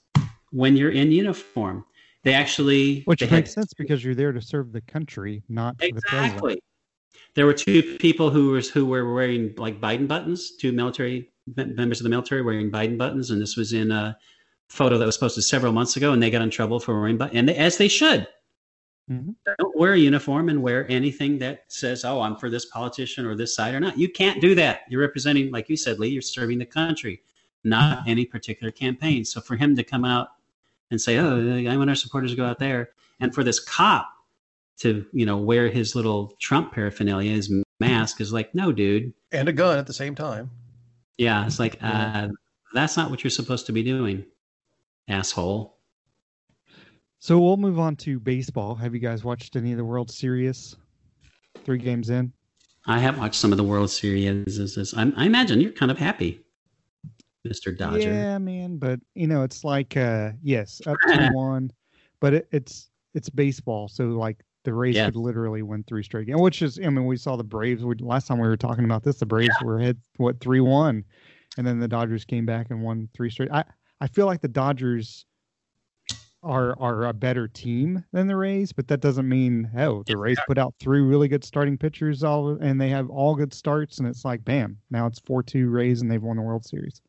when 0.53 0.77
you're 0.77 0.91
in 0.91 1.11
uniform. 1.13 1.85
They 2.23 2.35
actually 2.35 3.03
Which 3.05 3.21
they 3.21 3.27
had- 3.27 3.37
makes 3.37 3.55
sense 3.55 3.73
because 3.75 4.05
you're 4.05 4.15
there 4.15 4.33
to 4.33 4.43
serve 4.43 4.73
the 4.73 4.83
country, 4.83 5.43
not 5.49 5.77
for 5.81 5.87
the 5.87 6.01
president. 6.03 6.27
exactly. 6.35 6.63
There 7.35 7.47
were 7.47 7.55
two 7.55 7.97
people 7.99 8.31
who 8.31 8.51
was 8.51 8.69
who 8.69 8.85
were 8.87 9.13
wearing 9.15 9.55
like 9.57 9.81
Biden 9.81 10.07
buttons, 10.09 10.53
two 10.57 10.73
military 10.73 11.31
members 11.57 12.01
of 12.01 12.05
the 12.05 12.11
military 12.11 12.43
wearing 12.43 12.71
Biden 12.71 12.99
buttons, 12.99 13.31
and 13.31 13.41
this 13.41 13.57
was 13.57 13.73
in 13.73 13.91
a 13.91 14.17
photo 14.69 14.99
that 14.99 15.07
was 15.07 15.17
posted 15.17 15.45
several 15.45 15.73
months 15.73 15.97
ago, 15.97 16.13
and 16.13 16.23
they 16.23 16.31
got 16.31 16.43
in 16.43 16.51
trouble 16.51 16.79
for 16.79 16.99
wearing 17.01 17.17
buttons, 17.17 17.37
and 17.39 17.49
they, 17.49 17.57
as 17.57 17.79
they 17.79 17.89
should. 17.89 18.27
Mhm. 19.11 19.35
Don't 19.59 19.77
wear 19.77 19.95
a 19.95 19.99
uniform 19.99 20.49
and 20.49 20.63
wear 20.63 20.89
anything 20.91 21.39
that 21.39 21.65
says, 21.69 22.05
"Oh, 22.05 22.21
I'm 22.21 22.37
for 22.37 22.49
this 22.51 22.67
politician 22.67 23.27
or 23.27 23.35
this 23.35 23.55
side 23.55 23.75
or 23.75 23.81
not." 23.81 23.99
You 23.99 24.09
can't 24.09 24.41
do 24.41 24.55
that. 24.57 24.83
You're 24.89 25.01
representing, 25.01 25.51
like 25.51 25.69
you 25.69 25.77
said, 25.77 25.99
Lee. 25.99 26.09
You're 26.09 26.23
serving 26.23 26.59
the 26.59 26.67
country, 26.67 27.23
not 27.65 28.07
any 28.07 28.25
particular 28.25 28.71
campaign. 28.71 29.25
So 29.25 29.41
for 29.41 29.57
him 29.57 29.75
to 29.77 29.83
come 29.83 30.05
out 30.05 30.29
and 30.91 31.01
say, 31.01 31.17
"Oh, 31.19 31.69
I 31.69 31.77
want 31.77 31.91
our 31.91 31.97
supporters 31.97 32.31
to 32.31 32.37
go 32.37 32.45
out 32.45 32.59
there," 32.59 32.91
and 33.21 33.35
for 33.35 33.45
this 33.45 33.61
cop 33.61 34.11
to, 34.81 35.05
you 35.13 35.27
know, 35.27 35.37
wear 35.37 35.69
his 35.69 35.95
little 35.95 36.35
Trump 36.39 36.73
paraphernalia, 36.73 37.33
his 37.33 37.53
mask, 37.81 38.21
is 38.21 38.33
like, 38.33 38.55
no, 38.55 38.73
dude. 38.73 39.13
and 39.31 39.49
a 39.49 39.53
gun 39.53 39.79
at 39.79 39.87
the 39.87 39.93
same 39.93 40.15
time. 40.15 40.51
Yeah, 41.19 41.47
it's 41.47 41.59
like 41.59 41.77
uh, 41.83 42.29
that's 42.73 42.97
not 42.97 43.11
what 43.11 43.23
you're 43.23 43.31
supposed 43.31 43.67
to 43.67 43.73
be 43.73 43.83
doing, 43.83 44.25
asshole. 45.07 45.77
So 47.19 47.39
we'll 47.39 47.59
move 47.59 47.79
on 47.79 47.97
to 47.97 48.19
baseball. 48.19 48.75
Have 48.75 48.95
you 48.95 49.01
guys 49.01 49.23
watched 49.23 49.55
any 49.55 49.73
of 49.73 49.77
the 49.77 49.85
World 49.85 50.11
Series? 50.11 50.77
Three 51.65 51.77
games 51.77 52.09
in. 52.09 52.33
I 52.87 52.99
have 53.01 53.19
watched 53.19 53.35
some 53.35 53.53
of 53.53 53.59
the 53.59 53.65
World 53.65 53.91
Series. 53.91 54.59
Is? 54.59 54.95
I, 54.95 55.13
I 55.15 55.27
imagine 55.27 55.61
you're 55.61 55.73
kind 55.73 55.91
of 55.91 55.99
happy, 55.99 56.41
Mister 57.45 57.73
Dodger. 57.73 58.13
Yeah, 58.13 58.39
man, 58.39 58.77
but 58.77 59.01
you 59.15 59.27
know, 59.27 59.43
it's 59.43 59.65
like 59.65 59.97
uh 59.97 60.33
yes, 60.43 60.81
up 60.87 60.99
to 61.09 61.29
one, 61.33 61.71
but 62.21 62.35
it, 62.35 62.49
it's 62.53 62.91
it's 63.15 63.29
baseball, 63.29 63.89
so 63.89 64.05
like 64.07 64.43
the 64.65 64.75
Rays 64.75 64.97
Yeah. 64.97 65.07
could 65.07 65.17
literally 65.17 65.63
win 65.63 65.83
three 65.85 66.03
straight 66.03 66.27
games. 66.27 66.41
Which 66.41 66.61
is, 66.61 66.79
I 66.79 66.91
mean, 66.91 67.07
we 67.07 67.17
saw 67.17 67.37
the 67.37 67.43
Braves. 67.45 67.83
We, 67.83 67.95
last 67.97 68.27
time 68.27 68.39
we 68.39 68.47
were 68.47 68.59
talking 68.59 68.85
about 68.85 69.03
this, 69.03 69.19
the 69.19 69.27
Braves 69.27 69.57
were 69.63 69.79
ahead 69.79 69.99
what 70.19 70.39
three 70.41 70.61
one, 70.61 71.05
and 71.57 71.67
then 71.67 71.79
the 71.81 71.89
Dodgers 71.89 72.25
came 72.25 72.45
back 72.45 72.67
and 72.71 72.83
won 72.83 73.09
three 73.15 73.31
straight. 73.31 73.51
I 73.51 73.65
I 74.01 74.07
feel 74.07 74.27
like 74.27 74.43
the 74.43 74.49
Dodgers 74.49 75.25
are 76.43 76.79
are 76.79 77.07
a 77.07 77.13
better 77.13 77.49
team 77.49 78.05
than 78.13 78.27
the 78.27 78.37
Rays, 78.37 78.73
but 78.73 78.89
that 78.89 79.01
doesn't 79.01 79.29
mean 79.29 79.71
oh 79.77 80.03
the 80.07 80.17
Rays 80.17 80.39
put 80.47 80.59
out 80.59 80.75
three 80.81 81.01
really 81.01 81.29
good 81.29 81.45
starting 81.45 81.77
pitchers 81.77 82.25
all 82.25 82.51
and 82.61 82.81
they 82.81 82.89
have 82.89 83.11
all 83.11 83.35
good 83.35 83.53
starts 83.53 83.99
and 83.99 84.09
it's 84.09 84.25
like 84.25 84.43
bam 84.43 84.79
now 84.91 85.07
it's 85.07 85.19
four 85.21 85.43
two 85.43 85.69
Rays 85.69 86.01
and 86.01 86.11
they've 86.11 86.23
won 86.23 86.37
the 86.37 86.43
World 86.43 86.65
Series. 86.65 87.03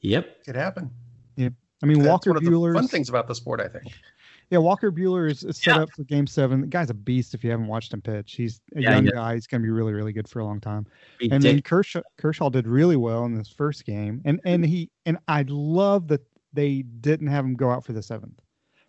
Yep. 0.00 0.44
Could 0.44 0.56
happen. 0.56 0.90
Yep. 1.36 1.52
I 1.82 1.86
mean 1.86 1.98
That's 1.98 2.08
Walker 2.08 2.30
one 2.30 2.36
of 2.38 2.44
the 2.44 2.50
Buehler's 2.50 2.74
fun 2.74 2.88
things 2.88 3.08
about 3.08 3.28
the 3.28 3.34
sport, 3.34 3.60
I 3.60 3.68
think. 3.68 3.92
Yeah, 4.50 4.58
Walker 4.58 4.92
Buehler 4.92 5.28
is, 5.28 5.42
is 5.42 5.56
set 5.58 5.74
Yeah. 5.76 5.82
up 5.82 5.90
for 5.96 6.04
Game 6.04 6.26
Seven. 6.26 6.60
The 6.60 6.66
guy's 6.68 6.88
a 6.88 6.94
beast. 6.94 7.34
If 7.34 7.42
you 7.42 7.50
haven't 7.50 7.66
watched 7.66 7.92
him 7.92 8.00
pitch, 8.00 8.34
he's 8.34 8.60
a 8.76 8.80
Yeah, 8.80 8.92
young 8.92 9.06
yeah. 9.06 9.12
guy. 9.12 9.34
He's 9.34 9.46
going 9.48 9.60
to 9.60 9.66
be 9.66 9.70
really, 9.70 9.92
really 9.92 10.12
good 10.12 10.28
for 10.28 10.38
a 10.38 10.44
long 10.44 10.60
time. 10.60 10.86
And 11.32 11.42
then 11.42 11.60
Kershaw, 11.62 12.02
Kershaw 12.16 12.48
did 12.50 12.68
really 12.68 12.94
well 12.96 13.24
in 13.24 13.34
this 13.34 13.48
first 13.48 13.84
game, 13.84 14.22
and 14.24 14.40
and 14.44 14.64
he 14.64 14.88
and 15.04 15.18
I 15.26 15.44
love 15.48 16.06
that 16.08 16.22
they 16.52 16.82
didn't 16.82 17.26
have 17.26 17.44
him 17.44 17.54
go 17.56 17.70
out 17.70 17.84
for 17.84 17.92
the 17.92 18.02
seventh 18.02 18.40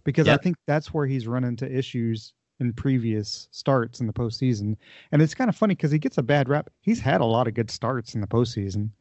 because 0.03 0.27
I 0.27 0.37
think 0.37 0.57
that's 0.67 0.93
where 0.93 1.07
he's 1.07 1.27
run 1.27 1.43
into 1.43 1.69
issues 1.69 2.33
in 2.59 2.71
previous 2.73 3.47
starts 3.51 3.99
in 3.99 4.07
the 4.07 4.13
postseason. 4.13 4.77
And 5.11 5.21
it's 5.21 5.33
kind 5.35 5.49
of 5.49 5.55
funny 5.55 5.73
because 5.75 5.91
he 5.91 5.99
gets 5.99 6.17
a 6.19 6.23
bad 6.23 6.49
rap. 6.49 6.69
He's 6.81 6.99
had 6.99 7.19
a 7.21 7.25
lot 7.25 7.47
of 7.47 7.55
good 7.55 7.69
starts 7.71 8.13
in 8.15 8.21
the 8.21 8.27
postseason, 8.27 8.91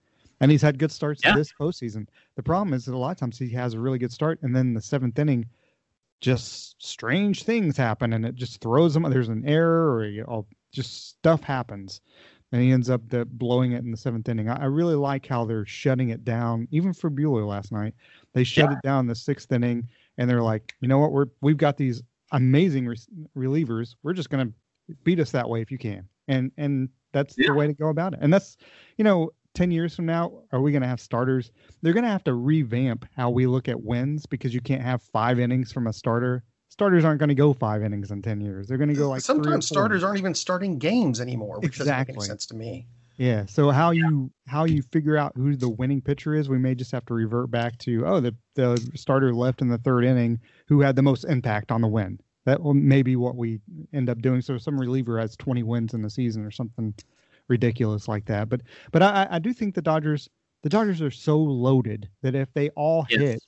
and 0.41 0.51
he's 0.51 0.62
had 0.62 0.78
good 0.78 0.93
starts 0.93 1.22
Yeah. 1.24 1.34
this 1.34 1.53
postseason. 1.53 2.07
The 2.37 2.43
problem 2.43 2.74
is 2.74 2.84
that 2.84 2.95
a 2.95 2.99
lot 2.99 3.11
of 3.12 3.16
times 3.16 3.39
he 3.39 3.49
has 3.51 3.74
a 3.74 3.80
really 3.80 3.99
good 3.99 4.12
start, 4.12 4.41
and 4.43 4.55
then 4.55 4.74
the 4.74 4.80
seventh 4.80 5.18
inning, 5.18 5.47
just 6.20 6.76
strange 6.82 7.43
things 7.43 7.76
happen, 7.76 8.12
and 8.12 8.24
it 8.24 8.34
just 8.34 8.61
throws 8.61 8.97
him. 8.97 9.03
There's 9.05 9.28
an 9.28 9.45
error, 9.47 9.95
or 9.95 10.07
you 10.07 10.22
know, 10.22 10.47
just 10.72 11.09
stuff 11.09 11.43
happens, 11.43 12.01
and 12.53 12.62
he 12.62 12.70
ends 12.70 12.89
up 12.91 13.07
the, 13.09 13.24
blowing 13.24 13.72
it 13.72 13.84
in 13.84 13.91
the 13.91 13.97
seventh 13.97 14.28
inning. 14.28 14.49
I, 14.49 14.62
I 14.62 14.64
really 14.64 14.95
like 14.95 15.26
how 15.26 15.45
they're 15.45 15.66
shutting 15.66 16.11
it 16.11 16.24
down, 16.24 16.68
even 16.70 16.93
for 16.93 17.11
Buehler 17.11 17.47
last 17.47 17.70
night. 17.72 17.95
They 18.32 18.45
shut 18.45 18.72
it 18.72 18.80
down 18.82 19.07
the 19.07 19.14
sixth 19.14 19.53
inning, 19.53 19.89
and 20.18 20.28
they're 20.28 20.43
like, 20.43 20.74
you 20.80 20.89
know 20.89 20.99
what, 20.99 21.12
we're 21.12 21.26
we've 21.43 21.57
got 21.59 21.76
these 21.76 22.03
amazing 22.32 22.87
re- 22.87 22.97
relievers. 23.37 23.95
We're 24.03 24.14
just 24.14 24.30
gonna 24.30 24.51
beat 25.05 25.20
us 25.20 25.30
that 25.32 25.49
way 25.49 25.61
if 25.61 25.70
you 25.70 25.78
can, 25.78 26.09
and 26.28 26.51
and 26.57 26.89
that's 27.12 27.37
Yeah. 27.39 27.49
the 27.49 27.55
way 27.55 27.66
to 27.66 27.72
go 27.72 27.89
about 27.89 28.12
it. 28.14 28.18
And 28.22 28.32
that's, 28.32 28.57
you 28.99 29.05
know, 29.05 29.30
ten 29.57 29.73
years 29.73 29.97
from 29.97 30.07
now, 30.07 30.43
are 30.53 30.61
we 30.61 30.71
gonna 30.71 30.87
have 30.87 31.01
starters? 31.01 31.51
They're 31.83 31.95
gonna 31.95 32.09
have 32.09 32.25
to 32.25 32.35
revamp 32.35 33.07
how 33.17 33.31
we 33.31 33.47
look 33.47 33.69
at 33.69 33.83
wins 33.83 34.27
because 34.27 34.55
you 34.55 34.61
can't 34.61 34.83
have 34.83 35.03
five 35.03 35.41
innings 35.41 35.73
from 35.73 35.89
a 35.89 35.93
starter. 35.93 36.45
Starters 36.69 37.05
aren't 37.05 37.21
going 37.21 37.31
to 37.31 37.35
go 37.35 37.55
five 37.55 37.83
innings 37.83 38.11
in 38.11 38.21
ten 38.21 38.41
years. 38.41 38.67
They're 38.67 38.77
going 38.77 38.91
to 38.91 38.95
go 38.95 39.09
like 39.09 39.23
Sometimes 39.23 39.67
starters 39.67 40.05
aren't 40.05 40.19
even 40.19 40.35
starting 40.35 40.79
games 40.79 41.21
anymore, 41.23 41.59
which 41.61 41.79
doesn't 41.79 41.87
make 41.91 42.09
Exactly. 42.09 42.25
any 42.25 42.29
sense 42.29 42.47
to 42.47 42.55
me. 42.55 42.87
Yeah. 43.17 43.47
So 43.47 43.71
how 43.71 43.93
you 43.93 44.31
how 44.47 44.65
you 44.65 44.83
figure 44.83 45.17
out 45.17 45.33
who 45.37 45.57
the 45.57 45.71
winning 45.71 46.03
pitcher 46.03 46.35
is, 46.35 46.51
we 46.51 46.59
may 46.59 46.75
just 46.75 46.93
have 46.93 47.07
to 47.07 47.15
revert 47.15 47.51
back 47.51 47.79
to 47.79 48.05
oh 48.07 48.21
the 48.21 48.35
the 48.57 48.91
starter 48.95 49.33
left 49.33 49.63
in 49.63 49.69
the 49.69 49.79
third 49.79 50.05
inning 50.05 50.39
who 50.69 50.81
had 50.83 50.97
the 50.97 51.03
most 51.03 51.25
impact 51.25 51.73
on 51.73 51.81
the 51.81 51.89
win. 51.89 52.21
That 52.45 52.63
will 52.63 52.75
maybe 52.75 53.17
what 53.17 53.37
we 53.37 53.61
end 53.95 54.11
up 54.11 54.21
doing. 54.21 54.43
So 54.43 54.59
some 54.59 54.79
reliever 54.79 55.19
has 55.19 55.35
20 55.37 55.63
wins 55.63 55.95
in 55.95 56.03
the 56.03 56.11
season 56.11 56.45
or 56.45 56.51
something 56.51 56.93
ridiculous 57.49 58.09
like 58.09 58.25
that. 58.27 58.49
But 58.49 58.63
but 58.93 59.03
I 59.03 59.25
I- 59.25 59.37
I 59.37 59.39
do 59.39 59.53
think 59.53 59.75
the 59.75 59.83
Dodgers 59.83 60.29
the 60.63 60.69
Dodgers 60.69 61.01
are 61.03 61.11
so 61.11 61.39
loaded 61.39 62.09
that 62.23 62.35
if 62.35 62.53
they 62.55 62.71
all 62.71 63.07
Yes. 63.11 63.21
hit 63.21 63.43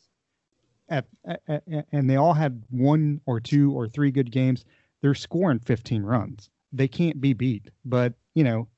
at, 0.89 1.07
at, 1.27 1.43
at 1.69 1.87
and 1.93 2.09
they 2.09 2.17
all 2.17 2.33
had 2.35 2.63
one 2.71 3.21
or 3.27 3.41
two 3.41 3.73
or 3.73 3.89
three 3.89 4.11
good 4.11 4.31
games, 4.31 4.65
they're 5.01 5.15
scoring 5.15 5.59
15 5.59 6.03
runs. 6.03 6.49
They 6.73 6.87
can't 6.89 7.21
be 7.21 7.33
beat. 7.33 7.71
But 7.85 8.15
you 8.35 8.45
know, 8.45 8.69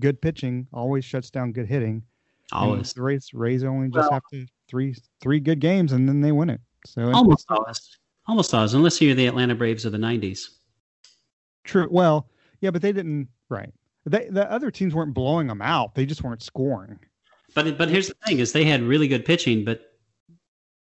good 0.00 0.20
pitching 0.20 0.66
always 0.72 1.04
shuts 1.04 1.30
down 1.30 1.52
good 1.52 1.66
hitting. 1.66 2.02
And 2.52 2.70
Always. 2.70 2.92
the 2.94 3.02
Rays 3.02 3.34
Rays 3.34 3.64
only 3.64 3.88
just 3.88 4.10
Well- 4.10 4.12
have 4.12 4.22
to 4.32 4.46
three 4.68 4.94
three 5.20 5.40
good 5.40 5.60
games 5.60 5.92
and 5.92 6.08
then 6.08 6.20
they 6.20 6.32
win 6.32 6.50
it. 6.50 6.60
So 6.86 7.10
Almost 7.12 7.46
always. 7.50 7.98
Almost 8.26 8.54
always, 8.54 8.74
unless 8.74 9.00
you're 9.00 9.14
the 9.14 9.26
Atlanta 9.26 9.54
Braves 9.54 9.84
of 9.86 9.92
the 9.92 9.98
'90s. 9.98 10.50
True. 11.64 11.88
Well, 11.90 12.28
yeah, 12.60 12.70
but 12.70 12.82
they 12.82 12.92
didn't. 12.92 13.28
Right. 13.48 13.72
They, 14.08 14.28
the 14.30 14.50
other 14.50 14.70
teams 14.70 14.94
weren't 14.94 15.14
blowing 15.14 15.46
them 15.46 15.62
out. 15.62 15.94
They 15.94 16.06
just 16.06 16.22
weren't 16.22 16.42
scoring. 16.42 16.98
But 17.54 17.78
but 17.78 17.88
here's 17.88 18.08
the 18.08 18.14
thing: 18.26 18.38
is 18.38 18.52
they 18.52 18.64
had 18.64 18.82
really 18.82 19.08
good 19.08 19.24
pitching, 19.24 19.64
but 19.64 19.82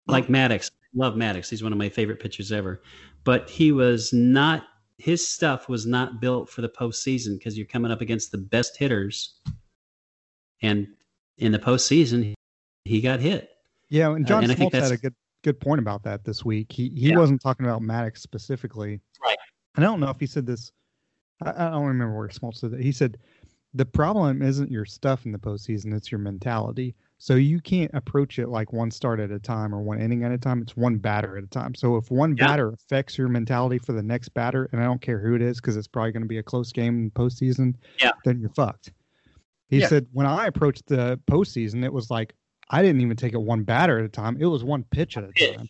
like 0.07 0.27
Maddux, 0.27 0.71
love 0.93 1.15
Maddux. 1.15 1.49
He's 1.49 1.63
one 1.63 1.71
of 1.71 1.77
my 1.77 1.89
favorite 1.89 2.19
pitchers 2.19 2.51
ever. 2.51 2.81
But 3.23 3.49
he 3.49 3.71
was 3.71 4.11
not. 4.13 4.63
His 4.97 5.27
stuff 5.27 5.67
was 5.67 5.85
not 5.85 6.21
built 6.21 6.49
for 6.49 6.61
the 6.61 6.69
postseason 6.69 7.37
because 7.37 7.57
you're 7.57 7.67
coming 7.67 7.91
up 7.91 8.01
against 8.01 8.31
the 8.31 8.37
best 8.37 8.77
hitters, 8.77 9.41
and 10.61 10.87
in 11.37 11.51
the 11.51 11.59
postseason, 11.59 12.33
he 12.85 13.01
got 13.01 13.19
hit. 13.19 13.49
Yeah, 13.89 14.13
and 14.15 14.25
Uh, 14.25 14.27
John 14.27 14.43
and 14.43 14.51
I 14.51 14.55
think 14.55 14.73
Smoltz 14.73 14.81
had 14.81 14.91
a 14.91 14.97
good 14.97 15.15
good 15.43 15.59
point 15.59 15.79
about 15.79 16.01
that 16.03 16.23
this 16.23 16.43
week. 16.45 16.71
He 16.71 16.89
he 16.89 17.09
Yeah. 17.09 17.17
wasn't 17.17 17.41
talking 17.41 17.65
about 17.65 17.81
Maddux 17.81 18.17
specifically. 18.19 19.01
Right. 19.23 19.37
And 19.75 19.85
I 19.85 19.87
don't 19.87 19.99
know 19.99 20.09
if 20.09 20.19
he 20.19 20.25
said 20.25 20.45
this. 20.45 20.71
I, 21.43 21.49
I 21.67 21.69
don't 21.71 21.85
remember 21.85 22.17
where 22.17 22.27
Smoltz 22.29 22.57
said 22.57 22.71
that. 22.71 22.81
He 22.81 22.91
said 22.91 23.17
the 23.73 23.85
problem 23.85 24.41
isn't 24.41 24.71
your 24.71 24.85
stuff 24.85 25.25
in 25.25 25.31
the 25.31 25.37
postseason; 25.37 25.93
it's 25.93 26.11
your 26.11 26.19
mentality. 26.19 26.95
So 27.17 27.35
you 27.35 27.61
can't 27.61 27.91
approach 27.93 28.39
it 28.39 28.49
like 28.49 28.73
one 28.73 28.91
start 28.91 29.19
at 29.21 29.31
a 29.31 29.39
time 29.39 29.73
or 29.73 29.81
one 29.81 30.01
inning 30.01 30.23
at 30.25 30.31
a 30.33 30.37
time. 30.37 30.61
It's 30.61 30.75
one 30.75 30.97
batter 30.97 31.37
at 31.37 31.43
a 31.45 31.47
time. 31.47 31.73
So 31.73 31.95
if 31.95 32.11
one 32.11 32.35
Yeah. 32.37 32.47
batter 32.47 32.69
affects 32.69 33.17
your 33.17 33.29
mentality 33.29 33.79
for 33.79 33.93
the 33.93 34.03
next 34.03 34.29
batter, 34.29 34.69
and 34.71 34.81
I 34.81 34.85
don't 34.85 35.01
care 35.01 35.19
who 35.19 35.33
it 35.33 35.41
is 35.41 35.61
because 35.61 35.77
it's 35.77 35.87
probably 35.87 36.11
going 36.11 36.23
to 36.23 36.27
be 36.27 36.39
a 36.39 36.43
close 36.43 36.71
game 36.73 36.95
in 37.05 37.11
postseason, 37.11 37.75
Yeah. 38.01 38.11
then 38.25 38.39
you're 38.41 38.49
fucked. 38.49 38.91
He 39.69 39.79
Yeah. 39.79 39.87
said 39.87 40.07
when 40.11 40.25
I 40.27 40.45
approached 40.47 40.87
the 40.87 41.17
postseason, 41.25 41.83
it 41.85 41.91
was 41.93 42.11
like 42.11 42.35
I 42.69 42.81
didn't 42.81 43.01
even 43.01 43.15
take 43.15 43.33
it 43.33 43.41
one 43.41 43.63
batter 43.63 43.99
at 43.99 44.05
a 44.05 44.09
time. 44.09 44.37
It 44.39 44.45
was 44.47 44.63
one 44.63 44.83
pitch 44.85 45.17
at 45.17 45.23
a 45.23 45.27
Pitch. 45.29 45.55
time. 45.55 45.69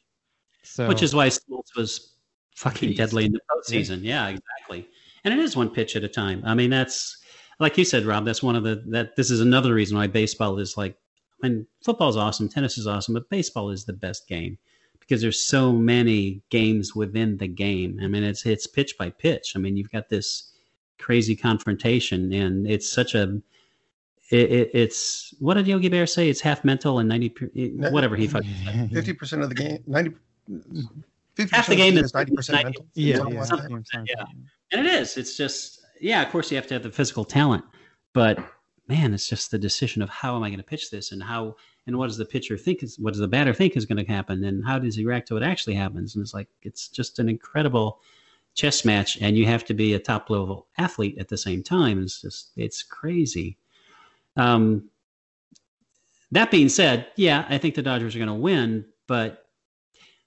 So 0.63 0.88
which 0.88 1.03
is 1.03 1.13
why 1.13 1.28
Smoltz 1.28 1.76
was 1.78 2.16
fucking 2.55 2.89
Beast. 2.89 2.97
deadly 2.97 3.26
in 3.26 3.34
the 3.34 3.41
postseason. 3.51 4.01
Yeah, 4.01 4.30
exactly. 4.30 4.88
And 5.26 5.34
it 5.34 5.40
is 5.40 5.58
one 5.58 5.70
pitch 5.70 5.96
at 5.96 6.04
a 6.04 6.08
time. 6.08 6.42
I 6.46 6.54
mean, 6.54 6.70
that's 6.70 7.18
like 7.60 7.78
you 7.78 7.84
said, 7.84 8.06
Rob. 8.06 8.26
That's 8.26 8.44
one 8.44 8.56
of 8.56 8.64
the 8.64 8.84
that 8.88 9.16
this 9.16 9.30
is 9.32 9.42
another 9.42 9.74
reason 9.74 9.98
why 9.98 10.08
baseball 10.08 10.60
is 10.60 10.78
like. 10.78 10.96
I 11.44 11.50
mean, 11.50 11.68
football's 11.84 12.16
awesome, 12.16 12.48
tennis 12.48 12.78
is 12.78 12.88
awesome, 12.88 13.14
but 13.14 13.30
baseball 13.30 13.70
is 13.70 13.84
the 13.84 13.94
best 13.94 14.26
game 14.28 14.58
because 15.02 15.22
there's 15.22 15.40
so 15.40 15.74
many 15.74 16.42
games 16.50 16.96
within 16.96 17.38
the 17.38 17.48
game. 17.48 18.00
I 18.02 18.08
mean, 18.08 18.24
it's 18.24 18.46
it's 18.46 18.68
pitch 18.68 18.98
by 18.98 19.10
pitch. 19.10 19.54
I 19.56 19.60
mean, 19.60 19.76
you've 19.76 19.92
got 19.92 20.10
this 20.10 20.54
crazy 20.98 21.36
confrontation, 21.36 22.32
and 22.32 22.68
it's 22.68 22.90
such 22.90 23.16
a 23.16 23.42
it, 24.32 24.52
it, 24.52 24.72
it's 24.74 25.34
what 25.40 25.56
did 25.56 25.68
Yogi 25.68 25.90
Berra 25.90 26.10
say? 26.10 26.30
It's 26.30 26.42
half 26.42 26.64
mental 26.64 27.00
and 27.00 27.10
ninety 27.10 27.34
whatever 27.92 28.16
he 28.16 28.28
fucking. 28.28 28.90
Fifty 28.92 29.14
percent 29.14 29.44
of 29.44 29.50
the 29.50 29.56
game, 29.56 29.84
ninety. 29.86 30.16
Fifty 31.36 31.56
Half 31.56 31.68
the 31.68 31.76
game 31.76 31.98
is 31.98 32.06
is 32.06 32.14
ninety 32.14 32.34
percent 32.34 32.64
90 32.64 32.66
mental. 32.66 32.86
yeah, 32.94 33.18
yeah, 33.18 33.46
yeah, 33.70 34.04
Yeah. 34.08 34.24
And 34.72 34.88
it 34.88 34.94
is. 34.94 35.18
It's 35.18 35.36
just, 35.36 35.82
yeah, 36.00 36.22
of 36.22 36.30
course 36.32 36.50
you 36.50 36.56
have 36.56 36.68
to 36.68 36.74
have 36.76 36.84
the 36.84 36.92
physical 36.92 37.26
talent, 37.26 37.64
but 38.14 38.40
man, 38.88 39.14
it's 39.14 39.28
just 39.28 39.52
the 39.52 39.60
decision 39.60 40.02
of 40.02 40.10
how 40.10 40.36
am 40.36 40.44
I 40.44 40.50
going 40.50 40.60
to 40.60 40.64
pitch 40.64 40.92
this 40.92 41.12
and 41.12 41.22
how 41.22 41.56
and 41.88 41.98
what 41.98 42.08
does 42.08 42.18
the 42.18 42.26
pitcher 42.26 42.58
think 42.58 42.84
is 42.84 42.98
what 42.98 43.12
does 43.12 43.20
the 43.20 43.28
batter 43.28 43.54
think 43.54 43.76
is 43.76 43.86
going 43.86 44.04
to 44.04 44.12
happen 44.12 44.44
and 44.44 44.66
how 44.66 44.80
does 44.80 44.96
he 44.96 45.06
react 45.06 45.28
to 45.28 45.34
what 45.34 45.44
actually 45.44 45.76
happens? 45.76 46.16
And 46.16 46.24
it's 46.24 46.34
like 46.34 46.48
it's 46.62 46.88
just 46.88 47.20
an 47.20 47.30
incredible 47.30 48.00
chess 48.54 48.86
match, 48.86 49.18
and 49.22 49.38
you 49.38 49.46
have 49.46 49.66
to 49.66 49.74
be 49.74 49.94
a 49.94 50.00
top 50.00 50.30
level 50.30 50.68
athlete 50.78 51.18
at 51.20 51.28
the 51.28 51.38
same 51.38 51.62
time. 51.62 52.02
It's 52.02 52.22
just 52.22 52.52
it's 52.56 52.82
crazy. 52.82 53.58
Um, 54.38 54.90
that 56.32 56.52
being 56.52 56.70
said, 56.70 57.08
yeah, 57.16 57.46
I 57.50 57.58
think 57.58 57.76
the 57.76 57.82
Dodgers 57.82 58.16
are 58.16 58.20
going 58.20 58.28
to 58.28 58.34
win, 58.34 58.86
but 59.08 59.45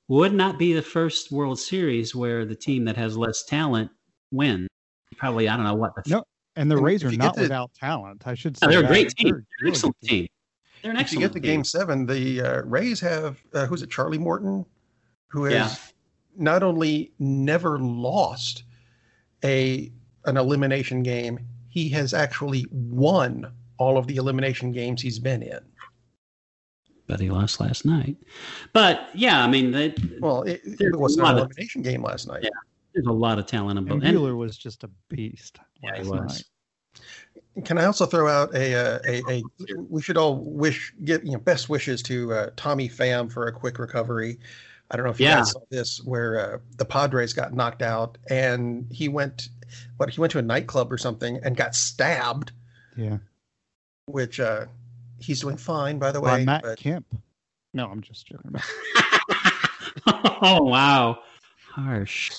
would 0.09 0.33
not 0.33 0.59
be 0.59 0.73
the 0.73 0.83
first 0.83 1.31
World 1.31 1.59
Series 1.59 2.15
where 2.15 2.45
the 2.45 2.55
team 2.55 2.85
that 2.87 2.97
has 2.97 3.17
less 3.17 3.45
talent 3.45 3.91
wins. 4.33 4.69
Probably, 5.17 5.49
I 5.49 5.57
don't 5.57 5.65
know 5.65 5.75
what. 5.75 5.95
The 5.95 6.03
No, 6.11 6.25
and 6.57 6.71
the 6.71 6.77
And 6.77 6.85
Rays 6.85 7.05
are 7.05 7.11
not 7.13 7.35
the- 7.35 7.43
without 7.43 7.73
talent. 7.75 8.27
I 8.27 8.35
should 8.35 8.57
say 8.57 8.67
No, 8.67 8.71
they're 8.73 8.81
a 8.81 8.83
that. 8.83 8.89
great 8.89 9.09
team. 9.11 9.31
They're 9.35 9.45
They're 9.61 9.69
an 9.69 9.73
excellent 9.73 9.97
good 10.01 10.09
team. 10.09 10.27
They're 10.83 10.91
an 10.93 10.97
If 10.99 11.13
you 11.13 11.19
get 11.19 11.33
the 11.33 11.41
team. 11.41 11.51
game 11.51 11.65
seven, 11.65 12.07
the 12.07 12.41
uh, 12.41 12.63
Rays 12.63 13.01
have 13.01 13.39
uh, 13.53 13.67
who's 13.67 13.83
it? 13.83 13.91
Charlie 13.91 14.19
Morton, 14.19 14.65
who 15.29 15.45
has 15.45 15.53
Yeah. 15.53 15.75
not 16.37 16.63
only 16.63 17.13
never 17.19 17.79
lost 17.79 18.63
a 19.45 19.91
an 20.25 20.37
elimination 20.37 21.03
game, 21.03 21.39
he 21.69 21.89
has 21.91 22.13
actually 22.15 22.65
won 22.71 23.51
all 23.79 23.97
of 23.99 24.07
the 24.07 24.17
elimination 24.17 24.73
games 24.73 25.01
he's 25.03 25.19
been 25.19 25.43
in. 25.43 25.61
But 27.09 27.19
he 27.21 27.31
lost 27.31 27.59
last 27.59 27.85
night. 27.85 28.17
But 28.73 29.09
yeah, 29.15 29.43
I 29.43 29.49
mean, 29.49 29.73
they, 29.73 29.95
Well, 30.21 30.43
it, 30.43 30.61
There's 30.65 30.93
it 30.95 30.99
was 31.01 31.17
a 31.17 31.21
an 31.21 31.25
lot 31.25 31.33
of- 31.35 31.39
elimination 31.47 31.83
game 31.83 32.03
last 32.03 32.29
night. 32.29 32.43
Yeah. 32.45 32.51
there's 32.95 33.07
a 33.07 33.13
lot 33.13 33.39
of 33.39 33.47
talent 33.47 33.79
in 33.79 33.91
And 33.91 34.01
both. 34.01 34.09
And, 34.09 34.17
Buehler 34.17 34.37
was 34.37 34.57
just 34.59 34.85
a 34.85 34.91
beast 35.09 35.59
yeah, 35.83 35.97
he 35.97 36.03
last 36.03 36.23
was. 36.23 36.45
night. 37.57 37.65
Can 37.65 37.79
I 37.79 37.87
also 37.87 38.07
throw 38.07 38.29
out 38.29 38.55
a 38.55 38.75
uh, 38.75 38.99
a, 39.09 39.23
a 39.31 39.43
we 39.89 40.01
should 40.03 40.17
all 40.17 40.37
wish 40.45 40.93
give 41.05 41.25
you 41.25 41.33
know 41.33 41.39
best 41.39 41.69
wishes 41.69 42.03
to 42.05 42.33
uh, 42.33 42.51
Tommy 42.57 42.89
Pham 42.89 43.33
for 43.33 43.47
a 43.49 43.53
quick 43.53 43.79
recovery. 43.81 44.39
I 44.91 44.97
don't 44.97 45.05
know 45.05 45.11
if 45.11 45.19
you 45.19 45.27
Yeah. 45.27 45.37
guys 45.39 45.51
saw 45.53 45.61
this 45.71 46.03
where 46.05 46.55
uh, 46.55 46.59
the 46.77 46.85
Padres 46.85 47.33
got 47.33 47.53
knocked 47.53 47.83
out 47.83 48.17
and 48.31 48.87
he 48.93 49.09
went 49.09 49.49
what 49.97 50.09
he 50.11 50.21
went 50.21 50.31
to 50.33 50.39
a 50.39 50.43
nightclub 50.43 50.93
or 50.93 50.99
something 50.99 51.39
and 51.43 51.57
got 51.57 51.75
stabbed, 51.75 52.53
Yeah. 52.97 53.19
which 54.07 54.39
uh, 54.41 54.67
he's 55.19 55.41
doing 55.41 55.57
fine 55.57 55.99
by 55.99 56.13
the 56.13 56.21
By 56.21 56.39
way. 56.39 56.45
Matt 56.45 56.63
but 56.63 56.79
Kemp. 56.79 57.07
No, 57.75 57.87
I'm 57.87 58.01
just 58.01 58.27
joking 58.27 58.49
about. 58.49 58.65
oh 60.43 60.63
wow, 60.65 61.19
harsh. 61.73 62.31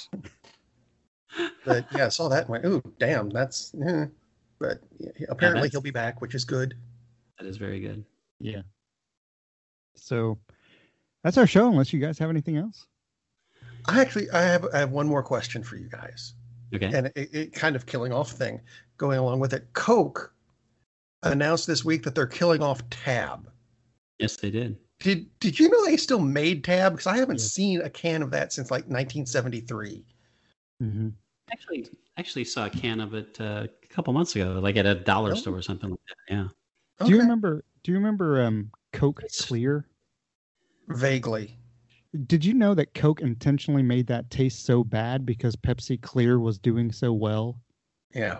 but 1.65 1.85
yeah, 1.95 2.05
I 2.05 2.09
saw 2.09 2.27
that 2.29 2.41
and 2.41 2.49
went, 2.49 2.65
ooh, 2.65 2.81
damn, 2.99 3.29
that's. 3.29 3.73
eh. 3.85 4.05
But 4.59 4.79
yeah, 4.97 5.09
apparently 5.29 5.61
that's- 5.61 5.71
he'll 5.71 5.81
be 5.81 5.91
back, 5.91 6.21
which 6.21 6.35
is 6.35 6.43
good. 6.45 6.75
That 7.37 7.47
is 7.47 7.57
very 7.57 7.79
good. 7.79 8.03
Yeah. 8.39 8.61
So 9.95 10.37
that's 11.23 11.37
our 11.37 11.47
show. 11.47 11.69
Unless 11.69 11.93
you 11.93 11.99
guys 11.99 12.17
have 12.19 12.29
anything 12.29 12.57
else. 12.57 12.85
I 13.87 14.01
actually 14.01 14.29
I 14.31 14.41
have 14.41 14.65
I 14.73 14.79
have 14.79 14.91
one 14.91 15.07
more 15.07 15.23
question 15.23 15.63
for 15.63 15.77
you 15.77 15.89
guys. 15.89 16.33
Okay. 16.73 16.91
and 16.93 17.07
it, 17.15 17.29
it 17.33 17.53
kind 17.53 17.75
of 17.75 17.85
killing 17.87 18.13
off 18.13 18.31
thing 18.31 18.61
going 18.97 19.17
along 19.17 19.39
with 19.39 19.53
it. 19.53 19.67
Coke 19.73 20.33
announced 21.23 21.67
this 21.67 21.83
week 21.85 22.03
that 22.03 22.15
they're 22.15 22.27
killing 22.27 22.61
off 22.61 22.87
Tab. 22.89 23.49
yes, 24.19 24.37
they 24.37 24.49
did. 24.51 24.77
Did 24.99 25.27
Did 25.39 25.57
you 25.59 25.69
know 25.69 25.85
they 25.85 25.97
still 25.97 26.19
made 26.19 26.63
Tab? 26.63 26.93
Because 26.93 27.07
I 27.07 27.17
haven't 27.17 27.37
Yes. 27.39 27.51
seen 27.51 27.81
a 27.81 27.89
can 27.89 28.21
of 28.21 28.31
that 28.31 28.51
since 28.53 28.69
like 28.69 28.83
1973. 28.83 30.03
Mm-hmm. 30.83 31.09
Actually, 31.51 31.87
actually 32.17 32.43
saw 32.45 32.65
a 32.65 32.69
can 32.69 32.99
of 32.99 33.13
it 33.13 33.37
uh, 33.39 33.67
a 33.83 33.87
couple 33.87 34.13
months 34.13 34.35
ago, 34.35 34.59
like 34.61 34.75
at 34.77 34.85
a 34.85 34.95
dollar 34.95 35.29
Really? 35.29 35.41
store 35.41 35.55
or 35.57 35.61
something 35.61 35.89
like 35.89 35.99
that. 36.07 36.33
Yeah. 36.33 36.47
Do 37.05 37.11
you 37.11 37.19
remember? 37.19 37.63
Do 37.83 37.91
you 37.91 37.97
remember 37.97 38.41
um, 38.43 38.71
Coke 38.91 39.23
Clear? 39.39 39.85
Vaguely. 40.89 41.55
Did 42.25 42.43
you 42.43 42.53
know 42.53 42.73
that 42.73 42.93
Coke 42.95 43.21
intentionally 43.21 43.83
made 43.83 44.07
that 44.07 44.29
taste 44.31 44.65
so 44.65 44.83
bad 44.83 45.25
because 45.25 45.55
Pepsi 45.55 46.01
Clear 46.01 46.39
was 46.39 46.57
doing 46.57 46.91
so 46.91 47.13
well? 47.13 47.61
Yeah. 48.13 48.39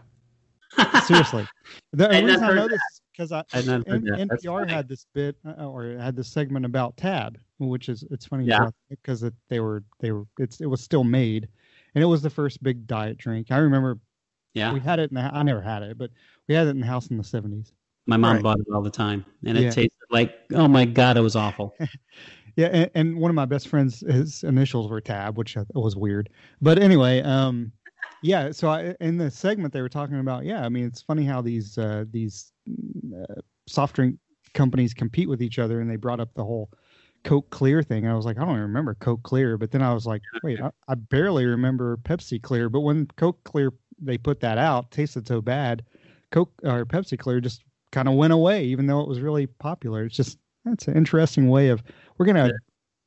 Seriously, 1.06 1.48
the 1.94 2.14
I'd 2.14 2.24
reason 2.26 2.44
I 2.44 2.54
know 2.54 2.68
this 2.68 2.80
because 3.12 3.32
I 3.32 3.44
I'd 3.54 3.66
not 3.66 3.88
heard 3.88 4.08
N- 4.08 4.18
that. 4.18 4.28
That's 4.30 4.46
NPR 4.46 4.70
had 4.70 4.88
this 4.88 5.06
bit 5.14 5.36
uh, 5.46 5.66
or 5.66 5.98
had 5.98 6.16
this 6.16 6.28
segment 6.30 6.66
about 6.66 6.96
Tab, 6.98 7.38
which 7.58 7.90
is 7.90 8.04
it's 8.12 8.26
funny 8.26 8.46
Yeah. 8.46 8.70
because 8.90 9.24
it, 9.24 9.34
they 9.50 9.60
were 9.60 9.84
they 10.00 10.12
were 10.12 10.26
it's 10.38 10.62
it 10.62 10.68
was 10.68 10.82
still 10.82 11.04
made, 11.04 11.48
and 11.96 12.04
it 12.04 12.08
was 12.08 12.22
the 12.22 12.30
first 12.30 12.62
big 12.62 12.86
diet 12.88 13.18
drink. 13.18 13.48
I 13.52 13.58
remember 13.58 14.00
yeah. 14.54 14.72
we 14.74 14.80
had 14.80 15.00
it 15.00 15.10
in 15.12 15.16
the, 15.16 15.22
I 15.22 15.44
never 15.44 15.62
had 15.62 15.82
it, 15.84 15.98
but 15.98 16.12
we 16.48 16.56
had 16.56 16.68
it 16.68 16.72
in 16.72 16.80
the 16.82 16.88
house 16.88 17.08
in 17.08 17.18
the 17.18 17.24
seventies. 17.24 17.74
My 18.06 18.18
mom 18.18 18.36
Right. 18.36 18.44
bought 18.44 18.60
it 18.60 18.66
all 18.74 18.82
the 18.82 18.90
time, 18.90 19.26
and 19.46 19.58
it 19.58 19.62
Yeah. 19.64 19.70
tasted 19.72 19.92
like 20.12 20.36
oh 20.54 20.68
my 20.68 20.86
god, 20.86 21.18
it 21.18 21.22
was 21.22 21.36
awful. 21.36 21.76
Yeah, 22.56 22.68
and, 22.74 22.92
and 22.94 23.18
one 23.18 23.30
of 23.30 23.36
my 23.36 23.46
best 23.46 23.70
friends, 23.70 24.02
his 24.02 24.44
initials 24.44 24.90
were 24.90 25.00
Tab, 25.00 25.38
which 25.38 25.56
was 25.74 25.96
weird. 25.96 26.30
But 26.62 26.78
anyway, 26.78 27.22
um, 27.22 27.72
yeah. 28.22 28.52
So 28.52 28.70
I, 28.70 28.96
in 29.00 29.18
the 29.18 29.32
segment 29.32 29.74
they 29.74 29.82
were 29.82 29.90
talking 29.90 30.20
about, 30.20 30.46
yeah. 30.46 30.66
I 30.66 30.70
mean, 30.70 30.86
it's 30.86 31.02
funny 31.02 31.24
how 31.26 31.42
these 31.42 31.78
uh, 31.78 32.06
these 32.12 32.52
uh, 33.16 33.36
soft 33.68 33.96
drink 33.96 34.18
companies 34.54 34.94
compete 34.94 35.30
with 35.30 35.42
each 35.42 35.60
other, 35.60 35.82
and 35.82 35.90
they 35.90 35.96
brought 35.96 36.20
up 36.20 36.34
the 36.34 36.44
whole 36.44 36.70
Coke 37.24 37.50
Clear 37.50 37.84
thing. 37.84 38.08
I 38.08 38.16
was 38.16 38.26
like, 38.26 38.38
I 38.38 38.42
don't 38.42 38.52
even 38.52 38.62
remember 38.62 38.96
Coke 38.96 39.24
Clear, 39.24 39.58
but 39.58 39.72
then 39.72 39.82
I 39.82 39.94
was 39.94 40.06
like, 40.06 40.22
wait, 40.44 40.62
I, 40.62 40.72
I 40.88 40.96
barely 40.96 41.46
remember 41.46 41.98
Pepsi 41.98 42.42
Clear. 42.42 42.70
But 42.70 42.82
when 42.82 43.08
Coke 43.18 43.44
Clear 43.44 43.74
they 44.02 44.18
put 44.18 44.40
that 44.40 44.58
out, 44.58 44.92
tasted 44.92 45.28
so 45.28 45.42
bad, 45.42 45.84
Coke 46.32 46.52
or 46.64 46.86
Pepsi 46.86 47.18
Clear 47.20 47.42
just 47.42 47.64
kind 47.92 48.08
of 48.08 48.16
went 48.16 48.34
away, 48.34 48.64
even 48.66 48.86
though 48.88 49.02
it 49.02 49.08
was 49.08 49.20
really 49.20 49.48
popular. 49.48 50.06
It's 50.06 50.16
just 50.16 50.38
that's 50.66 50.88
an 50.88 50.96
interesting 50.96 51.50
way 51.50 51.70
of 51.70 51.84
we're 52.18 52.26
gonna 52.26 52.48
Yeah. 52.48 52.52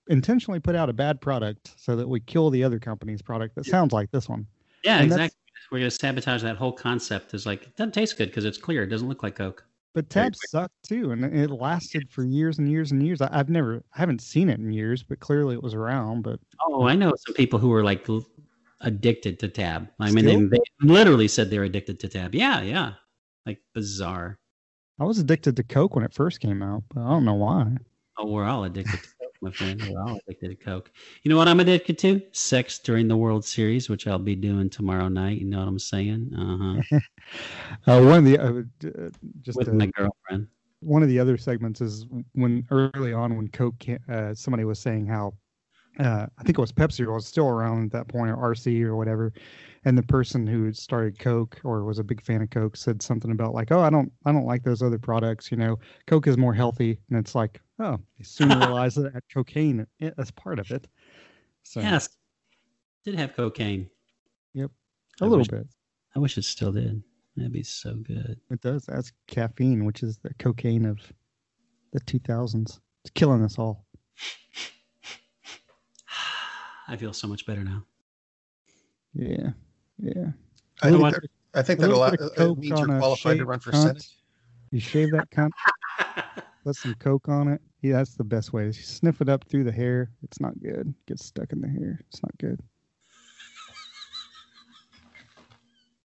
intentionally 0.08 0.60
put 0.60 0.74
out 0.74 0.88
a 0.90 0.92
bad 0.92 1.20
product 1.20 1.72
so 1.76 1.96
that 1.96 2.08
we 2.08 2.20
kill 2.20 2.50
the 2.50 2.64
other 2.64 2.78
company's 2.78 3.22
product 3.22 3.54
that 3.54 3.64
sounds 3.66 3.92
like 3.92 4.10
this 4.10 4.28
one. 4.28 4.46
Yeah, 4.84 4.96
And 4.96 5.06
exactly. 5.06 5.38
We're 5.70 5.78
gonna 5.78 5.90
sabotage 5.90 6.42
that 6.42 6.56
whole 6.56 6.72
concept. 6.72 7.32
Is 7.32 7.46
like 7.46 7.62
it 7.62 7.76
doesn't 7.76 7.92
taste 7.92 8.18
good 8.18 8.28
because 8.28 8.44
it's 8.44 8.58
clear. 8.58 8.82
It 8.82 8.88
doesn't 8.88 9.08
look 9.08 9.22
like 9.22 9.36
Coke. 9.36 9.64
But 9.94 10.12
Very 10.12 10.26
Tab 10.26 10.36
sucked 10.36 10.82
too, 10.82 11.12
and 11.12 11.24
it 11.24 11.50
lasted 11.50 12.10
for 12.10 12.24
years 12.24 12.58
and 12.58 12.70
years 12.70 12.92
and 12.92 13.02
years. 13.02 13.20
I, 13.20 13.28
I've 13.30 13.48
never, 13.48 13.82
I 13.94 13.98
haven't 13.98 14.22
seen 14.22 14.48
it 14.48 14.58
in 14.58 14.72
years, 14.72 15.02
but 15.02 15.20
clearly 15.20 15.54
it 15.54 15.62
was 15.62 15.74
around. 15.74 16.22
But 16.22 16.40
Oh, 16.66 16.86
I 16.86 16.94
know 16.94 17.12
some 17.26 17.34
people 17.34 17.58
who 17.58 17.68
were 17.68 17.82
like 17.84 18.08
l- 18.08 18.26
addicted 18.80 19.38
to 19.40 19.48
Tab. 19.48 19.88
I 20.00 20.10
mean, 20.10 20.24
they, 20.24 20.58
they 20.58 20.62
literally 20.82 21.28
said 21.28 21.50
they're 21.50 21.64
addicted 21.64 22.00
to 22.00 22.08
Tab. 22.08 22.34
Yeah, 22.34 22.62
yeah, 22.62 22.94
like 23.46 23.60
bizarre. 23.74 24.38
I 24.98 25.04
was 25.04 25.18
addicted 25.18 25.56
to 25.56 25.62
Coke 25.62 25.94
when 25.94 26.04
it 26.04 26.12
first 26.14 26.40
came 26.40 26.62
out, 26.62 26.84
but 26.94 27.00
I 27.02 27.08
don't 27.08 27.24
know 27.24 27.34
why. 27.34 27.76
Oh, 28.18 28.26
we're 28.26 28.44
all 28.44 28.64
addicted 28.64 28.92
to 28.92 28.98
Coke, 28.98 29.11
my 29.42 29.50
friend. 29.50 29.82
We're 29.82 30.00
all 30.00 30.18
addicted 30.26 30.48
to 30.48 30.54
Coke. 30.54 30.90
You 31.22 31.30
know 31.30 31.36
what 31.36 31.48
I'm 31.48 31.60
addicted 31.60 31.98
to? 31.98 32.22
Sex 32.32 32.78
during 32.78 33.08
the 33.08 33.16
World 33.16 33.44
Series, 33.44 33.88
which 33.88 34.06
I'll 34.06 34.18
be 34.18 34.36
doing 34.36 34.70
tomorrow 34.70 35.08
night. 35.08 35.40
You 35.40 35.46
know 35.46 35.58
what 35.58 35.68
I'm 35.68 35.78
saying? 35.78 36.32
Uh 36.36 36.82
huh. 36.92 37.00
Uh, 37.86 38.02
one 38.02 38.18
of 38.18 38.24
the 38.24 38.38
uh, 38.38 38.62
uh, 39.06 39.08
just 39.40 39.56
With 39.56 39.68
uh, 39.68 39.72
my 39.72 39.86
girlfriend. 39.86 40.48
one 40.80 41.02
of 41.02 41.08
the 41.08 41.18
other 41.18 41.38
segments 41.38 41.80
is 41.80 42.04
when 42.32 42.66
early 42.70 43.14
on 43.14 43.36
when 43.36 43.48
Coke, 43.48 43.84
uh, 44.10 44.34
somebody 44.34 44.64
was 44.64 44.78
saying 44.78 45.06
how 45.06 45.32
uh, 45.98 46.26
I 46.38 46.42
think 46.42 46.58
it 46.58 46.60
was 46.60 46.72
Pepsi 46.72 47.06
was 47.06 47.26
still 47.26 47.48
around 47.48 47.86
at 47.86 47.92
that 47.92 48.08
point 48.08 48.30
or 48.30 48.36
RC 48.36 48.82
or 48.82 48.96
whatever, 48.96 49.32
and 49.84 49.96
the 49.96 50.02
person 50.02 50.46
who 50.46 50.72
started 50.72 51.18
Coke 51.18 51.60
or 51.64 51.84
was 51.84 51.98
a 51.98 52.04
big 52.04 52.22
fan 52.22 52.42
of 52.42 52.50
Coke 52.50 52.76
said 52.76 53.02
something 53.02 53.30
about 53.30 53.54
like, 53.54 53.72
oh, 53.72 53.80
I 53.80 53.90
don't, 53.90 54.10
I 54.24 54.32
don't 54.32 54.46
like 54.46 54.62
those 54.62 54.82
other 54.82 54.98
products. 54.98 55.50
You 55.50 55.58
know, 55.58 55.78
Coke 56.06 56.26
is 56.26 56.38
more 56.38 56.54
healthy, 56.54 56.98
and 57.10 57.18
it's 57.18 57.34
like, 57.34 57.60
oh, 57.82 57.98
they 58.18 58.24
soon 58.24 58.48
realized 58.58 58.96
that 59.02 59.12
had 59.12 59.22
cocaine 59.32 59.86
i- 60.00 60.12
as 60.18 60.30
part 60.30 60.58
of 60.58 60.70
it. 60.70 60.86
So 61.62 61.80
Yes, 61.80 62.08
did 63.04 63.14
have 63.16 63.34
cocaine. 63.34 63.88
Yep. 64.54 64.70
I 65.20 65.24
a 65.24 65.28
little 65.28 65.38
wish- 65.38 65.48
bit. 65.48 65.66
I 66.14 66.18
wish 66.18 66.36
it 66.38 66.44
still 66.44 66.72
did. 66.72 67.02
That'd 67.36 67.52
be 67.52 67.62
so 67.62 67.94
good. 67.94 68.38
It 68.50 68.60
does. 68.60 68.84
That's 68.84 69.10
caffeine, 69.26 69.86
which 69.86 70.02
is 70.02 70.18
the 70.18 70.34
cocaine 70.38 70.84
of 70.84 70.98
the 71.92 72.00
2000s. 72.00 72.78
It's 73.04 73.10
killing 73.14 73.42
us 73.42 73.58
all. 73.58 73.86
I 76.88 76.96
feel 76.96 77.12
so 77.12 77.26
much 77.28 77.46
better 77.46 77.64
now. 77.64 77.84
Yeah, 79.14 79.50
yeah. 79.98 80.30
I 80.82 80.88
A 80.88 80.90
think, 80.90 81.02
that, 81.02 81.20
bit- 81.22 81.30
I 81.54 81.62
think 81.62 81.80
that 81.80 81.90
a 81.90 81.96
lot 81.96 82.10
bit 82.12 82.20
of 82.20 82.32
it 82.36 82.58
means 82.58 82.78
you're 82.80 82.94
a 82.94 82.98
qualified 82.98 83.38
to 83.38 83.44
run 83.46 83.60
for 83.60 83.70
cunt. 83.72 83.82
Senate. 83.82 84.06
You 84.70 84.80
shave 84.80 85.10
that 85.12 85.30
cunt, 85.30 85.50
put 86.64 86.76
some 86.76 86.94
Coke 86.94 87.28
on 87.28 87.48
it. 87.48 87.60
Yeah, 87.82 87.94
that's 87.94 88.14
the 88.14 88.24
best 88.24 88.52
way. 88.52 88.66
You 88.66 88.72
sniff 88.72 89.20
it 89.20 89.28
up 89.28 89.44
through 89.44 89.64
the 89.64 89.72
hair. 89.72 90.10
It's 90.22 90.40
not 90.40 90.60
good. 90.62 90.94
Gets 91.06 91.24
stuck 91.26 91.52
in 91.52 91.60
the 91.60 91.68
hair. 91.68 92.00
It's 92.08 92.22
not 92.22 92.36
good. 92.38 92.60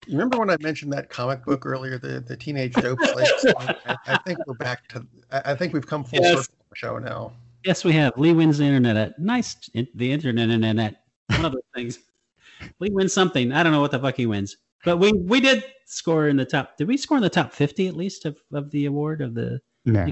You 0.05 0.13
remember 0.13 0.37
when 0.37 0.49
I 0.49 0.55
mentioned 0.61 0.93
that 0.93 1.09
comic 1.09 1.43
book 1.43 1.65
earlier, 1.65 1.97
the 1.97 2.21
the 2.21 2.37
Teenage 2.37 2.73
Dope 2.73 2.99
Slaves? 3.03 3.45
I, 3.85 3.97
I 4.07 4.17
think 4.25 4.39
we're 4.47 4.53
back 4.53 4.87
to. 4.89 5.05
I 5.31 5.51
I 5.51 5.55
think 5.55 5.73
we've 5.73 5.85
come 5.85 6.03
full 6.05 6.21
Yes. 6.21 6.29
circle 6.45 6.53
on 6.59 6.65
the 6.69 6.75
show 6.75 6.97
now. 6.99 7.33
Yes, 7.65 7.83
we 7.83 7.91
have. 7.93 8.13
Lee 8.17 8.31
wins 8.31 8.57
the 8.59 8.63
internet. 8.63 8.95
At, 8.95 9.19
nice. 9.19 9.55
The 9.73 10.11
internet, 10.11 10.45
and 10.49 10.63
internet. 10.63 11.01
One 11.31 11.43
of 11.43 11.51
those 11.51 11.61
things. 11.75 11.99
Lee 12.79 12.89
wins 12.89 13.11
something. 13.11 13.51
I 13.51 13.61
don't 13.63 13.73
know 13.73 13.81
what 13.81 13.91
the 13.91 13.99
fuck 13.99 14.15
he 14.15 14.25
wins. 14.25 14.55
but 14.85 14.97
we 14.97 15.11
we 15.11 15.41
did 15.41 15.65
score 15.85 16.29
in 16.29 16.37
the 16.37 16.45
top. 16.45 16.77
Did 16.77 16.87
we 16.87 16.95
score 16.95 17.17
in 17.17 17.23
the 17.23 17.29
top 17.29 17.51
fifty 17.51 17.87
at 17.89 17.95
least 17.97 18.23
of, 18.23 18.37
of 18.53 18.71
the 18.71 18.85
award 18.85 19.19
of 19.21 19.33
the? 19.33 19.59
Nah. 19.83 20.07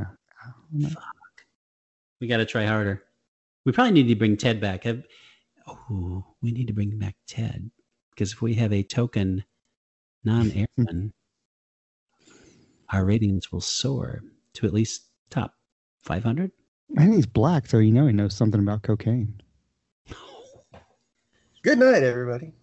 Mm-hmm. 0.75 0.93
We 2.19 2.27
got 2.27 2.37
to 2.37 2.45
try 2.45 2.65
harder. 2.65 3.03
We 3.65 3.71
probably 3.71 3.91
need 3.93 4.07
to 4.07 4.15
bring 4.15 4.37
Ted 4.37 4.59
back. 4.59 4.83
Have, 4.83 5.03
oh, 5.67 6.25
we 6.41 6.51
need 6.51 6.67
to 6.67 6.73
bring 6.73 6.97
back 6.97 7.15
Ted 7.27 7.69
because 8.11 8.33
if 8.33 8.41
we 8.41 8.53
have 8.55 8.73
a 8.73 8.83
token 8.83 9.43
non-airman, 10.23 11.13
our 12.89 13.05
ratings 13.05 13.51
will 13.51 13.61
soar 13.61 14.21
to 14.53 14.65
at 14.65 14.73
least 14.73 15.05
top 15.29 15.53
five 16.01 16.23
hundred. 16.23 16.51
And 16.97 17.13
he's 17.13 17.25
black, 17.25 17.67
so 17.67 17.79
you 17.79 17.91
know 17.91 18.05
he 18.05 18.13
knows 18.13 18.35
something 18.35 18.59
about 18.59 18.83
cocaine. 18.83 19.41
Good 21.63 21.79
night, 21.79 22.03
everybody. 22.03 22.53